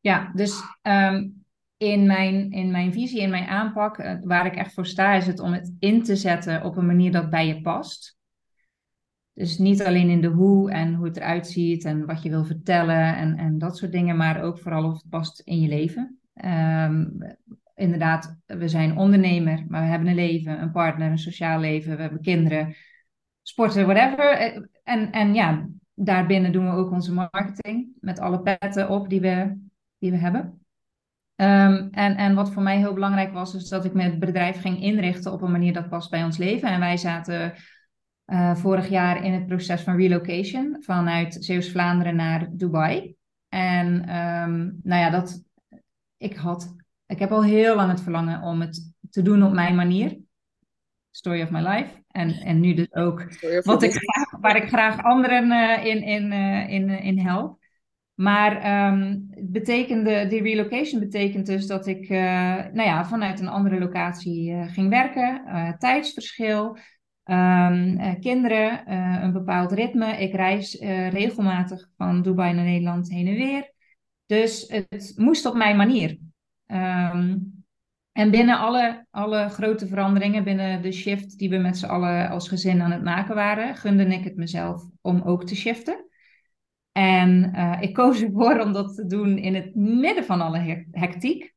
Ja, 0.00 0.32
dus 0.34 0.62
um, 0.82 1.44
in, 1.76 2.06
mijn, 2.06 2.50
in 2.50 2.70
mijn 2.70 2.92
visie, 2.92 3.20
in 3.20 3.30
mijn 3.30 3.46
aanpak, 3.46 3.98
uh, 3.98 4.14
waar 4.22 4.46
ik 4.46 4.54
echt 4.54 4.74
voor 4.74 4.86
sta, 4.86 5.14
is 5.14 5.26
het 5.26 5.40
om 5.40 5.52
het 5.52 5.74
in 5.78 6.02
te 6.02 6.16
zetten 6.16 6.64
op 6.64 6.76
een 6.76 6.86
manier 6.86 7.12
dat 7.12 7.30
bij 7.30 7.46
je 7.46 7.60
past. 7.60 8.18
Dus 9.32 9.58
niet 9.58 9.82
alleen 9.82 10.10
in 10.10 10.20
de 10.20 10.28
hoe 10.28 10.70
en 10.70 10.94
hoe 10.94 11.06
het 11.06 11.16
eruit 11.16 11.46
ziet 11.46 11.84
en 11.84 12.06
wat 12.06 12.22
je 12.22 12.30
wil 12.30 12.44
vertellen 12.44 13.16
en, 13.16 13.36
en 13.36 13.58
dat 13.58 13.76
soort 13.76 13.92
dingen, 13.92 14.16
maar 14.16 14.42
ook 14.42 14.58
vooral 14.58 14.84
of 14.84 14.92
het 14.92 15.08
past 15.08 15.40
in 15.40 15.60
je 15.60 15.68
leven. 15.68 16.20
Um, 16.44 17.36
inderdaad, 17.74 18.36
we 18.46 18.68
zijn 18.68 18.96
ondernemer, 18.96 19.64
maar 19.68 19.82
we 19.82 19.88
hebben 19.88 20.08
een 20.08 20.14
leven, 20.14 20.62
een 20.62 20.72
partner, 20.72 21.10
een 21.10 21.18
sociaal 21.18 21.60
leven, 21.60 21.96
we 21.96 22.02
hebben 22.02 22.20
kinderen, 22.20 22.76
sporten, 23.42 23.86
whatever. 23.86 24.68
En, 24.86 25.12
en 25.12 25.34
ja, 25.34 25.68
daarbinnen 25.94 26.52
doen 26.52 26.70
we 26.70 26.76
ook 26.76 26.90
onze 26.90 27.12
marketing 27.12 27.88
met 28.00 28.18
alle 28.18 28.40
petten 28.40 28.88
op 28.88 29.08
die 29.08 29.20
we, 29.20 29.56
die 29.98 30.10
we 30.10 30.16
hebben. 30.16 30.60
Um, 31.36 31.88
en, 31.90 32.16
en 32.16 32.34
wat 32.34 32.52
voor 32.52 32.62
mij 32.62 32.76
heel 32.76 32.94
belangrijk 32.94 33.32
was, 33.32 33.54
is 33.54 33.68
dat 33.68 33.84
ik 33.84 33.92
mijn 33.92 34.18
bedrijf 34.18 34.60
ging 34.60 34.82
inrichten 34.82 35.32
op 35.32 35.42
een 35.42 35.50
manier 35.50 35.72
dat 35.72 35.88
past 35.88 36.10
bij 36.10 36.24
ons 36.24 36.36
leven. 36.36 36.68
En 36.68 36.80
wij 36.80 36.96
zaten 36.96 37.54
uh, 38.26 38.54
vorig 38.54 38.88
jaar 38.88 39.24
in 39.24 39.32
het 39.32 39.46
proces 39.46 39.82
van 39.82 39.96
relocation 39.96 40.76
vanuit 40.80 41.36
Zeeuws-Vlaanderen 41.40 42.16
naar 42.16 42.48
Dubai. 42.50 43.16
En 43.48 43.86
um, 44.16 44.80
nou 44.82 45.00
ja, 45.00 45.10
dat, 45.10 45.42
ik, 46.16 46.36
had, 46.36 46.74
ik 47.06 47.18
heb 47.18 47.32
al 47.32 47.44
heel 47.44 47.76
lang 47.76 47.90
het 47.90 48.02
verlangen 48.02 48.42
om 48.42 48.60
het 48.60 48.92
te 49.10 49.22
doen 49.22 49.42
op 49.42 49.52
mijn 49.52 49.74
manier. 49.74 50.18
Story 51.16 51.42
of 51.42 51.50
my 51.50 51.60
life. 51.60 52.02
En, 52.08 52.30
en 52.30 52.60
nu 52.60 52.74
dus 52.74 52.92
ook 52.92 53.26
wat 53.62 53.82
ik 53.82 53.92
graag, 53.92 54.40
waar 54.40 54.56
ik 54.56 54.68
graag 54.68 55.02
anderen 55.02 55.46
uh, 55.50 55.84
in, 55.84 56.02
in, 56.02 56.32
uh, 56.32 56.70
in, 56.70 56.88
in 56.88 57.18
help. 57.18 57.58
Maar 58.14 58.86
um, 58.92 59.28
betekende, 59.50 60.26
die 60.26 60.42
relocation 60.42 61.00
betekent 61.00 61.46
dus 61.46 61.66
dat 61.66 61.86
ik 61.86 62.08
uh, 62.08 62.18
nou 62.72 62.82
ja, 62.82 63.04
vanuit 63.04 63.40
een 63.40 63.48
andere 63.48 63.78
locatie 63.78 64.64
ging 64.66 64.88
werken. 64.88 65.42
tijdsverschil, 65.78 66.78
um, 67.24 68.18
kinderen, 68.20 68.92
een 69.22 69.32
bepaald 69.32 69.72
ritme. 69.72 70.16
Ik 70.16 70.34
reis 70.34 70.80
regelmatig 71.10 71.88
van 71.96 72.22
Dubai 72.22 72.54
naar 72.54 72.64
Nederland 72.64 73.10
heen 73.10 73.26
en 73.26 73.34
weer. 73.34 73.72
Dus 74.26 74.64
het 74.68 75.12
moest 75.16 75.46
op 75.46 75.54
mijn 75.54 75.76
manier. 75.76 76.18
Um, 76.66 77.64
en 78.16 78.30
binnen 78.30 78.58
alle, 78.58 79.06
alle 79.10 79.48
grote 79.48 79.86
veranderingen, 79.86 80.44
binnen 80.44 80.82
de 80.82 80.92
shift 80.92 81.38
die 81.38 81.50
we 81.50 81.56
met 81.56 81.78
z'n 81.78 81.86
allen 81.86 82.28
als 82.28 82.48
gezin 82.48 82.80
aan 82.80 82.90
het 82.90 83.02
maken 83.02 83.34
waren, 83.34 83.76
gunde 83.76 84.06
ik 84.06 84.24
het 84.24 84.36
mezelf 84.36 84.82
om 85.00 85.22
ook 85.22 85.44
te 85.44 85.56
shiften. 85.56 86.08
En 86.92 87.52
uh, 87.54 87.76
ik 87.80 87.94
koos 87.94 88.22
ervoor 88.22 88.60
om 88.60 88.72
dat 88.72 88.94
te 88.94 89.06
doen 89.06 89.38
in 89.38 89.54
het 89.54 89.74
midden 89.74 90.24
van 90.24 90.40
alle 90.40 90.84
hectiek. 90.90 91.54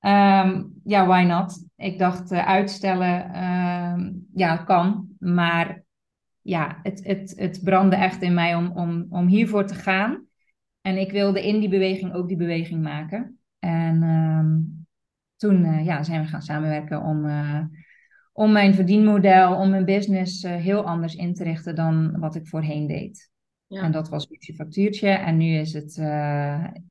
Um, 0.00 0.72
ja, 0.84 1.06
why 1.06 1.24
not? 1.26 1.66
Ik 1.76 1.98
dacht 1.98 2.32
uh, 2.32 2.46
uitstellen, 2.46 3.30
uh, 3.34 4.10
ja, 4.34 4.56
kan. 4.56 5.08
Maar 5.18 5.82
ja, 6.42 6.78
het, 6.82 7.04
het, 7.04 7.32
het 7.36 7.60
brandde 7.64 7.96
echt 7.96 8.22
in 8.22 8.34
mij 8.34 8.54
om, 8.54 8.72
om, 8.74 9.06
om 9.10 9.26
hiervoor 9.26 9.66
te 9.66 9.74
gaan. 9.74 10.26
En 10.80 10.96
ik 10.96 11.10
wilde 11.10 11.46
in 11.46 11.60
die 11.60 11.68
beweging 11.68 12.14
ook 12.14 12.28
die 12.28 12.36
beweging 12.36 12.82
maken. 12.82 13.38
En 13.58 14.02
um, 14.02 14.77
toen 15.38 15.64
uh, 15.64 15.84
ja, 15.84 16.02
zijn 16.02 16.22
we 16.22 16.26
gaan 16.26 16.42
samenwerken 16.42 17.02
om, 17.02 17.26
uh, 17.26 17.60
om 18.32 18.52
mijn 18.52 18.74
verdienmodel, 18.74 19.56
om 19.56 19.70
mijn 19.70 19.84
business 19.84 20.44
uh, 20.44 20.54
heel 20.54 20.84
anders 20.84 21.14
in 21.14 21.34
te 21.34 21.44
richten 21.44 21.74
dan 21.74 22.18
wat 22.18 22.34
ik 22.34 22.46
voorheen 22.46 22.86
deed. 22.86 23.30
Ja. 23.66 23.82
En 23.82 23.92
dat 23.92 24.08
was 24.08 24.26
je 24.28 24.54
factuurtje. 24.54 25.08
En 25.08 25.36
nu 25.36 25.54
is 25.54 25.72
het 25.72 25.98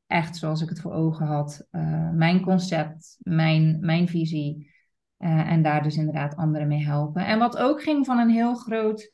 echt 0.08 0.36
zoals 0.36 0.62
ik 0.62 0.70
het 0.70 0.82
voor 0.82 0.93
ogen 0.93 1.26
had. 1.26 1.68
mijn 2.14 2.41
concept, 2.41 3.18
mijn, 3.20 3.78
mijn 3.82 4.08
visie. 4.08 4.72
en 5.18 5.62
daar 5.62 5.84
dus 5.84 5.98
inderdaad 5.98 6.36
anderen 6.36 6.68
mee 6.68 6.86
helpen. 6.86 7.26
En 7.26 7.39
wat 7.39 7.58
ook 7.58 7.82
ging 7.82 8.06
van 8.06 8.18
een 8.18 8.30
heel 8.30 8.56
groot 8.56 9.12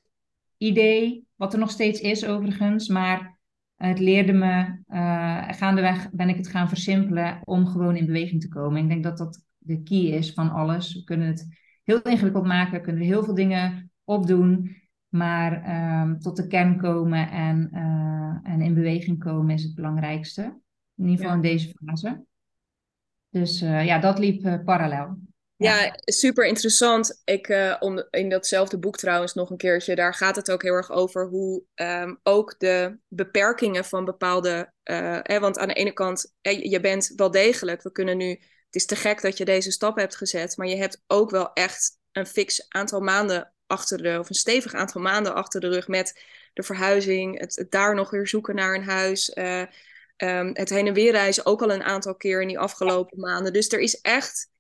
idee, 0.58 1.28
wat 1.36 1.54
er 1.54 1.60
nog 1.60 1.72
steeds 1.72 2.02
is 2.02 2.26
overigens, 2.26 2.88
maar 2.88 3.33
het 3.76 4.00
leerde 4.00 4.34
me, 4.34 4.82
uh, 4.88 5.44
gaandeweg 5.48 6.12
ben 6.12 6.30
ik 6.30 6.36
het 6.36 6.48
gaan 6.48 6.68
versimpelen 6.68 7.40
om 7.44 7.68
gewoon 7.68 7.96
in 7.96 8.06
beweging 8.06 8.42
te 8.42 8.48
komen. 8.48 8.82
Ik 8.82 8.90
denk 8.90 9.04
dat 9.04 9.18
dat 9.18 9.44
de 9.58 9.84
key 9.84 10.00
is 10.00 10.34
van 10.34 10.52
alles. 10.52 10.94
We 10.94 11.04
kunnen 11.04 11.28
het 11.28 11.48
heel 11.84 12.02
ingewikkeld 12.02 12.46
maken, 12.46 12.82
kunnen 12.82 13.02
er 13.02 13.08
heel 13.08 13.24
veel 13.24 13.34
dingen 13.34 13.92
opdoen. 14.04 14.82
Maar 15.08 15.68
uh, 15.68 16.12
tot 16.18 16.36
de 16.36 16.48
kern 16.48 16.78
komen 16.78 17.32
en, 17.32 17.70
uh, 17.74 18.52
en 18.52 18.62
in 18.62 18.74
beweging 18.74 19.20
komen 19.20 19.54
is 19.54 19.64
het 19.64 19.76
belangrijkste. 19.76 20.42
In 20.96 21.04
ieder 21.04 21.16
geval 21.16 21.32
ja. 21.32 21.36
in 21.36 21.42
deze 21.42 21.74
fase. 21.86 22.26
Dus 23.30 23.62
uh, 23.62 23.86
ja, 23.86 24.00
dat 24.00 24.20
liep 24.20 24.62
parallel. 24.66 25.18
Ja, 25.64 25.96
super 26.06 26.46
interessant. 26.46 27.22
Ik, 27.26 27.48
uh, 27.48 27.76
om, 27.80 28.08
in 28.10 28.30
datzelfde 28.30 28.78
boek 28.78 28.98
trouwens 28.98 29.34
nog 29.34 29.50
een 29.50 29.58
keertje, 29.58 29.96
daar 29.96 30.14
gaat 30.14 30.36
het 30.36 30.52
ook 30.52 30.62
heel 30.62 30.74
erg 30.74 30.92
over 30.92 31.28
hoe 31.28 31.64
um, 31.76 32.20
ook 32.24 32.56
de 32.60 32.98
beperkingen 33.08 33.86
van 33.86 34.06
bepaalde. 34.06 34.74
Uh, 34.84 35.20
hè, 35.22 35.40
want 35.40 35.58
aan 35.58 35.68
de 35.68 35.74
ene 35.74 35.94
kant, 35.94 36.34
je 36.42 36.80
bent 36.82 37.14
wel 37.16 37.32
degelijk, 37.32 37.82
we 37.82 37.92
kunnen 37.92 38.18
nu. 38.18 38.30
Het 38.30 38.82
is 38.82 38.86
te 38.86 38.96
gek 38.96 39.22
dat 39.22 39.38
je 39.38 39.46
deze 39.46 39.72
stap 39.72 39.98
hebt 39.98 40.16
gezet, 40.16 40.58
maar 40.58 40.68
je 40.68 40.76
hebt 40.76 41.04
ook 41.08 41.30
wel 41.30 41.54
echt 41.54 41.98
een 42.12 42.28
fix 42.28 42.66
aantal 42.70 43.00
maanden 43.00 43.54
achter 43.68 44.04
de, 44.04 44.20
of 44.20 44.30
een 44.30 44.36
stevig 44.36 44.74
aantal 44.74 45.02
maanden 45.02 45.36
achter 45.36 45.62
de 45.62 45.68
rug 45.68 45.88
met 45.88 46.22
de 46.54 46.64
verhuizing, 46.64 47.40
het, 47.40 47.56
het 47.56 47.72
daar 47.72 47.96
nog 47.96 48.10
weer 48.10 48.28
zoeken 48.28 48.56
naar 48.56 48.76
een 48.76 48.84
huis. 48.84 49.32
Uh, 49.36 49.64
um, 50.18 50.50
het 50.54 50.70
heen 50.70 50.88
en 50.88 50.94
weer 50.94 51.12
reizen 51.12 51.46
ook 51.46 51.62
al 51.62 51.72
een 51.72 51.84
aantal 51.84 52.16
keer 52.16 52.42
in 52.42 52.48
die 52.48 52.60
afgelopen 52.60 53.20
maanden. 53.20 53.54
Dus 53.54 53.72
er 53.72 53.80
is 53.80 54.02
echt 54.02 54.52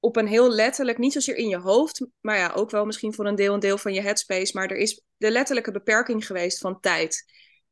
op 0.00 0.16
een 0.16 0.26
heel 0.26 0.50
letterlijk, 0.50 0.98
niet 0.98 1.12
zozeer 1.12 1.36
in 1.36 1.48
je 1.48 1.58
hoofd, 1.58 2.06
maar 2.20 2.36
ja, 2.36 2.52
ook 2.52 2.70
wel 2.70 2.84
misschien 2.84 3.14
voor 3.14 3.26
een 3.26 3.34
deel 3.34 3.54
een 3.54 3.60
deel 3.60 3.78
van 3.78 3.92
je 3.92 4.00
headspace. 4.00 4.56
Maar 4.56 4.70
er 4.70 4.76
is 4.76 5.02
de 5.16 5.30
letterlijke 5.30 5.72
beperking 5.72 6.26
geweest 6.26 6.58
van 6.58 6.80
tijd, 6.80 7.24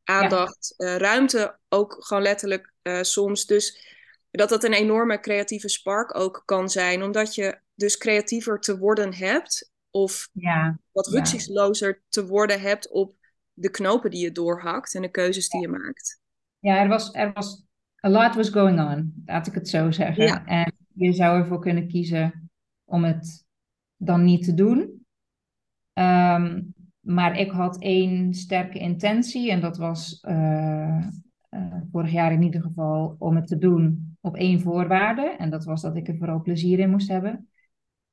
aandacht, 0.05 0.75
ja. 0.77 0.87
uh, 0.87 0.97
ruimte 0.97 1.59
ook 1.69 1.97
gewoon 1.99 2.23
letterlijk 2.23 2.73
uh, 2.83 3.03
soms. 3.03 3.47
Dus 3.47 3.93
dat 4.31 4.49
dat 4.49 4.65
een 4.65 4.73
enorme 4.73 5.21
creatieve 5.21 5.69
spark 5.69 6.19
ook 6.19 6.43
kan 6.45 6.69
zijn, 6.69 7.03
omdat 7.03 7.35
je 7.35 7.59
dus 7.75 7.97
creatiever 7.97 8.61
te 8.61 8.79
worden 8.79 9.15
hebt 9.15 9.73
of 9.91 10.29
ja. 10.33 10.79
wat 10.93 11.07
rücksichtslozer 11.07 12.03
te 12.09 12.27
worden 12.27 12.61
hebt 12.61 12.91
op 12.91 13.15
de 13.53 13.71
knopen 13.71 14.11
die 14.11 14.21
je 14.21 14.33
doorhakt 14.33 14.95
en 14.95 15.03
de 15.03 15.11
keuzes 15.11 15.49
die 15.49 15.61
je 15.61 15.69
maakt. 15.69 16.21
Ja, 16.59 16.83
er 16.83 16.89
was, 16.89 17.13
er 17.13 17.33
was 17.33 17.65
a 18.07 18.11
lot 18.11 18.35
was 18.35 18.49
going 18.49 18.81
on, 18.81 19.23
laat 19.27 19.47
ik 19.47 19.55
het 19.55 19.69
zo 19.69 19.91
zeggen. 19.91 20.47
En 20.47 20.75
je 20.95 21.13
zou 21.13 21.39
ervoor 21.39 21.61
kunnen 21.61 21.89
kiezen 21.89 22.51
om 22.85 23.05
het 23.05 23.47
dan 23.97 24.25
niet 24.25 24.45
te 24.45 24.55
doen. 24.55 25.07
Um, 25.93 26.75
maar 27.01 27.39
ik 27.39 27.51
had 27.51 27.79
één 27.79 28.35
sterke 28.35 28.79
intentie 28.79 29.51
en 29.51 29.61
dat 29.61 29.77
was 29.77 30.25
uh, 30.29 31.07
uh, 31.51 31.77
vorig 31.91 32.13
jaar 32.13 32.33
in 32.33 32.43
ieder 32.43 32.63
geval 32.63 33.17
om 33.19 33.37
het 33.37 33.47
te 33.47 33.59
doen 33.59 34.17
op 34.21 34.37
één 34.37 34.61
voorwaarde. 34.61 35.37
En 35.39 35.51
dat 35.51 35.65
was 35.65 35.83
dat 35.83 35.97
ik 35.97 36.09
er 36.09 36.17
vooral 36.17 36.43
plezier 36.43 36.79
in 36.79 36.91
moest 36.91 37.09
hebben. 37.09 37.49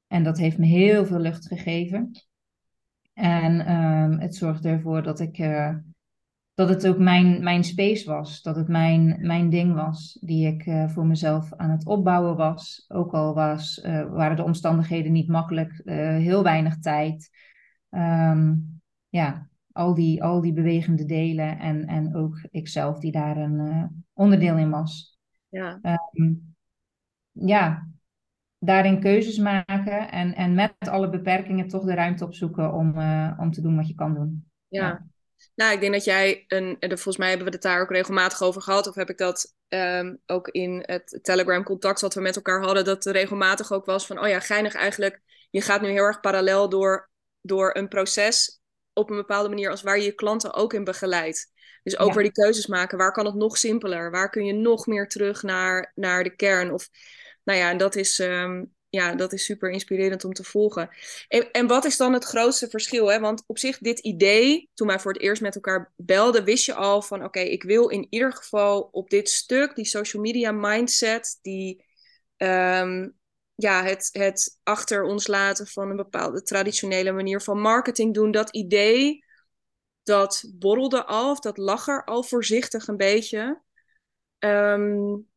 En 0.08 0.24
dat 0.24 0.38
heeft 0.38 0.58
me 0.58 0.66
heel 0.66 1.06
veel 1.06 1.20
lucht 1.20 1.48
gegeven. 1.48 2.12
En 3.14 3.66
ehm, 3.66 4.20
het 4.20 4.36
zorgde 4.36 4.70
ervoor 4.70 5.04
dat 5.04 5.20
ik 5.20 5.38
uh, 5.38 5.76
dat 6.62 6.70
het 6.70 6.88
ook 6.88 6.98
mijn, 6.98 7.44
mijn 7.44 7.64
space 7.64 8.10
was, 8.10 8.42
dat 8.42 8.56
het 8.56 8.68
mijn, 8.68 9.18
mijn 9.22 9.50
ding 9.50 9.74
was, 9.74 10.18
die 10.22 10.48
ik 10.48 10.66
uh, 10.66 10.88
voor 10.90 11.06
mezelf 11.06 11.54
aan 11.54 11.70
het 11.70 11.86
opbouwen 11.86 12.36
was. 12.36 12.86
Ook 12.88 13.14
al 13.14 13.34
was, 13.34 13.84
uh, 13.86 14.14
waren 14.14 14.36
de 14.36 14.44
omstandigheden 14.44 15.12
niet 15.12 15.28
makkelijk, 15.28 15.82
heel 15.86 16.44
weinig 16.44 16.80
tijd. 16.80 17.30
Um, 17.90 18.82
ja, 19.10 19.50
al 19.72 19.94
die, 19.94 20.24
al 20.24 20.42
die 20.42 20.54
bewegende 20.54 21.06
delen 21.06 21.60
en, 21.60 21.86
en 21.86 22.16
ook 22.16 22.42
ikzelf 22.52 23.00
die 23.00 23.12
daar 23.12 23.38
een 23.38 24.06
onderdeel 24.14 24.58
in 24.58 24.70
was. 24.70 25.20
Ja. 25.50 25.80
Um, 26.14 26.56
ja, 27.32 27.88
daarin 28.60 29.00
keuzes 29.00 29.38
maken 29.38 30.12
en, 30.12 30.36
en 30.36 30.54
met 30.54 30.76
alle 30.80 31.10
beperkingen 31.10 31.68
toch 31.68 31.84
de 31.84 31.94
ruimte 31.94 32.26
opzoeken 32.26 32.74
om, 32.74 32.88
om 33.38 33.52
te 33.52 33.62
doen 33.62 33.76
wat 33.76 33.88
je 33.88 33.96
kan 33.96 34.14
doen. 34.14 34.46
Ja. 34.68 34.88
ja. 34.88 35.10
Nou, 35.56 35.74
ik 35.74 35.80
denk 35.80 35.94
dat 35.94 36.04
jij, 36.04 36.46
een, 36.48 36.78
en 36.80 36.90
volgens 36.90 37.18
mij 37.18 37.28
hebben 37.28 37.48
we 37.48 37.54
het 37.54 37.62
daar 37.62 37.82
ook 37.82 37.92
regelmatig 37.92 38.42
over 38.42 38.62
gehad, 38.62 38.88
of 38.88 38.96
heb 38.96 39.10
ik 39.10 39.18
dat 39.18 39.56
um, 39.70 40.22
ook 40.26 40.48
in 40.48 40.84
het 40.86 41.20
Telegram-contact 41.22 42.02
wat 42.02 42.14
we 42.14 42.22
met 42.22 42.36
elkaar 42.36 42.64
hadden, 42.64 42.86
dat 42.86 43.06
er 43.06 43.12
regelmatig 43.12 43.72
ook 43.72 43.86
was 43.86 44.06
van, 44.06 44.20
oh 44.20 44.28
ja, 44.28 44.40
geinig 44.40 44.74
eigenlijk, 44.74 45.22
je 45.50 45.62
gaat 45.62 45.82
nu 45.82 45.90
heel 45.90 46.04
erg 46.04 46.20
parallel 46.20 46.70
door, 46.70 47.10
door 47.42 47.76
een 47.76 47.88
proces 47.88 48.62
op 48.94 49.10
een 49.10 49.16
bepaalde 49.16 49.50
manier 49.50 49.70
als 49.70 49.82
waar 49.82 49.98
je 49.98 50.04
je 50.04 50.16
klanten 50.16 50.54
ook 50.54 50.74
in 50.74 50.84
begeleidt. 50.84 51.52
Dus 51.84 51.98
ook 51.98 52.08
ja. 52.08 52.14
weer 52.14 52.24
die 52.24 52.32
keuzes 52.32 52.68
maken. 52.68 52.98
Waar 52.98 53.12
kan 53.12 53.26
het 53.26 53.36
nog 53.36 53.58
simpeler? 53.58 54.12
Waar 54.12 54.30
kun 54.30 54.46
je 54.46 54.54
nog 54.54 54.88
meer 54.88 55.08
terug 55.08 55.44
naar, 55.44 55.92
naar 55.96 56.24
de 56.24 56.36
kern? 56.36 56.72
Of 56.72 56.90
nou 57.44 57.60
ja, 57.60 57.70
en 57.70 57.78
dat 57.78 57.96
is, 57.96 58.20
um, 58.20 58.74
ja, 58.92 59.16
dat 59.16 59.34
is 59.34 59.46
super 59.46 59.70
inspirerend 59.70 60.26
om 60.26 60.34
te 60.34 60.44
volgen. 60.44 60.90
En, 61.28 61.52
en 61.52 61.68
wat 61.68 61.86
is 61.86 61.98
dan 61.98 62.14
het 62.14 62.24
grootste 62.24 62.70
verschil? 62.70 63.12
Hè? 63.12 63.20
Want 63.20 63.44
op 63.48 63.58
zich, 63.58 63.78
dit 63.78 64.00
idee, 64.00 64.70
toen 64.74 64.88
wij 64.88 65.00
voor 65.00 65.14
het 65.14 65.22
eerst 65.22 65.42
met 65.42 65.56
elkaar 65.56 65.94
belden, 65.96 66.44
wist 66.44 66.66
je 66.66 66.74
al 66.74 67.02
van: 67.02 67.24
oké, 67.24 67.40
ik 67.40 67.64
wil 67.64 67.88
in 67.88 68.08
ieder 68.10 68.34
geval 68.34 68.82
op 68.92 69.10
dit 69.10 69.30
stuk, 69.30 69.76
die 69.76 69.86
social 69.86 70.22
media 70.22 70.52
mindset, 70.52 71.40
die. 71.42 71.86
Um, 72.38 73.20
ja, 73.56 73.84
het, 73.84 74.10
het 74.12 74.60
achter 74.64 75.04
ons 75.04 75.28
laten 75.28 75.68
van 75.68 75.90
een 75.90 75.96
bepaalde 75.96 76.42
traditionele 76.42 77.12
manier 77.12 77.42
van 77.42 77.60
marketing 77.60 78.14
doen. 78.14 78.32
Dat 78.32 78.50
idee, 78.50 79.26
dat 80.04 80.44
borrelde 80.54 81.06
al, 81.06 81.32
of 81.32 81.40
dat 81.40 81.58
lag 81.58 81.88
er 81.88 82.04
al 82.06 82.24
voorzichtig 82.24 82.88
een 82.88 82.98
beetje. 82.98 83.62
Um, 84.40 85.31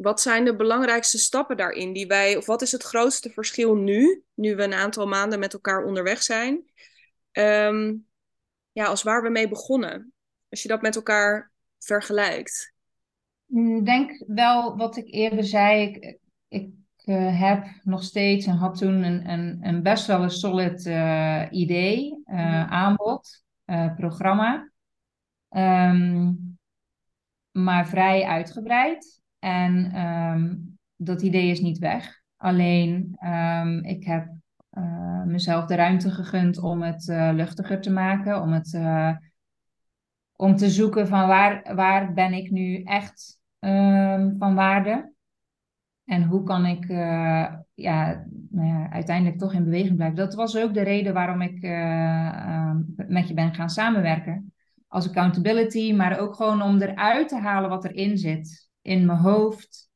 wat 0.00 0.20
zijn 0.20 0.44
de 0.44 0.56
belangrijkste 0.56 1.18
stappen 1.18 1.56
daarin 1.56 1.92
die 1.92 2.06
wij, 2.06 2.36
of 2.36 2.46
wat 2.46 2.62
is 2.62 2.72
het 2.72 2.82
grootste 2.82 3.30
verschil 3.30 3.74
nu, 3.74 4.22
nu 4.34 4.56
we 4.56 4.62
een 4.62 4.74
aantal 4.74 5.06
maanden 5.06 5.38
met 5.38 5.52
elkaar 5.52 5.84
onderweg 5.84 6.22
zijn, 6.22 6.70
um, 7.32 8.06
ja, 8.72 8.84
als 8.84 9.02
waar 9.02 9.22
we 9.22 9.28
mee 9.28 9.48
begonnen? 9.48 10.12
Als 10.48 10.62
je 10.62 10.68
dat 10.68 10.82
met 10.82 10.96
elkaar 10.96 11.52
vergelijkt. 11.78 12.74
Ik 13.46 13.84
denk 13.84 14.24
wel 14.26 14.76
wat 14.76 14.96
ik 14.96 15.12
eerder 15.12 15.44
zei. 15.44 15.82
Ik, 15.82 16.18
ik 16.48 16.70
uh, 17.04 17.40
heb 17.40 17.66
nog 17.82 18.02
steeds 18.02 18.46
en 18.46 18.56
had 18.56 18.78
toen 18.78 19.02
een, 19.02 19.30
een, 19.30 19.58
een 19.62 19.82
best 19.82 20.06
wel 20.06 20.22
een 20.22 20.30
solid 20.30 20.86
uh, 20.86 21.46
idee, 21.50 22.22
uh, 22.26 22.70
aanbod, 22.70 23.44
programma. 23.96 24.70
Um, 25.50 26.58
maar 27.50 27.88
vrij 27.88 28.24
uitgebreid. 28.24 29.17
En 29.38 30.00
um, 30.06 30.78
dat 30.96 31.22
idee 31.22 31.50
is 31.50 31.60
niet 31.60 31.78
weg. 31.78 32.20
Alleen 32.36 33.16
um, 33.24 33.84
ik 33.84 34.04
heb 34.04 34.28
uh, 34.72 35.22
mezelf 35.22 35.64
de 35.64 35.74
ruimte 35.74 36.10
gegund 36.10 36.58
om 36.58 36.82
het 36.82 37.08
uh, 37.08 37.30
luchtiger 37.32 37.80
te 37.80 37.90
maken. 37.90 38.42
Om, 38.42 38.52
het, 38.52 38.72
uh, 38.72 39.16
om 40.36 40.56
te 40.56 40.70
zoeken 40.70 41.08
van 41.08 41.26
waar, 41.26 41.74
waar 41.74 42.12
ben 42.12 42.32
ik 42.32 42.50
nu 42.50 42.82
echt 42.82 43.40
um, 43.58 44.34
van 44.38 44.54
waarde. 44.54 45.12
En 46.04 46.24
hoe 46.24 46.42
kan 46.42 46.66
ik 46.66 46.88
ja, 47.74 48.24
nou 48.50 48.68
ja, 48.68 48.90
uiteindelijk 48.90 49.38
toch 49.38 49.52
in 49.52 49.64
beweging 49.64 49.96
blijven. 49.96 50.16
Dat 50.16 50.34
was 50.34 50.56
ook 50.56 50.74
de 50.74 50.82
reden 50.82 51.14
waarom 51.14 51.40
ik 51.40 51.60
met 53.08 53.28
je 53.28 53.34
ben 53.34 53.54
gaan 53.54 53.70
samenwerken. 53.70 54.52
Als 54.86 55.08
accountability, 55.08 55.92
maar 55.92 56.18
ook 56.18 56.34
gewoon 56.34 56.62
om 56.62 56.80
eruit 56.80 57.28
te 57.28 57.36
halen 57.36 57.70
wat 57.70 57.84
erin 57.84 58.18
zit 58.18 58.67
in 58.88 59.06
mijn 59.06 59.18
hoofd. 59.18 59.90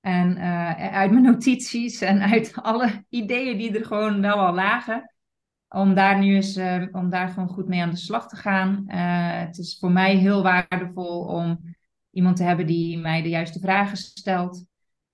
En 0.00 0.36
uh, 0.36 0.92
uit 0.92 1.10
mijn 1.10 1.22
notities 1.32 2.00
en 2.00 2.22
uit 2.22 2.52
alle 2.54 3.04
ideeën 3.08 3.58
die 3.58 3.78
er 3.78 3.84
gewoon 3.84 4.20
wel 4.20 4.36
al 4.36 4.54
lagen. 4.54 5.14
Om 5.68 5.94
daar 5.94 6.18
nu 6.18 6.34
eens, 6.34 6.56
uh, 6.56 6.86
om 6.92 7.10
daar 7.10 7.28
gewoon 7.28 7.48
goed 7.48 7.68
mee 7.68 7.82
aan 7.82 7.90
de 7.90 7.96
slag 7.96 8.28
te 8.28 8.36
gaan. 8.36 8.84
Uh, 8.88 9.38
het 9.38 9.58
is 9.58 9.78
voor 9.78 9.90
mij 9.90 10.16
heel 10.16 10.42
waardevol 10.42 11.24
om 11.24 11.74
iemand 12.10 12.36
te 12.36 12.42
hebben 12.42 12.66
die 12.66 12.98
mij 12.98 13.22
de 13.22 13.28
juiste 13.28 13.58
vragen 13.58 13.96
stelt. 13.96 14.66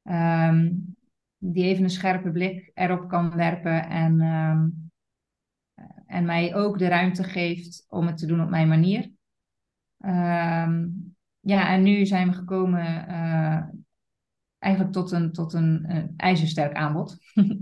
Um, 0.02 0.96
die 1.38 1.64
even 1.64 1.84
een 1.84 1.90
scherpe 1.90 2.30
blik 2.30 2.70
erop 2.74 3.08
kan 3.08 3.36
werpen. 3.36 3.88
En, 3.88 4.20
um, 4.20 4.90
en 6.06 6.24
mij 6.24 6.54
ook 6.54 6.78
de 6.78 6.88
ruimte 6.88 7.24
geeft 7.24 7.86
om 7.88 8.06
het 8.06 8.18
te 8.18 8.26
doen 8.26 8.42
op 8.42 8.50
mijn 8.50 8.68
manier. 8.68 9.10
Um, 9.98 11.11
ja, 11.44 11.68
en 11.68 11.82
nu 11.82 12.06
zijn 12.06 12.28
we 12.28 12.34
gekomen 12.34 13.06
uh, 13.08 13.62
eigenlijk 14.58 14.92
tot 14.92 15.10
een, 15.10 15.32
tot 15.32 15.52
een, 15.52 15.84
een 15.88 16.14
ijzersterk 16.16 16.74
aanbod. 16.74 17.16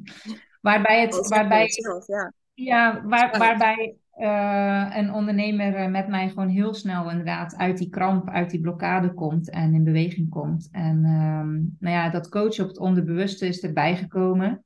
waarbij 0.61 1.01
het. 1.01 1.29
Waarbij, 1.29 1.69
ja. 2.07 2.33
ja, 2.55 3.03
waar, 3.05 3.39
waarbij 3.39 3.97
uh, 4.17 4.97
een 4.97 5.13
ondernemer 5.13 5.75
eh, 5.75 5.91
met 5.91 6.09
mij 6.09 6.29
gewoon 6.29 6.49
heel 6.49 6.75
snel 6.75 7.11
inderdaad 7.11 7.57
uit 7.57 7.79
die 7.79 7.89
kramp, 7.89 8.29
uit 8.29 8.51
die 8.51 8.61
blokkade 8.61 9.15
komt 9.15 9.51
en 9.51 9.75
in 9.75 9.85
beweging 9.85 10.29
komt. 10.29 10.69
En 10.73 11.05
um, 11.05 11.77
nou 11.79 11.95
ja, 11.95 12.11
dat 12.11 12.29
coachen 12.29 12.63
op 12.63 12.69
het 12.69 12.79
onderbewuste 12.79 13.47
is 13.47 13.63
erbij 13.63 13.97
gekomen. 13.97 14.65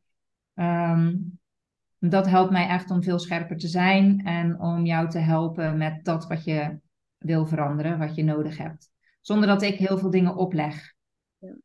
Um, 0.55 1.39
dat 1.99 2.27
helpt 2.27 2.51
mij 2.51 2.69
echt 2.69 2.91
om 2.91 3.03
veel 3.03 3.19
scherper 3.19 3.57
te 3.57 3.69
zijn 3.69 4.25
en 4.25 4.61
om 4.61 4.85
jou 4.85 5.09
te 5.09 5.19
helpen 5.19 5.79
met 5.79 6.05
dat 6.05 6.27
wat 6.27 6.45
je 6.45 6.79
wil 7.19 7.47
veranderen, 7.47 7.99
wat 7.99 8.15
je 8.15 8.25
nodig 8.25 8.59
hebt. 8.59 8.93
Zonder 9.27 9.49
dat 9.49 9.62
ik 9.62 9.75
heel 9.75 9.99
veel 9.99 10.11
dingen 10.11 10.37
opleg. 10.37 10.93
Ja. 11.39 11.57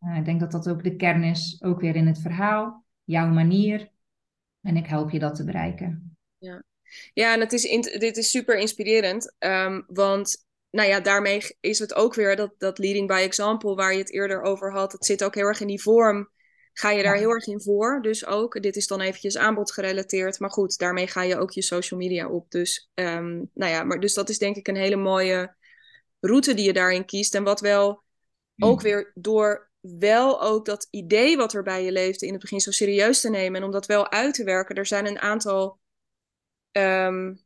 Uh, 0.00 0.16
ik 0.16 0.24
denk 0.24 0.40
dat 0.40 0.52
dat 0.52 0.68
ook 0.68 0.82
de 0.82 0.96
kern 0.96 1.22
is, 1.22 1.62
ook 1.64 1.80
weer 1.80 1.96
in 1.96 2.06
het 2.06 2.20
verhaal, 2.20 2.84
jouw 3.04 3.26
manier. 3.26 3.90
En 4.60 4.76
ik 4.76 4.86
help 4.86 5.10
je 5.10 5.18
dat 5.18 5.34
te 5.34 5.44
bereiken. 5.44 6.16
Ja, 6.38 6.64
ja 7.12 7.34
en 7.34 7.40
het 7.40 7.52
is 7.52 7.62
dit 7.98 8.16
is 8.16 8.30
super 8.30 8.58
inspirerend. 8.58 9.34
Um, 9.38 9.84
want 9.86 10.46
nou 10.70 10.88
ja, 10.88 11.00
daarmee 11.00 11.56
is 11.60 11.78
het 11.78 11.94
ook 11.94 12.14
weer 12.14 12.36
dat, 12.36 12.54
dat 12.58 12.78
leading 12.78 13.08
by 13.08 13.20
example 13.24 13.74
waar 13.74 13.92
je 13.92 13.98
het 13.98 14.12
eerder 14.12 14.42
over 14.42 14.72
had. 14.72 14.92
Het 14.92 15.04
zit 15.04 15.24
ook 15.24 15.34
heel 15.34 15.46
erg 15.46 15.60
in 15.60 15.66
die 15.66 15.82
vorm. 15.82 16.30
Ga 16.72 16.90
je 16.90 17.02
daar 17.02 17.16
heel 17.16 17.30
erg 17.30 17.46
in 17.46 17.60
voor? 17.60 18.02
Dus 18.02 18.26
ook, 18.26 18.62
dit 18.62 18.76
is 18.76 18.86
dan 18.86 19.00
eventjes 19.00 19.36
aanbod 19.36 19.72
gerelateerd. 19.72 20.38
Maar 20.38 20.50
goed, 20.50 20.78
daarmee 20.78 21.06
ga 21.06 21.22
je 21.22 21.38
ook 21.38 21.50
je 21.50 21.62
social 21.62 22.00
media 22.00 22.28
op. 22.28 22.50
Dus, 22.50 22.90
um, 22.94 23.50
nou 23.54 23.72
ja, 23.72 23.84
maar 23.84 24.00
dus 24.00 24.14
dat 24.14 24.28
is 24.28 24.38
denk 24.38 24.56
ik 24.56 24.68
een 24.68 24.76
hele 24.76 24.96
mooie 24.96 25.54
route 26.26 26.54
die 26.54 26.64
je 26.64 26.72
daarin 26.72 27.04
kiest. 27.04 27.34
En 27.34 27.44
wat 27.44 27.60
wel 27.60 28.02
hmm. 28.54 28.68
ook 28.68 28.80
weer 28.80 29.12
door 29.14 29.70
wel 29.80 30.42
ook 30.42 30.66
dat 30.66 30.88
idee 30.90 31.36
wat 31.36 31.52
er 31.52 31.62
bij 31.62 31.84
je 31.84 31.92
leefde 31.92 32.26
in 32.26 32.32
het 32.32 32.40
begin 32.40 32.60
zo 32.60 32.70
serieus 32.70 33.20
te 33.20 33.30
nemen 33.30 33.60
en 33.60 33.66
om 33.66 33.72
dat 33.72 33.86
wel 33.86 34.10
uit 34.10 34.34
te 34.34 34.44
werken. 34.44 34.74
Er 34.74 34.86
zijn 34.86 35.06
een 35.06 35.18
aantal 35.18 35.78
um, 36.72 37.44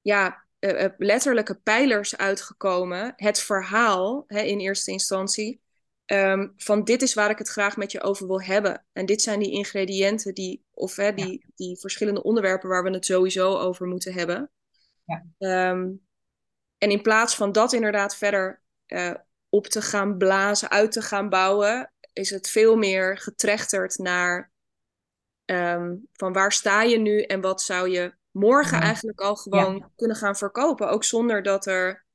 ja, 0.00 0.46
uh, 0.60 0.84
letterlijke 0.98 1.54
pijlers 1.54 2.16
uitgekomen. 2.16 3.12
Het 3.16 3.40
verhaal 3.40 4.24
hè, 4.26 4.40
in 4.40 4.58
eerste 4.58 4.90
instantie. 4.90 5.62
Um, 6.06 6.52
van 6.56 6.84
dit 6.84 7.02
is 7.02 7.14
waar 7.14 7.30
ik 7.30 7.38
het 7.38 7.48
graag 7.48 7.76
met 7.76 7.92
je 7.92 8.02
over 8.02 8.26
wil 8.26 8.42
hebben. 8.42 8.86
En 8.92 9.06
dit 9.06 9.22
zijn 9.22 9.38
die 9.38 9.52
ingrediënten 9.52 10.34
die, 10.34 10.64
of 10.70 10.96
hè, 10.96 11.14
die, 11.14 11.46
die 11.54 11.78
verschillende 11.78 12.22
onderwerpen 12.22 12.68
waar 12.68 12.82
we 12.82 12.90
het 12.90 13.04
sowieso 13.04 13.56
over 13.56 13.86
moeten 13.86 14.12
hebben. 14.12 14.50
Ja. 15.04 15.70
Um, 15.70 16.06
en 16.84 16.90
in 16.90 17.02
plaats 17.02 17.34
van 17.34 17.52
dat 17.52 17.72
inderdaad 17.72 18.16
verder 18.16 18.62
uh, 18.86 19.14
op 19.48 19.66
te 19.66 19.82
gaan 19.82 20.16
blazen, 20.16 20.70
uit 20.70 20.92
te 20.92 21.02
gaan 21.02 21.28
bouwen, 21.28 21.92
is 22.12 22.30
het 22.30 22.50
veel 22.50 22.76
meer 22.76 23.18
getrechterd 23.18 23.98
naar 23.98 24.52
um, 25.44 26.08
van 26.12 26.32
waar 26.32 26.52
sta 26.52 26.82
je 26.82 26.98
nu 26.98 27.20
en 27.20 27.40
wat 27.40 27.62
zou 27.62 27.90
je 27.90 28.14
morgen 28.30 28.80
eigenlijk 28.80 29.20
al 29.20 29.36
gewoon 29.36 29.90
kunnen 29.96 30.16
gaan 30.16 30.36
verkopen. 30.36 30.88
Ook 30.88 31.04
zonder 31.04 31.42
dat 31.42 31.66
er 31.66 32.06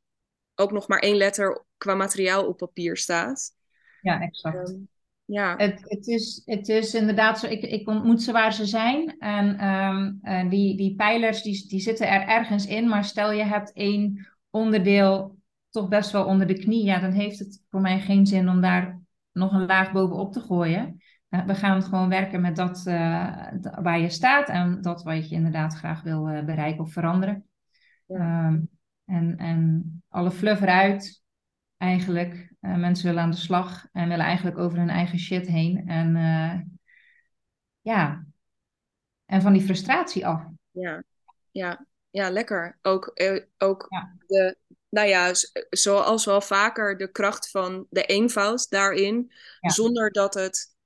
ook 0.56 0.72
nog 0.72 0.88
maar 0.88 1.00
één 1.00 1.18
letter 1.18 1.66
qua 1.78 1.96
materiaal 1.96 2.48
op 2.48 2.58
papier 2.58 2.98
staat. 2.98 3.52
Ja, 4.02 4.22
exact. 4.22 4.70
Um, 4.70 4.90
ja. 5.26 5.56
Het, 5.58 5.80
het, 5.84 6.08
is, 6.08 6.42
het 6.46 6.68
is 6.68 6.94
inderdaad 6.94 7.40
zo, 7.40 7.48
ik, 7.48 7.62
ik 7.62 7.88
ontmoet 7.88 8.22
ze 8.22 8.32
waar 8.32 8.54
ze 8.54 8.66
zijn. 8.66 9.16
En 9.20 9.68
um, 9.68 10.50
die, 10.50 10.78
die 10.78 10.96
pijlers 10.96 11.42
die, 11.42 11.68
die 11.68 11.80
zitten 11.80 12.08
er 12.08 12.28
ergens 12.28 12.66
in, 12.66 12.88
maar 12.88 13.06
stel 13.06 13.32
je 13.32 13.44
hebt 13.44 13.74
één 13.74 14.28
onderdeel 14.50 15.38
toch 15.70 15.88
best 15.88 16.12
wel 16.12 16.26
onder 16.26 16.48
de 16.48 16.60
knie, 16.60 16.86
ja, 16.86 17.00
dan 17.00 17.12
heeft 17.12 17.40
het 17.40 17.64
voor 17.70 17.82
mij 17.82 18.00
geen 18.00 18.28
zin 18.28 18.50
om 18.50 18.62
daar 18.62 19.02
nog 19.32 19.54
een 19.54 19.66
laag 19.66 19.92
bovenop 19.92 20.34
te 20.34 20.40
gooien. 20.40 20.98
we 21.30 21.56
gaan 21.56 21.84
gewoon 21.84 22.10
werken 22.10 22.42
met 22.42 22.56
dat 22.56 22.84
waar 23.82 24.00
je 24.00 24.10
staat 24.10 24.50
en 24.50 24.82
dat 24.82 25.04
wat 25.04 25.30
je 25.30 25.36
inderdaad 25.36 25.76
graag 25.76 26.02
wil 26.02 26.24
bereiken 26.24 26.84
of 26.84 26.92
veranderen. 26.92 27.46
Ehm, 28.08 28.60
en, 29.06 29.38
en 29.38 30.02
alle 30.08 30.32
fluff 30.32 30.62
eruit, 30.62 31.24
eigenlijk. 31.78 32.54
mensen 32.60 33.06
willen 33.06 33.24
aan 33.24 33.32
de 33.32 33.38
slag 33.38 33.88
en 33.92 34.10
willen 34.10 34.26
eigenlijk 34.26 34.58
over 34.58 34.78
hun 34.78 34.90
eigen 34.90 35.20
shit 35.20 35.48
heen. 35.48 35.88
En 35.88 36.16
ja, 37.82 38.26
en 39.26 39.42
van 39.42 39.54
die 39.54 39.62
frustratie 39.62 40.28
af. 40.28 40.46
Ja, 40.72 41.04
ja, 41.52 41.86
ja 42.10 42.30
lekker. 42.30 42.78
Ook, 42.82 43.08
eh, 43.08 43.44
ook 43.58 43.88
de, 44.28 44.58
nou 44.90 45.08
ja, 45.08 45.32
zoals 45.70 46.26
wel 46.26 46.42
vaker, 46.42 46.98
de 46.98 47.12
kracht 47.12 47.50
van 47.52 47.88
de 47.90 48.04
eenvoud 48.04 48.70
daarin. 48.70 49.32
Zonder 49.60 50.12
dat 50.12 50.34
het 50.34 50.78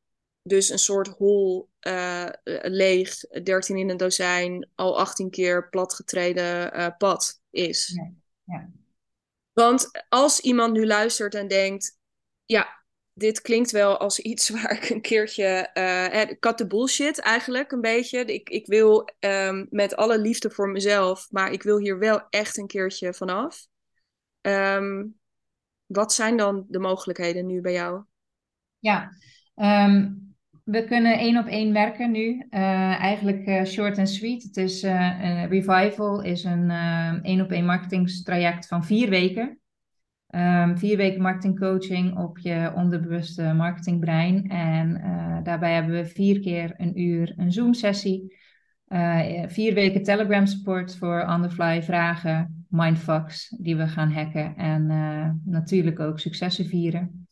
dus 0.41 0.69
een 0.69 0.79
soort 0.79 1.07
hol, 1.07 1.69
uh, 1.87 2.29
leeg, 2.61 3.19
13 3.19 3.77
in 3.77 3.89
een 3.89 3.97
dozijn, 3.97 4.69
al 4.75 4.99
18 4.99 5.29
keer 5.29 5.69
platgetreden 5.69 6.79
uh, 6.79 6.87
pad 6.97 7.41
is. 7.49 7.99
Ja. 8.45 8.69
Want 9.53 10.05
als 10.09 10.39
iemand 10.39 10.73
nu 10.73 10.85
luistert 10.85 11.35
en 11.35 11.47
denkt, 11.47 11.97
ja, 12.45 12.82
dit 13.13 13.41
klinkt 13.41 13.71
wel 13.71 13.97
als 13.97 14.19
iets 14.19 14.49
waar 14.55 14.71
ik 14.71 14.89
een 14.89 15.01
keertje. 15.01 15.69
Uh, 15.73 16.35
cut 16.39 16.57
the 16.57 16.67
bullshit 16.67 17.19
eigenlijk 17.19 17.71
een 17.71 17.81
beetje. 17.81 18.25
Ik, 18.25 18.49
ik 18.49 18.67
wil 18.67 19.09
um, 19.19 19.67
met 19.69 19.95
alle 19.95 20.19
liefde 20.19 20.49
voor 20.49 20.69
mezelf, 20.69 21.27
maar 21.31 21.51
ik 21.51 21.63
wil 21.63 21.79
hier 21.79 21.99
wel 21.99 22.21
echt 22.29 22.57
een 22.57 22.67
keertje 22.67 23.13
vanaf. 23.13 23.67
Um, 24.41 25.15
wat 25.85 26.13
zijn 26.13 26.37
dan 26.37 26.65
de 26.67 26.79
mogelijkheden 26.79 27.45
nu 27.45 27.61
bij 27.61 27.73
jou? 27.73 28.03
Ja, 28.79 29.11
um, 29.55 30.21
we 30.63 30.83
kunnen 30.83 31.17
één 31.17 31.37
op 31.37 31.45
één 31.45 31.73
werken 31.73 32.11
nu. 32.11 32.47
Uh, 32.49 33.01
eigenlijk 33.01 33.67
short 33.67 33.97
en 33.97 34.07
sweet. 34.07 34.43
Het 34.43 34.57
is 34.57 34.83
Revival 35.49 36.21
is 36.21 36.43
een 36.43 36.69
één 37.23 37.41
op 37.41 37.51
één 37.51 37.65
marketingstraject 37.65 38.67
van 38.67 38.85
vier 38.85 39.09
weken. 39.09 39.62
Um, 40.35 40.77
vier 40.77 40.97
weken 40.97 41.21
marketingcoaching 41.21 42.17
op 42.17 42.37
je 42.37 42.71
onderbewuste 42.75 43.53
marketingbrein. 43.53 44.49
En 44.49 45.01
uh, 45.03 45.43
daarbij 45.43 45.73
hebben 45.73 45.93
we 45.93 46.05
vier 46.05 46.39
keer 46.39 46.73
een 46.77 47.01
uur 47.01 47.33
een 47.37 47.51
Zoom-sessie. 47.51 48.37
Uh, 48.87 49.43
vier 49.47 49.73
weken 49.73 50.03
Telegram 50.03 50.45
support 50.45 50.95
voor 50.95 51.25
on-the-fly 51.27 51.83
vragen, 51.83 52.65
mindfucks 52.69 53.55
die 53.59 53.75
we 53.75 53.87
gaan 53.87 54.11
hacken. 54.11 54.55
En 54.55 54.89
uh, 54.89 55.29
natuurlijk 55.53 55.99
ook 55.99 56.19
successen 56.19 56.65
vieren. 56.65 57.27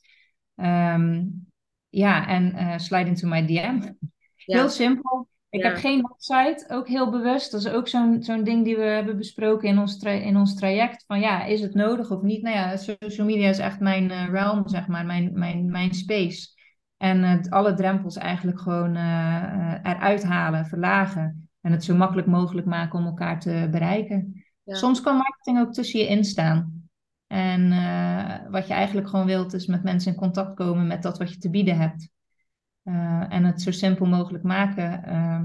Um, 0.56 1.48
ja, 1.90 2.28
en 2.28 2.80
slide 2.80 3.10
into 3.10 3.28
my 3.28 3.46
DM. 3.46 3.94
Heel 4.36 4.70
simpel. 4.70 5.28
Ik 5.52 5.64
heb 5.64 5.76
geen 5.76 6.02
website, 6.02 6.66
ook 6.74 6.88
heel 6.88 7.10
bewust. 7.10 7.52
Dat 7.52 7.62
is 7.62 7.70
ook 7.70 7.88
zo'n 7.88 8.24
zo'n 8.24 8.44
ding 8.44 8.64
die 8.64 8.76
we 8.76 8.84
hebben 8.84 9.18
besproken 9.18 9.70
in 9.70 9.80
ons, 9.80 10.04
in 10.04 10.38
ons 10.38 10.56
traject. 10.56 11.04
Van 11.08 11.20
ja, 11.20 11.44
is 11.44 11.62
het 11.62 11.74
nodig 11.74 12.12
of 12.12 12.22
niet? 12.22 12.42
Nou 12.42 12.56
ja, 12.56 12.78
social 12.78 13.26
media 13.26 13.50
is 13.50 13.58
echt 13.60 13.80
mijn 13.80 14.04
uh, 14.04 14.30
realm, 14.30 14.68
zeg 14.68 14.88
maar, 14.88 15.06
mijn, 15.06 15.32
mijn, 15.34 15.72
mijn 15.72 15.94
space. 15.94 16.48
En 16.98 17.50
alle 17.50 17.74
drempels 17.74 18.18
eigenlijk 18.18 18.60
gewoon 18.60 18.96
uh, 18.96 19.74
eruit 19.84 20.24
halen, 20.24 20.66
verlagen. 20.66 21.50
En 21.62 21.72
het 21.72 21.84
zo 21.84 21.96
makkelijk 21.96 22.28
mogelijk 22.28 22.68
maken 22.68 23.00
om 23.00 23.06
elkaar 23.06 23.40
te 23.40 23.68
bereiken. 23.72 24.44
Soms 24.66 25.02
kan 25.02 25.16
marketing 25.16 25.60
ook 25.60 25.74
tussen 25.74 26.00
je 26.00 26.08
instaan. 26.08 26.90
En 27.28 27.70
wat 28.52 28.68
je 28.68 28.74
eigenlijk 28.74 29.10
gewoon 29.10 29.26
wilt, 29.26 29.54
is 29.54 29.66
met 29.66 29.84
mensen 29.84 30.12
in 30.12 30.18
contact 30.20 30.54
komen 30.54 30.88
met 30.88 31.02
dat 31.02 31.18
wat 31.18 31.32
je 31.32 31.38
te 31.38 31.50
bieden 31.50 31.78
hebt. 31.78 32.10
Uh, 32.84 33.34
en 33.34 33.44
het 33.44 33.62
zo 33.62 33.72
simpel 33.72 34.06
mogelijk 34.06 34.44
maken 34.44 35.04
uh, 35.08 35.42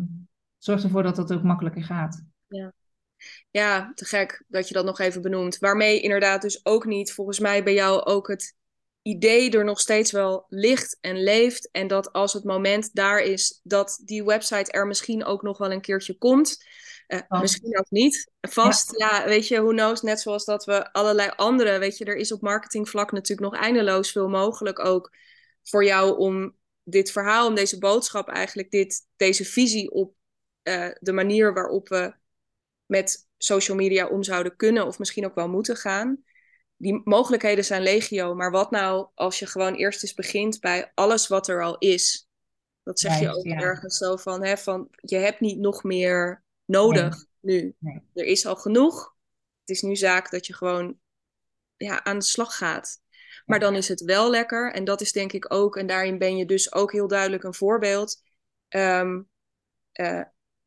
zorgt 0.58 0.84
ervoor 0.84 1.02
dat 1.02 1.16
het 1.16 1.32
ook 1.32 1.42
makkelijker 1.42 1.84
gaat. 1.84 2.22
Ja. 2.46 2.72
ja, 3.50 3.92
te 3.94 4.04
gek 4.04 4.44
dat 4.48 4.68
je 4.68 4.74
dat 4.74 4.84
nog 4.84 4.98
even 4.98 5.22
benoemt. 5.22 5.58
Waarmee 5.58 6.00
inderdaad 6.00 6.42
dus 6.42 6.66
ook 6.66 6.84
niet, 6.84 7.12
volgens 7.12 7.38
mij 7.38 7.62
bij 7.62 7.74
jou 7.74 8.04
ook 8.04 8.28
het 8.28 8.54
idee 9.02 9.50
er 9.50 9.64
nog 9.64 9.80
steeds 9.80 10.12
wel 10.12 10.46
ligt 10.48 10.98
en 11.00 11.22
leeft. 11.22 11.68
En 11.70 11.86
dat 11.86 12.12
als 12.12 12.32
het 12.32 12.44
moment 12.44 12.94
daar 12.94 13.20
is 13.20 13.60
dat 13.62 14.00
die 14.04 14.24
website 14.24 14.72
er 14.72 14.86
misschien 14.86 15.24
ook 15.24 15.42
nog 15.42 15.58
wel 15.58 15.72
een 15.72 15.80
keertje 15.80 16.18
komt. 16.18 16.64
Uh, 17.08 17.40
misschien 17.40 17.78
ook 17.78 17.90
niet. 17.90 18.30
Vast, 18.40 18.98
ja. 18.98 19.18
ja. 19.18 19.26
weet 19.26 19.48
je, 19.48 19.60
who 19.60 19.70
knows. 19.70 20.02
Net 20.02 20.20
zoals 20.20 20.44
dat 20.44 20.64
we 20.64 20.92
allerlei 20.92 21.30
andere, 21.36 21.78
weet 21.78 21.98
je, 21.98 22.04
er 22.04 22.16
is 22.16 22.32
op 22.32 22.40
marketingvlak 22.40 23.12
natuurlijk 23.12 23.52
nog 23.52 23.62
eindeloos 23.62 24.10
veel 24.10 24.28
mogelijk 24.28 24.84
ook 24.84 25.16
voor 25.62 25.84
jou 25.84 26.18
om 26.18 26.54
dit 26.88 27.10
verhaal, 27.10 27.46
om 27.48 27.54
deze 27.54 27.78
boodschap 27.78 28.28
eigenlijk, 28.28 28.70
dit, 28.70 29.06
deze 29.16 29.44
visie 29.44 29.90
op 29.90 30.14
uh, 30.62 30.88
de 31.00 31.12
manier 31.12 31.54
waarop 31.54 31.88
we 31.88 32.14
met 32.86 33.28
social 33.38 33.76
media 33.76 34.06
om 34.06 34.22
zouden 34.22 34.56
kunnen 34.56 34.86
of 34.86 34.98
misschien 34.98 35.24
ook 35.26 35.34
wel 35.34 35.48
moeten 35.48 35.76
gaan. 35.76 36.24
Die 36.76 37.00
mogelijkheden 37.04 37.64
zijn 37.64 37.82
legio, 37.82 38.34
maar 38.34 38.50
wat 38.50 38.70
nou 38.70 39.08
als 39.14 39.38
je 39.38 39.46
gewoon 39.46 39.74
eerst 39.74 40.02
eens 40.02 40.14
begint 40.14 40.60
bij 40.60 40.92
alles 40.94 41.28
wat 41.28 41.48
er 41.48 41.62
al 41.62 41.78
is? 41.78 42.28
Dat 42.82 43.00
zeg 43.00 43.20
je 43.20 43.34
ook 43.34 43.44
ergens 43.44 43.96
zo 43.96 44.16
van, 44.16 44.44
hè, 44.44 44.56
van, 44.56 44.88
je 45.00 45.16
hebt 45.16 45.40
niet 45.40 45.58
nog 45.58 45.82
meer 45.82 46.44
nodig 46.64 47.26
nu. 47.40 47.74
Nee. 47.78 48.02
Er 48.14 48.24
is 48.24 48.46
al 48.46 48.56
genoeg. 48.56 49.14
Het 49.60 49.70
is 49.70 49.82
nu 49.82 49.96
zaak 49.96 50.30
dat 50.30 50.46
je 50.46 50.54
gewoon 50.54 50.98
ja, 51.76 52.04
aan 52.04 52.18
de 52.18 52.24
slag 52.24 52.56
gaat. 52.56 53.00
Maar 53.44 53.58
dan 53.58 53.74
is 53.74 53.88
het 53.88 54.00
wel 54.00 54.30
lekker. 54.30 54.72
En 54.72 54.84
dat 54.84 55.00
is 55.00 55.12
denk 55.12 55.32
ik 55.32 55.52
ook, 55.52 55.76
en 55.76 55.86
daarin 55.86 56.18
ben 56.18 56.36
je 56.36 56.46
dus 56.46 56.72
ook 56.72 56.92
heel 56.92 57.08
duidelijk 57.08 57.42
een 57.42 57.54
voorbeeld. 57.54 58.22
Um, 58.68 59.28
uh, 60.00 60.22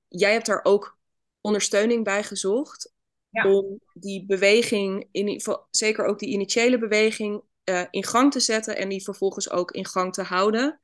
jij 0.07 0.32
hebt 0.32 0.45
daar 0.45 0.63
ook 0.63 0.97
ondersteuning 1.41 2.03
bij 2.03 2.24
gezocht. 2.24 2.93
Om 3.32 3.80
die 3.93 4.26
beweging, 4.26 5.07
in, 5.11 5.41
zeker 5.70 6.05
ook 6.05 6.20
die 6.20 6.30
initiële 6.30 6.78
beweging, 6.78 7.41
uh, 7.70 7.86
in 7.89 8.03
gang 8.03 8.32
te 8.32 8.39
zetten. 8.39 8.78
En 8.78 8.89
die 8.89 9.03
vervolgens 9.03 9.49
ook 9.49 9.72
in 9.72 9.86
gang 9.86 10.13
te 10.13 10.24
houden. 10.24 10.80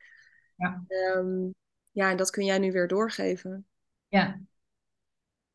Ja, 0.55 0.83
um, 1.15 1.53
ja 1.91 2.09
en 2.09 2.17
dat 2.17 2.29
kun 2.29 2.45
jij 2.45 2.59
nu 2.59 2.71
weer 2.71 2.87
doorgeven. 2.87 3.67
Ja. 4.07 4.41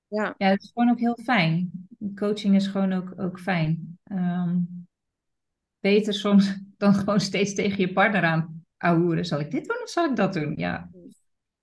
Ja, 0.08 0.34
ja 0.38 0.48
het 0.48 0.62
is 0.62 0.70
gewoon 0.74 0.90
ook 0.90 0.98
heel 0.98 1.18
fijn. 1.22 1.88
Coaching 2.14 2.54
is 2.54 2.66
gewoon 2.66 2.92
ook, 2.92 3.12
ook 3.16 3.40
fijn. 3.40 3.98
Um, 4.12 4.79
beter 5.80 6.14
soms 6.14 6.58
dan 6.76 6.94
gewoon 6.94 7.20
steeds 7.20 7.54
tegen 7.54 7.80
je 7.80 7.92
partner 7.92 8.22
aan 8.22 8.64
ahoeren. 8.76 9.24
Zal 9.24 9.40
ik 9.40 9.50
dit 9.50 9.66
doen 9.66 9.82
of 9.82 9.88
zal 9.88 10.10
ik 10.10 10.16
dat 10.16 10.32
doen? 10.32 10.54
Ja. 10.56 10.90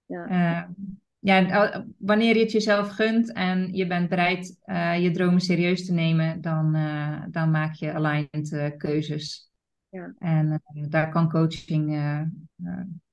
Ja. 0.05 0.29
Uh, 0.29 0.69
ja, 1.19 1.85
wanneer 1.97 2.35
je 2.35 2.41
het 2.41 2.51
jezelf 2.51 2.89
gunt 2.89 3.33
en 3.33 3.73
je 3.73 3.87
bent 3.87 4.09
bereid 4.09 4.57
uh, 4.65 5.01
je 5.01 5.11
dromen 5.11 5.41
serieus 5.41 5.85
te 5.85 5.93
nemen, 5.93 6.41
dan, 6.41 6.75
uh, 6.75 7.23
dan 7.29 7.51
maak 7.51 7.73
je 7.73 7.93
aligned 7.93 8.75
keuzes. 8.77 9.51
Ja. 9.89 10.13
En 10.19 10.61
daar 10.89 11.09
kan 11.09 11.29
coaching 11.29 11.91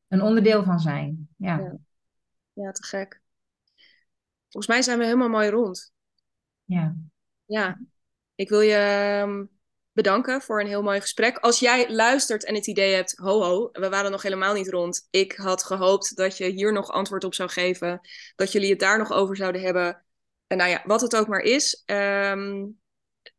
een 0.09 0.23
onderdeel 0.23 0.65
van 0.65 0.81
zijn. 0.81 1.29
Ja. 1.37 1.59
ja. 1.59 1.77
Ja. 2.53 2.71
te 2.71 2.83
gek. 2.83 3.21
Volgens 4.49 4.75
mij 4.75 4.83
zijn 4.83 4.99
we 4.99 5.05
helemaal 5.05 5.29
mooi 5.29 5.49
rond. 5.49 5.93
Ja. 6.65 6.97
Ja. 7.45 7.81
Ik 8.35 8.49
wil 8.49 8.61
je 8.61 8.75
ehm, 8.75 9.45
bedanken 9.95 10.43
voor 10.43 10.61
een 10.61 10.67
heel 10.67 10.83
mooi 10.83 11.01
gesprek. 11.01 11.39
Als 11.39 11.59
jij 11.59 11.93
luistert 11.93 12.45
en 12.45 12.55
het 12.55 12.67
idee 12.67 12.95
hebt, 12.95 13.17
ho 13.17 13.43
ho, 13.43 13.69
we 13.73 13.89
waren 13.89 14.11
nog 14.11 14.23
helemaal 14.23 14.55
niet 14.55 14.71
rond. 14.71 15.07
Ik 15.11 15.33
had 15.33 15.65
gehoopt 15.65 16.17
dat 16.17 16.37
je 16.37 16.45
hier 16.45 16.73
nog 16.73 16.91
antwoord 16.91 17.25
op 17.25 17.35
zou 17.35 17.49
geven, 17.49 18.01
dat 18.37 18.53
jullie 18.53 18.71
het 18.71 18.79
daar 18.79 18.99
nog 18.99 19.13
over 19.13 19.37
zouden 19.37 19.61
hebben. 19.63 20.05
En 20.47 20.57
nou 20.57 20.71
ja, 20.71 20.83
wat 20.85 21.01
het 21.01 21.17
ook 21.17 21.29
maar 21.29 21.41
is, 21.41 21.83
ehm, 21.85 22.67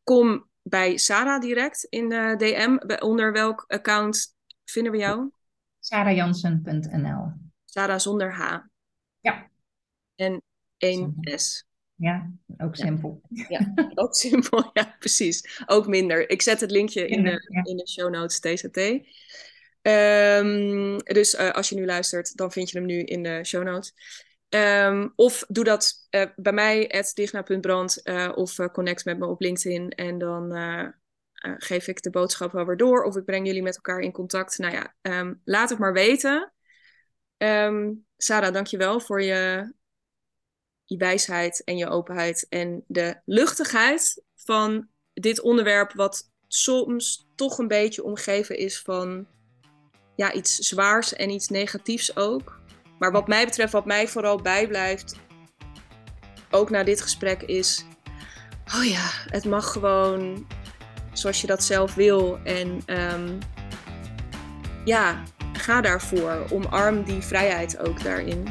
kom 0.03 0.49
bij 0.61 0.97
Sarah 0.97 1.41
direct 1.41 1.83
in 1.83 2.09
de 2.09 2.35
DM. 2.37 3.01
Onder 3.03 3.31
welk 3.31 3.63
account 3.67 4.35
vinden 4.63 4.91
we 4.91 4.97
jou? 4.97 5.31
sarahjansen.nl 5.79 7.31
Sarah 7.65 7.99
zonder 7.99 8.33
H. 8.33 8.57
Ja. 9.19 9.49
En 10.15 10.41
1 10.77 11.15
S. 11.21 11.65
Ja, 11.95 12.31
ook 12.57 12.75
simpel. 12.75 13.21
Ja, 13.29 13.73
ook 13.95 14.15
simpel, 14.15 14.69
ja, 14.73 14.95
precies. 14.99 15.63
Ook 15.65 15.87
minder. 15.87 16.29
Ik 16.29 16.41
zet 16.41 16.59
het 16.59 16.71
linkje 16.71 17.07
in 17.07 17.23
de, 17.23 17.61
in 17.63 17.77
de 17.77 17.87
show 17.87 18.09
notes 18.09 18.39
TZT. 18.39 18.77
Um, 18.77 19.01
ehm, 19.81 20.97
dus 20.97 21.33
uh, 21.33 21.51
als 21.51 21.69
je 21.69 21.75
nu 21.75 21.85
luistert, 21.85 22.37
dan 22.37 22.51
vind 22.51 22.69
je 22.69 22.77
hem 22.77 22.87
nu 22.87 23.03
in 23.03 23.23
de 23.23 23.43
show 23.43 23.63
notes. 23.63 23.93
Um, 24.49 25.13
of 25.15 25.45
doe 25.47 25.63
dat 25.63 25.93
uh, 26.09 26.25
bij 26.35 26.53
mij, 26.53 27.03
digna.brand, 27.13 27.99
uh, 28.03 28.23
eh, 28.23 28.37
of 28.37 28.55
connect 28.71 29.05
met 29.05 29.17
me 29.17 29.25
op 29.25 29.41
LinkedIn. 29.41 29.89
En 29.89 30.17
dan 30.17 30.53
geef 31.57 31.87
ik 31.87 32.01
de 32.01 32.09
boodschap 32.09 32.51
wel 32.51 32.65
weer 32.65 32.77
door. 32.77 33.03
Of 33.03 33.15
ik 33.15 33.25
breng 33.25 33.47
jullie 33.47 33.61
met 33.63 33.75
elkaar 33.75 33.99
in 33.99 34.11
contact. 34.11 34.57
Nou 34.57 34.73
ja, 34.73 34.95
um, 35.01 35.41
laat 35.43 35.69
het 35.69 35.79
maar 35.79 35.93
weten. 35.93 36.53
Sarah, 38.17 38.53
dankjewel 38.53 38.99
voor 38.99 39.21
je 39.21 39.73
je 40.85 40.97
wijsheid 40.97 41.63
en 41.63 41.77
je 41.77 41.89
openheid 41.89 42.45
en 42.49 42.83
de 42.87 43.15
luchtigheid 43.25 44.23
van 44.35 44.87
dit 45.13 45.41
onderwerp, 45.41 45.93
wat 45.93 46.31
soms 46.47 47.27
toch 47.35 47.57
een 47.57 47.67
beetje 47.67 48.03
omgeven 48.03 48.57
is 48.57 48.81
van 48.81 49.27
ja, 50.15 50.33
iets 50.33 50.55
zwaars 50.55 51.13
en 51.13 51.29
iets 51.29 51.47
negatiefs 51.47 52.15
ook. 52.15 52.59
Maar 52.99 53.11
wat 53.11 53.27
mij 53.27 53.45
betreft, 53.45 53.71
wat 53.71 53.85
mij 53.85 54.07
vooral 54.07 54.41
bijblijft, 54.41 55.15
ook 56.51 56.69
na 56.69 56.83
dit 56.83 57.01
gesprek, 57.01 57.41
is: 57.41 57.85
oh 58.77 58.85
ja, 58.85 59.09
het 59.29 59.45
mag 59.45 59.71
gewoon 59.71 60.47
zoals 61.13 61.41
je 61.41 61.47
dat 61.47 61.63
zelf 61.63 61.93
wil. 61.93 62.39
En 62.43 62.81
ehm, 62.85 63.39
ja, 64.85 65.23
ga 65.53 65.81
daarvoor. 65.81 66.45
Omarm 66.51 67.03
die 67.03 67.21
vrijheid 67.21 67.77
ook 67.77 68.03
daarin. 68.03 68.47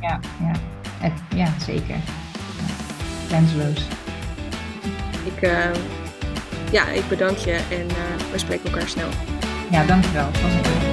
Ja, 0.00 0.20
ja. 0.40 0.75
Ja 1.34 1.52
zeker. 1.64 1.96
Grenzeloos. 3.26 3.86
Ik, 5.24 5.42
uh, 5.42 5.64
ja, 6.70 6.88
ik 6.88 7.08
bedank 7.08 7.36
je 7.36 7.52
en 7.52 7.86
uh, 7.86 8.30
we 8.32 8.38
spreken 8.38 8.70
elkaar 8.70 8.88
snel. 8.88 9.08
Ja, 9.70 9.84
dankjewel. 9.84 10.26
Het 10.26 10.42
was 10.42 10.52
een 10.52 10.85